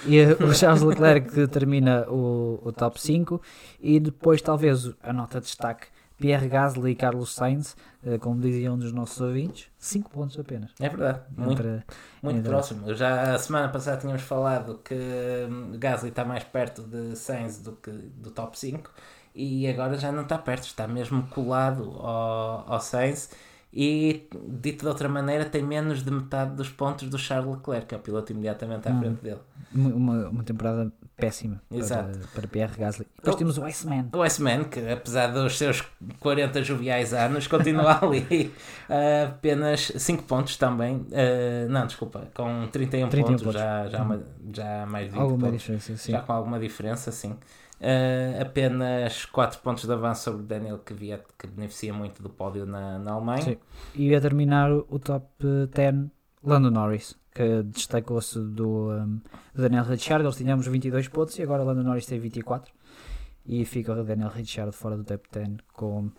[0.06, 3.40] e o Charles Leclerc que termina o, o top 5
[3.80, 5.86] e depois talvez a nota de destaque
[6.20, 10.70] Pierre Gasly e Carlos Sainz, eh, como diziam um dos nossos ouvintes, 5 pontos apenas.
[10.78, 11.82] é verdade, muito, Entre-
[12.22, 12.94] muito entre- próximo.
[12.94, 17.72] Já a semana passada tínhamos falado que hum, Gasly está mais perto de Sainz do
[17.72, 18.90] que do top 5
[19.34, 23.30] e agora já não está perto, está mesmo colado ao, ao Sainz
[23.72, 24.26] e
[24.60, 27.98] dito de outra maneira tem menos de metade dos pontos do Charles Leclerc, que é
[27.98, 28.98] o piloto imediatamente à Hum.
[29.00, 29.40] frente dele.
[29.74, 32.18] Uma, uma- temporada péssima para, Exato.
[32.34, 33.06] para Pierre Gasly.
[33.16, 33.38] Depois Oh.
[33.38, 34.08] temos o Iceman.
[34.12, 35.84] O S-Man, que apesar dos seus
[36.18, 38.52] 40 joviais anos, continua ali
[38.88, 41.06] a apenas 5 pontos também.
[41.12, 43.60] Ah, não, desculpa, com 31, 31 pontos, pontos.
[43.60, 45.60] Já, já, uma- já mais de 20 Alguma pontos.
[45.60, 46.12] diferença, sim.
[46.12, 47.36] Já com alguma diferença, sim.
[47.82, 52.98] Ah, apenas 4 pontos de avanço sobre Daniel Kvyat, que beneficia muito do pódio na,
[52.98, 53.42] na Alemanha.
[53.42, 53.56] Sim.
[53.94, 55.94] E a terminar o top eh, 10,
[56.44, 59.20] Lando Norris, que destacou-se do, um,
[59.54, 60.26] do Daniel Ricciardo.
[60.26, 62.72] Eles tínhamos 22 pontos e agora Lando Norris tem 24.
[63.46, 66.10] E fica o Daniel Ricciardo fora do top 10 com,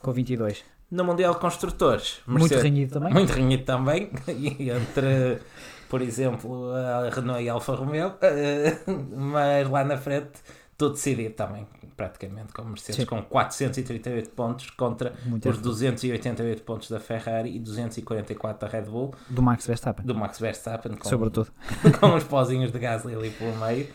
[0.00, 0.64] com 22.
[0.90, 3.12] No Mundial de Construtores, Muito Mercedes- renhido também.
[3.12, 4.10] Muito renhido também,
[4.58, 5.38] entre,
[5.88, 8.76] por exemplo, a Renault e a Alfa Romeo, eh,
[9.16, 10.32] mas lá na frente
[10.80, 13.04] tudo decidido também, praticamente, com Mercedes Sim.
[13.04, 19.14] com 438 pontos contra Muito os 288 pontos da Ferrari e 244 da Red Bull,
[19.28, 20.06] do Max Verstappen.
[20.06, 21.52] do Max Verstappen, com, Sobretudo.
[22.00, 23.88] com os pozinhos de Gasly ali pelo meio.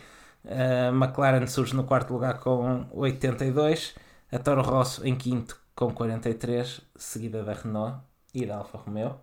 [0.48, 3.96] A McLaren surge no quarto lugar com 82,
[4.30, 7.98] a Toro Rosso em quinto com 43, seguida da Renault
[8.32, 9.16] e da Alfa Romeo.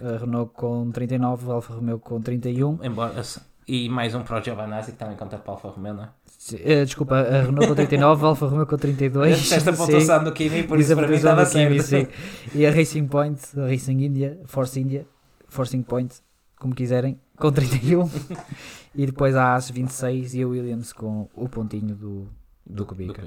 [0.00, 2.78] A Renault com 39, a Alfa Romeo com 31.
[2.80, 3.20] Embora,
[3.66, 6.08] e mais um para o Giovanazzi que também conta para a Alfa Romeo, não é?
[6.52, 9.52] Eh, desculpa, a Renault com 39, a Alfa Romeo com 32.
[9.52, 11.46] Esta pontuação do Kimi, por isso para mim estava.
[11.46, 12.08] Kimi, sim.
[12.54, 15.06] E a Racing Point, a Racing India, Force India,
[15.48, 16.16] Forcing Point,
[16.58, 18.10] como quiserem, com 31.
[18.94, 22.28] e depois a AS 26 e a Williams com o pontinho do,
[22.66, 23.22] do Kubica.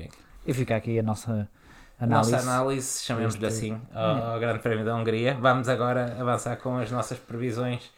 [0.45, 1.47] E fica aqui a nossa
[1.97, 2.32] A análise.
[2.34, 5.38] Nossa análise, chamemos-lhe assim, ao, ao Grande Prémio da Hungria.
[5.39, 7.89] Vamos agora avançar com as nossas previsões.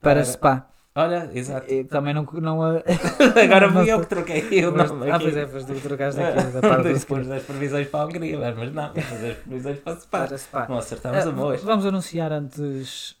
[0.00, 0.68] Para Spa.
[1.00, 1.72] Olha, exato.
[1.72, 2.26] E também não.
[2.32, 2.60] não
[3.42, 6.20] Agora não- fui eu que troquei o mas- nome Ah, pois é, pois tu trocaste
[6.20, 9.78] aqui da parte do das previsões para a Hungria, mas não, vamos fazer as previsões
[9.78, 10.18] para Spa.
[10.26, 10.66] Para Spa.
[10.68, 11.62] Não acertamos Ah, a boas.
[11.62, 13.16] vamos anunciar antes.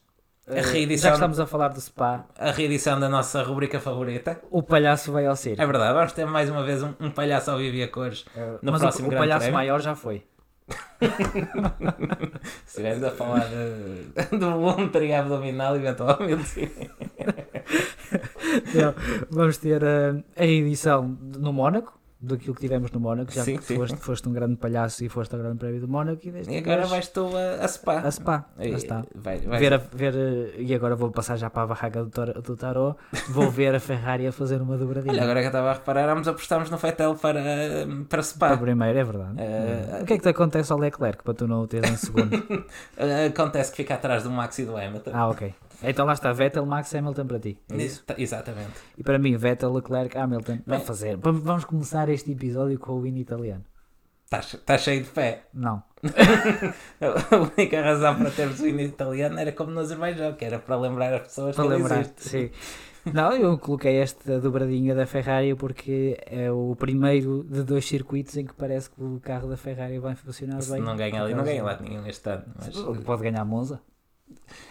[0.48, 4.40] A eh, reedição- Já estamos a falar do Spa, A reedição da nossa rubrica favorita.
[4.50, 5.60] o palhaço vai ao circo.
[5.62, 8.24] É verdade, vamos ter mais uma vez um, um palhaço ao vivo e a cores
[8.62, 9.54] no Mas próximo o, o palhaço Prémio.
[9.54, 10.24] maior já foi.
[12.66, 16.70] Se estivermos a falar de, do voluntary abdominal, eventualmente sim.
[18.74, 18.94] Não,
[19.30, 23.30] vamos ter a, a edição de- no Mónaco, daquilo que tivemos no Mónaco.
[23.30, 23.76] Já Sim, que sim.
[23.76, 26.84] foste, foste um grande palhaço e foste ao Grande Prémio do Mónaco e E agora
[26.86, 28.00] vais tu a, a Spa.
[28.00, 28.44] a Spa.
[28.58, 29.04] E- está.
[29.14, 32.42] vai- vai- Ver a- ver, eh, e agora vou passar já para a barraca do,
[32.42, 32.98] do Tarot.
[33.28, 35.12] Vou ver a Ferrari a fazer uma dobradinha.
[35.12, 37.40] Olha, agora que eu estava a reparar, ambos apostámos no Fettel para,
[38.08, 38.48] para Spa.
[38.48, 39.34] Para primeiro, é verdade.
[39.38, 41.96] Eh, o que é que te acontece ao Leclerc para tu não o teres em
[41.96, 42.30] segundo?
[42.96, 45.10] Eh, Acontece que fica atrás do Max e do Hamilton.
[45.14, 45.54] ah, ok.
[45.82, 47.58] Então lá está, Vettel, Max, Hamilton para ti.
[47.70, 48.04] É isso?
[48.16, 48.72] Exatamente.
[48.96, 50.58] E para mim, Vettel, Leclerc, Hamilton.
[50.66, 50.86] Vamos Bem.
[50.86, 51.16] fazer.
[51.16, 53.64] Vamos começar este episódio com o hino italiano.
[54.24, 55.44] Estás tá cheio de fé.
[55.54, 55.82] Não.
[57.00, 60.76] A única razão para termos o hino italiano era como no Azerbaijão, que era para
[60.76, 62.50] lembrar as pessoas Para que lembrar, sim.
[63.14, 68.44] Não, eu coloquei esta dobradinha da Ferrari porque é o primeiro de dois circuitos em
[68.44, 70.82] que parece que o carro da Ferrari vai funcionar Se bem.
[70.82, 72.44] não ganha ali, não ganha lá nenhum este ano.
[72.54, 72.76] Mas...
[73.04, 73.80] Pode ganhar Monza.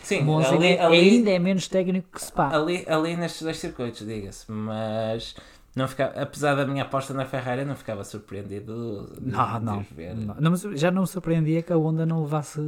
[0.04, 2.50] Sim, Monza ali, ainda- ali, ainda é menos técnico que Spa.
[2.56, 4.50] ali, ali nestes dois circuitos, diga-se.
[4.52, 5.36] Mas
[5.76, 9.86] não ficava, apesar da minha aposta na Ferrari, não ficava surpreendido de, Não, de não.
[9.92, 10.16] ver.
[10.16, 10.36] não.
[10.40, 12.60] Não, Já não me surpreendia que a Honda não levasse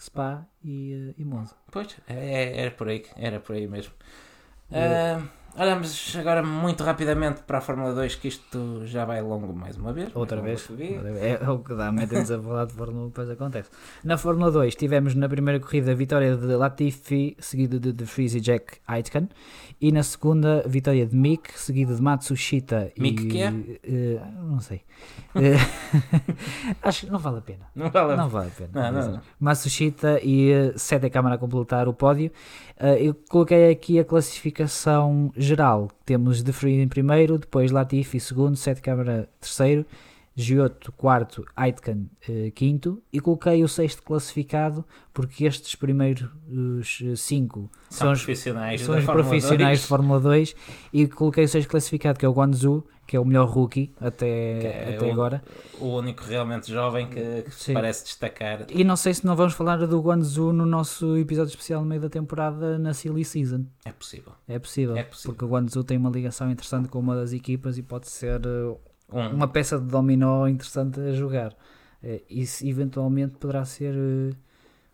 [0.00, 1.54] Spa e, eh, e Monza.
[1.70, 3.92] Pois, é- é- era por aí, era por aí mesmo.
[4.72, 5.20] Ah,
[5.58, 9.92] olhamos agora muito rapidamente para a Fórmula 2, que isto já vai longo mais uma
[9.92, 10.14] vez.
[10.14, 10.68] Outra vez.
[11.20, 13.70] É o que dá, metem-nos a falar de Fórmula 1, depois acontece.
[14.04, 18.34] Na Fórmula 2 tivemos na primeira corrida a vitória de Latifi, seguido de, de Vries
[18.34, 19.28] e Jack Aitken.
[19.80, 23.28] E na segunda, a vitória de Mick, seguido de Matsushita Mick e...
[23.28, 23.52] que é?
[23.84, 24.82] eh, não sei.
[25.34, 25.56] Eh,
[26.82, 27.66] acho que não vale a pena.
[27.74, 28.90] Não vale a Não vale a pena.
[28.90, 29.20] Não, não, não.
[29.38, 32.30] Matsushita e eh, Sete Câmara a completar o pódio.
[32.78, 35.90] Eh, eu coloquei aqui a classificação geral.
[36.04, 39.86] Temos De Vries em primeiro, depois Latifi segundo, Sete Câmara terceiro,
[40.38, 44.84] Giotto quarto, Aitken eh, quinto e coloquei o sexto classificado
[45.14, 46.28] porque estes primeiros
[47.00, 49.80] eh, cinco São, são os, profissionais, são os profissionais 2.
[49.80, 50.54] de Fórmula 2
[50.92, 54.28] e coloquei o sexto classificado que é o Guanzu, que é o melhor rookie até,
[54.90, 55.42] é até o- agora.
[55.78, 58.66] O único realmente jovem que, que se parece destacar.
[58.70, 62.00] E não sei se não vamos falar do Guanzu no nosso episódio especial no meio
[62.00, 63.64] da temporada na Silly Season.
[63.84, 64.32] É possível.
[64.48, 65.32] É possível, É possível.
[65.34, 68.76] porque o Guanzu tem uma ligação interessante com uma das equipas e pode ser eh,
[69.12, 71.54] Um, uma peça de dominó interessante a jogar.
[72.28, 74.34] Isso eventualmente poderá ser eh,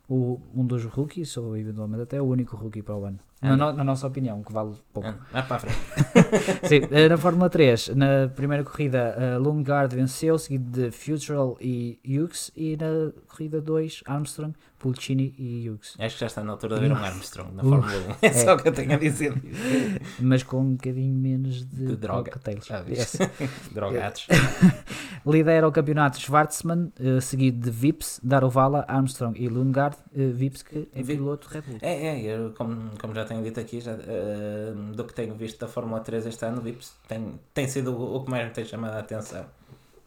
[0.08, 3.18] o, um dos rookies, ou eventualmente até o único rookie para o ano.
[3.42, 5.08] Na, no- na nossa opinião, que vale pouco.
[5.08, 5.78] ah, vai para a frente.
[6.68, 11.98] Sim, eh, na Fórmula 3, na primeira corrida, uh, Lundgaard venceu, seguido de Futural e
[12.06, 15.94] Hughes, e na corrida 2, Armstrong, Pulcini e Hughes.
[15.98, 17.92] Acho que já está na altura de ver um Armstrong na Uh, Fórmula
[18.22, 18.26] 1.
[18.26, 19.32] É só o que eu tenho a dizer.
[20.20, 22.32] Mas com um bocadinho menos de, De droga.
[22.32, 22.66] cocktails.
[22.66, 23.16] Já Yes.
[23.72, 24.26] Drogados.
[25.24, 29.96] Lidera o campeonato Schwartzman, eh, seguido de Vips, Darovala, Armstrong e Lundgaard.
[30.16, 31.78] eh, Vips que é Vi- piloto Red Bull.
[31.80, 35.60] É, é, eu, como, como já tenho dito aqui, já, eh, do que tenho visto
[35.60, 38.64] da Fórmula 3 este ano, Vips tem, tem sido o, o que mais me tem
[38.64, 39.44] chamado a atenção.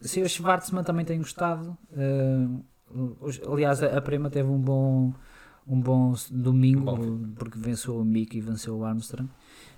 [0.01, 1.77] Sim, o Schwartzman também tem gostado.
[1.93, 2.65] os-
[3.51, 5.13] aliás, a, a Prema teve um bom,
[5.67, 7.19] um bom domingo, Bom.
[7.35, 9.29] porque venceu o Mick e venceu o Armstrong.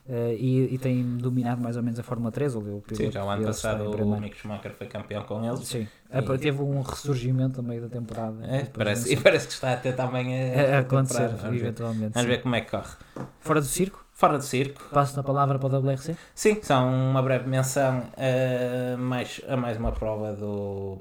[0.10, 2.56] eh, e, e tem dominado mais ou menos a Fórmula 3.
[2.56, 4.20] Ou o Sim, já o ano passado o.
[4.22, 5.60] Mick Schumacher foi campeão com eles.
[5.68, 8.46] Sim, E- Eh, teve um ressurgimento no meio da temporada.
[8.46, 11.28] É, parece, e parece que está a ter também a, a, acontecer.
[11.28, 12.14] Vamos ver, eventualmente.
[12.14, 12.28] vamos sim.
[12.28, 12.96] ver como é que corre.
[13.40, 16.16] Fora do circo, Fora do circo, passo a palavra para o WRC.
[16.34, 20.98] sim, só uma breve menção a mais, a mais uma prova do,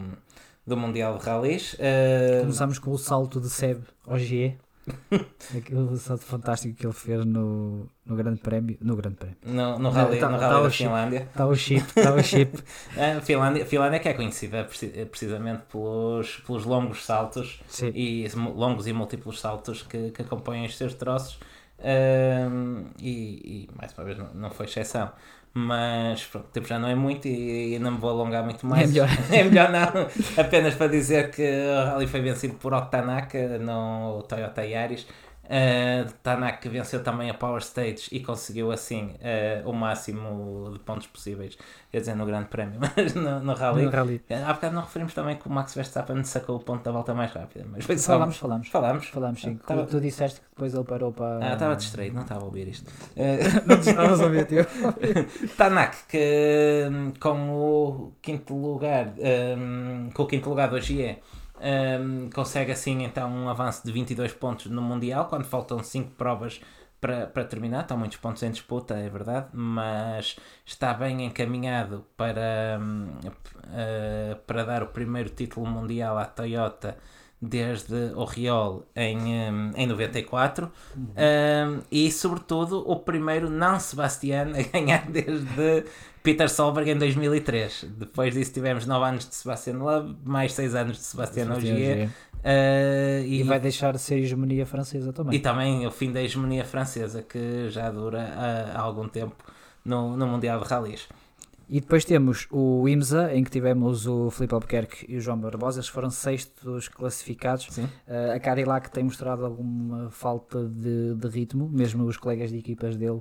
[0.66, 1.76] do Mundial de Rallys.
[1.78, 3.82] Eh, Começamos com o salto de Seb
[4.16, 4.56] GE.
[5.56, 8.76] Aquele salto fantástico que ele fez no, no Grande Prémio.
[8.80, 9.36] No Grande Prémio.
[9.44, 10.84] no, no Rally, Tá- no tá rally o da chip.
[10.88, 11.18] Finlândia.
[11.22, 12.58] Está o chip, está o chip.
[12.96, 17.90] A Finlândia, a Finlândia que é conhecida preci- precisamente pelos, pelos longos saltos Sim.
[17.94, 21.38] e longos e múltiplos saltos que, que acompanham os seus troços
[21.78, 25.10] Ahm, e, e, mais uma vez não, não foi exceção
[25.58, 28.66] mas pronto, o tempo já não é muito e, e não me vou alongar muito
[28.66, 28.90] mais.
[28.90, 29.08] É melhor.
[29.32, 30.06] é melhor não,
[30.36, 35.06] apenas para dizer que o Rally foi vencido por Otto Tanaka não o Toyota Yaris
[35.46, 39.14] Uh, Tanaka que venceu também a Power Stage e conseguiu assim
[39.64, 41.56] uh, o máximo de pontos possíveis,
[41.90, 43.84] quer dizer, no Grande Prémio, mas no, no Rally.
[43.84, 44.20] No rally.
[44.28, 47.32] Há bocado não referimos também que o Max Verstappen sacou o ponto da volta mais
[47.32, 48.12] rápida, mas só.
[48.14, 48.68] Falámos, falámos.
[48.68, 49.06] Falámos.
[49.06, 49.56] Falámos, sim.
[49.56, 51.38] Tava- Tu, disseste que depois ele parou para.
[51.46, 52.90] Ah, estava distraído, não estava a ouvir isto.
[53.66, 54.66] não te estavas a ouvir, tio.
[55.56, 59.12] Tanak, que hum, com o quinto lugar,
[59.56, 61.18] hum, com o quinto lugar do AGE,
[61.60, 66.60] hum, consegue assim então um avanço de 22 pontos no Mundial, quando faltam 5 provas
[67.00, 72.78] para, para terminar, estão muitos pontos em disputa, é verdade, mas está bem encaminhado para,
[72.80, 73.18] hum,
[73.72, 76.96] eh, para dar o primeiro título mundial à Toyota
[77.48, 78.26] desde o
[78.94, 85.84] em, um, em 94 um, e, sobretudo, o primeiro não Sebastián a ganhar desde
[86.22, 87.86] Peter Solberg em 2003.
[87.96, 92.08] Depois disso, tivemos 9 anos de Sebastian Loeb, mais 6 anos de Sebastian Ogier.
[92.36, 95.34] Uh, e, e, vai deixar de ser a hegemonia francesa também.
[95.34, 99.36] E também o fim da hegemonia francesa, que já dura há, há algum tempo
[99.84, 101.08] no, no Mundial de Rallys.
[101.68, 105.78] E depois temos o IMSA, em que tivemos o Filipe Albuquerque e o João Barbosa,
[105.78, 107.66] eles foram sextos classificados.
[107.70, 107.84] Sim.
[108.06, 112.96] Uh, a Cadillac tem mostrado alguma falta de, de, ritmo, mesmo os colegas de equipas
[112.96, 113.20] dele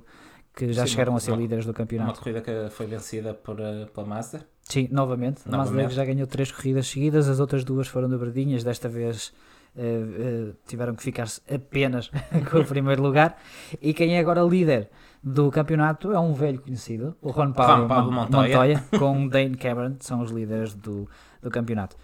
[0.54, 2.12] que já Sim, chegaram uma, a ser uma, líderes do campeonato.
[2.12, 4.46] Uma corrida que foi vencida por, uh, pela Mazda.
[4.62, 5.42] Sim, novamente.
[5.44, 9.34] A Mazda já ganhou três corridas seguidas, as outras duas foram dobradinhas, desta vez
[9.74, 12.10] uh, uh, tiveram que ficar apenas
[12.50, 13.38] com o primeiro lugar.
[13.82, 14.88] E quem é agora líder
[15.26, 18.48] do campeonato é um velho conhecido, o Juan Pablo, Pablo Montoya.
[18.48, 21.10] Montoya, com Dane Cameron, são os líderes do,
[21.42, 21.96] do campeonato.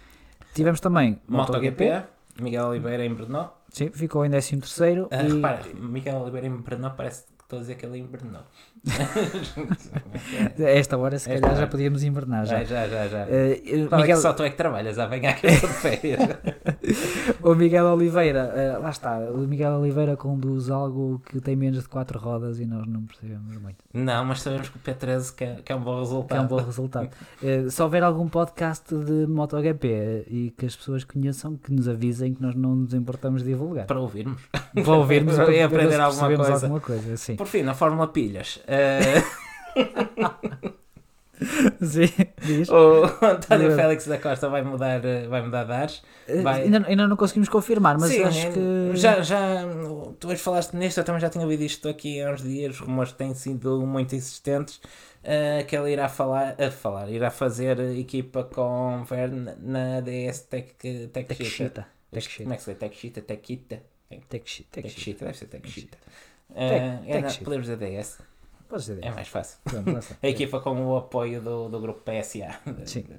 [0.53, 2.07] Tivemos também MotoGP, MotoGP
[2.41, 3.49] Miguel Oliveira em Brno.
[3.69, 5.03] Sim, ficou em 13 terceiro.
[5.05, 5.35] Uh, e...
[5.35, 8.41] Repara, Miguel Oliveira em Brno parece Estou a dizer que ele invernou.
[10.57, 12.47] esta hora, se calhar, já podíamos invernar.
[12.47, 13.07] Já, é, já, já.
[13.07, 13.25] já.
[13.25, 13.99] Uh, Miguel...
[13.99, 16.19] é que só tu é que trabalhas a venha aqui de férias.
[17.41, 19.17] o Miguel Oliveira, uh, lá está.
[19.19, 23.57] O Miguel Oliveira conduz algo que tem menos de 4 rodas e nós não percebemos
[23.57, 23.77] muito.
[23.93, 26.27] Não, mas sabemos que o P13 que é, que é um bom resultado.
[26.27, 27.09] Que é um bom resultado.
[27.41, 32.33] uh, se houver algum podcast de MotoGP e que as pessoas conheçam, que nos avisem
[32.33, 33.85] que nós não nos importamos de divulgar.
[33.85, 34.41] Para ouvirmos.
[34.51, 36.53] Para ouvirmos e aprender alguma coisa.
[36.53, 37.17] alguma coisa.
[37.17, 37.35] Sim.
[37.35, 38.59] Por fim, na Fórmula Pilhas.
[38.67, 40.73] Uh...
[41.81, 42.09] Sim,
[42.41, 42.69] diz.
[42.69, 46.01] O António Félix da Costa vai mudar, vai mudar de ares.
[46.27, 46.63] Eh, vai...
[46.63, 48.91] Ainda, ainda não conseguimos confirmar, mas Sim, acho que.
[48.95, 49.63] Já, já,
[50.19, 52.79] tu hoje falaste nisto, eu também já tinha ouvido isto aqui há uns dias, os
[52.79, 54.79] rumores têm sido muito insistentes.
[55.23, 60.73] Uh, que ele irá falar, a falar, irá fazer equipa com Verne na DS Tech,
[61.13, 61.27] tech.
[62.43, 62.75] Como é que se lê?
[62.75, 63.21] Tech Sheet?
[64.69, 64.89] Tech
[65.19, 65.93] deve ser Tech Sheet.
[66.49, 68.19] Uh, é na, podemos dizer DS.
[68.67, 69.59] Podes dizer É mais fácil.
[70.21, 72.55] a equipa com o apoio do, do grupo PSA.
[72.85, 73.05] Sim.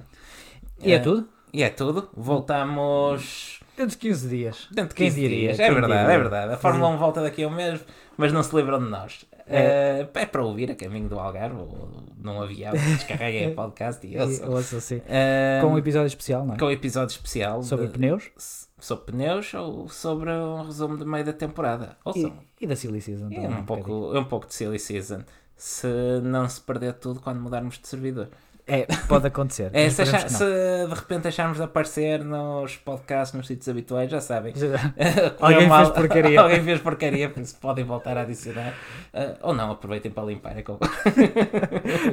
[0.82, 1.28] E é, é tudo?
[1.52, 2.10] E é tudo.
[2.12, 3.60] Voltamos.
[3.76, 4.68] Dentro de 15 dias.
[4.72, 5.60] Dentro de 15 diria, dias.
[5.60, 6.12] É verdade, diria?
[6.12, 6.52] é verdade.
[6.54, 7.80] A Fórmula 1 volta daqui a um mês,
[8.16, 9.24] mas não se livram de nós.
[9.46, 12.72] É, uh, é para ouvir a caminho do Algarve ou num avião.
[12.72, 14.80] Descarreguem o podcast e ouçam.
[14.80, 14.96] sim.
[14.96, 16.58] Uh, com um episódio especial, não é?
[16.58, 17.62] Com um episódio especial.
[17.62, 18.30] Sobre de, pneus?
[18.78, 21.96] Sobre pneus ou sobre um resumo de meio da temporada.
[22.04, 22.32] Ouçam.
[22.60, 25.22] E, e da Silly Season é um, pouco, é um pouco de Silly Season.
[25.56, 25.86] Se
[26.22, 28.28] não se perder tudo quando mudarmos de servidor.
[28.66, 29.70] É, pode acontecer.
[29.72, 34.20] é, se, achar, se, de repente acharmos de aparecer nos podcasts, nos sítios habituais, já
[34.20, 34.54] sabem.
[35.40, 36.40] Alguém mal, fez porcaria.
[36.40, 38.72] Alguém fez porcaria, por isso podem voltar a adicionar.
[39.12, 40.58] Uh, ou não, aproveitem para limpar.
[40.58, 40.78] É como...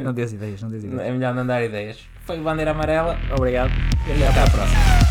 [0.04, 1.02] não dês ideias, não dês ideias.
[1.02, 2.00] É melhor não dar ideias.
[2.26, 3.18] Foi Bandeira Amarela.
[3.36, 3.72] Obrigado.
[4.08, 5.11] E até à próxima.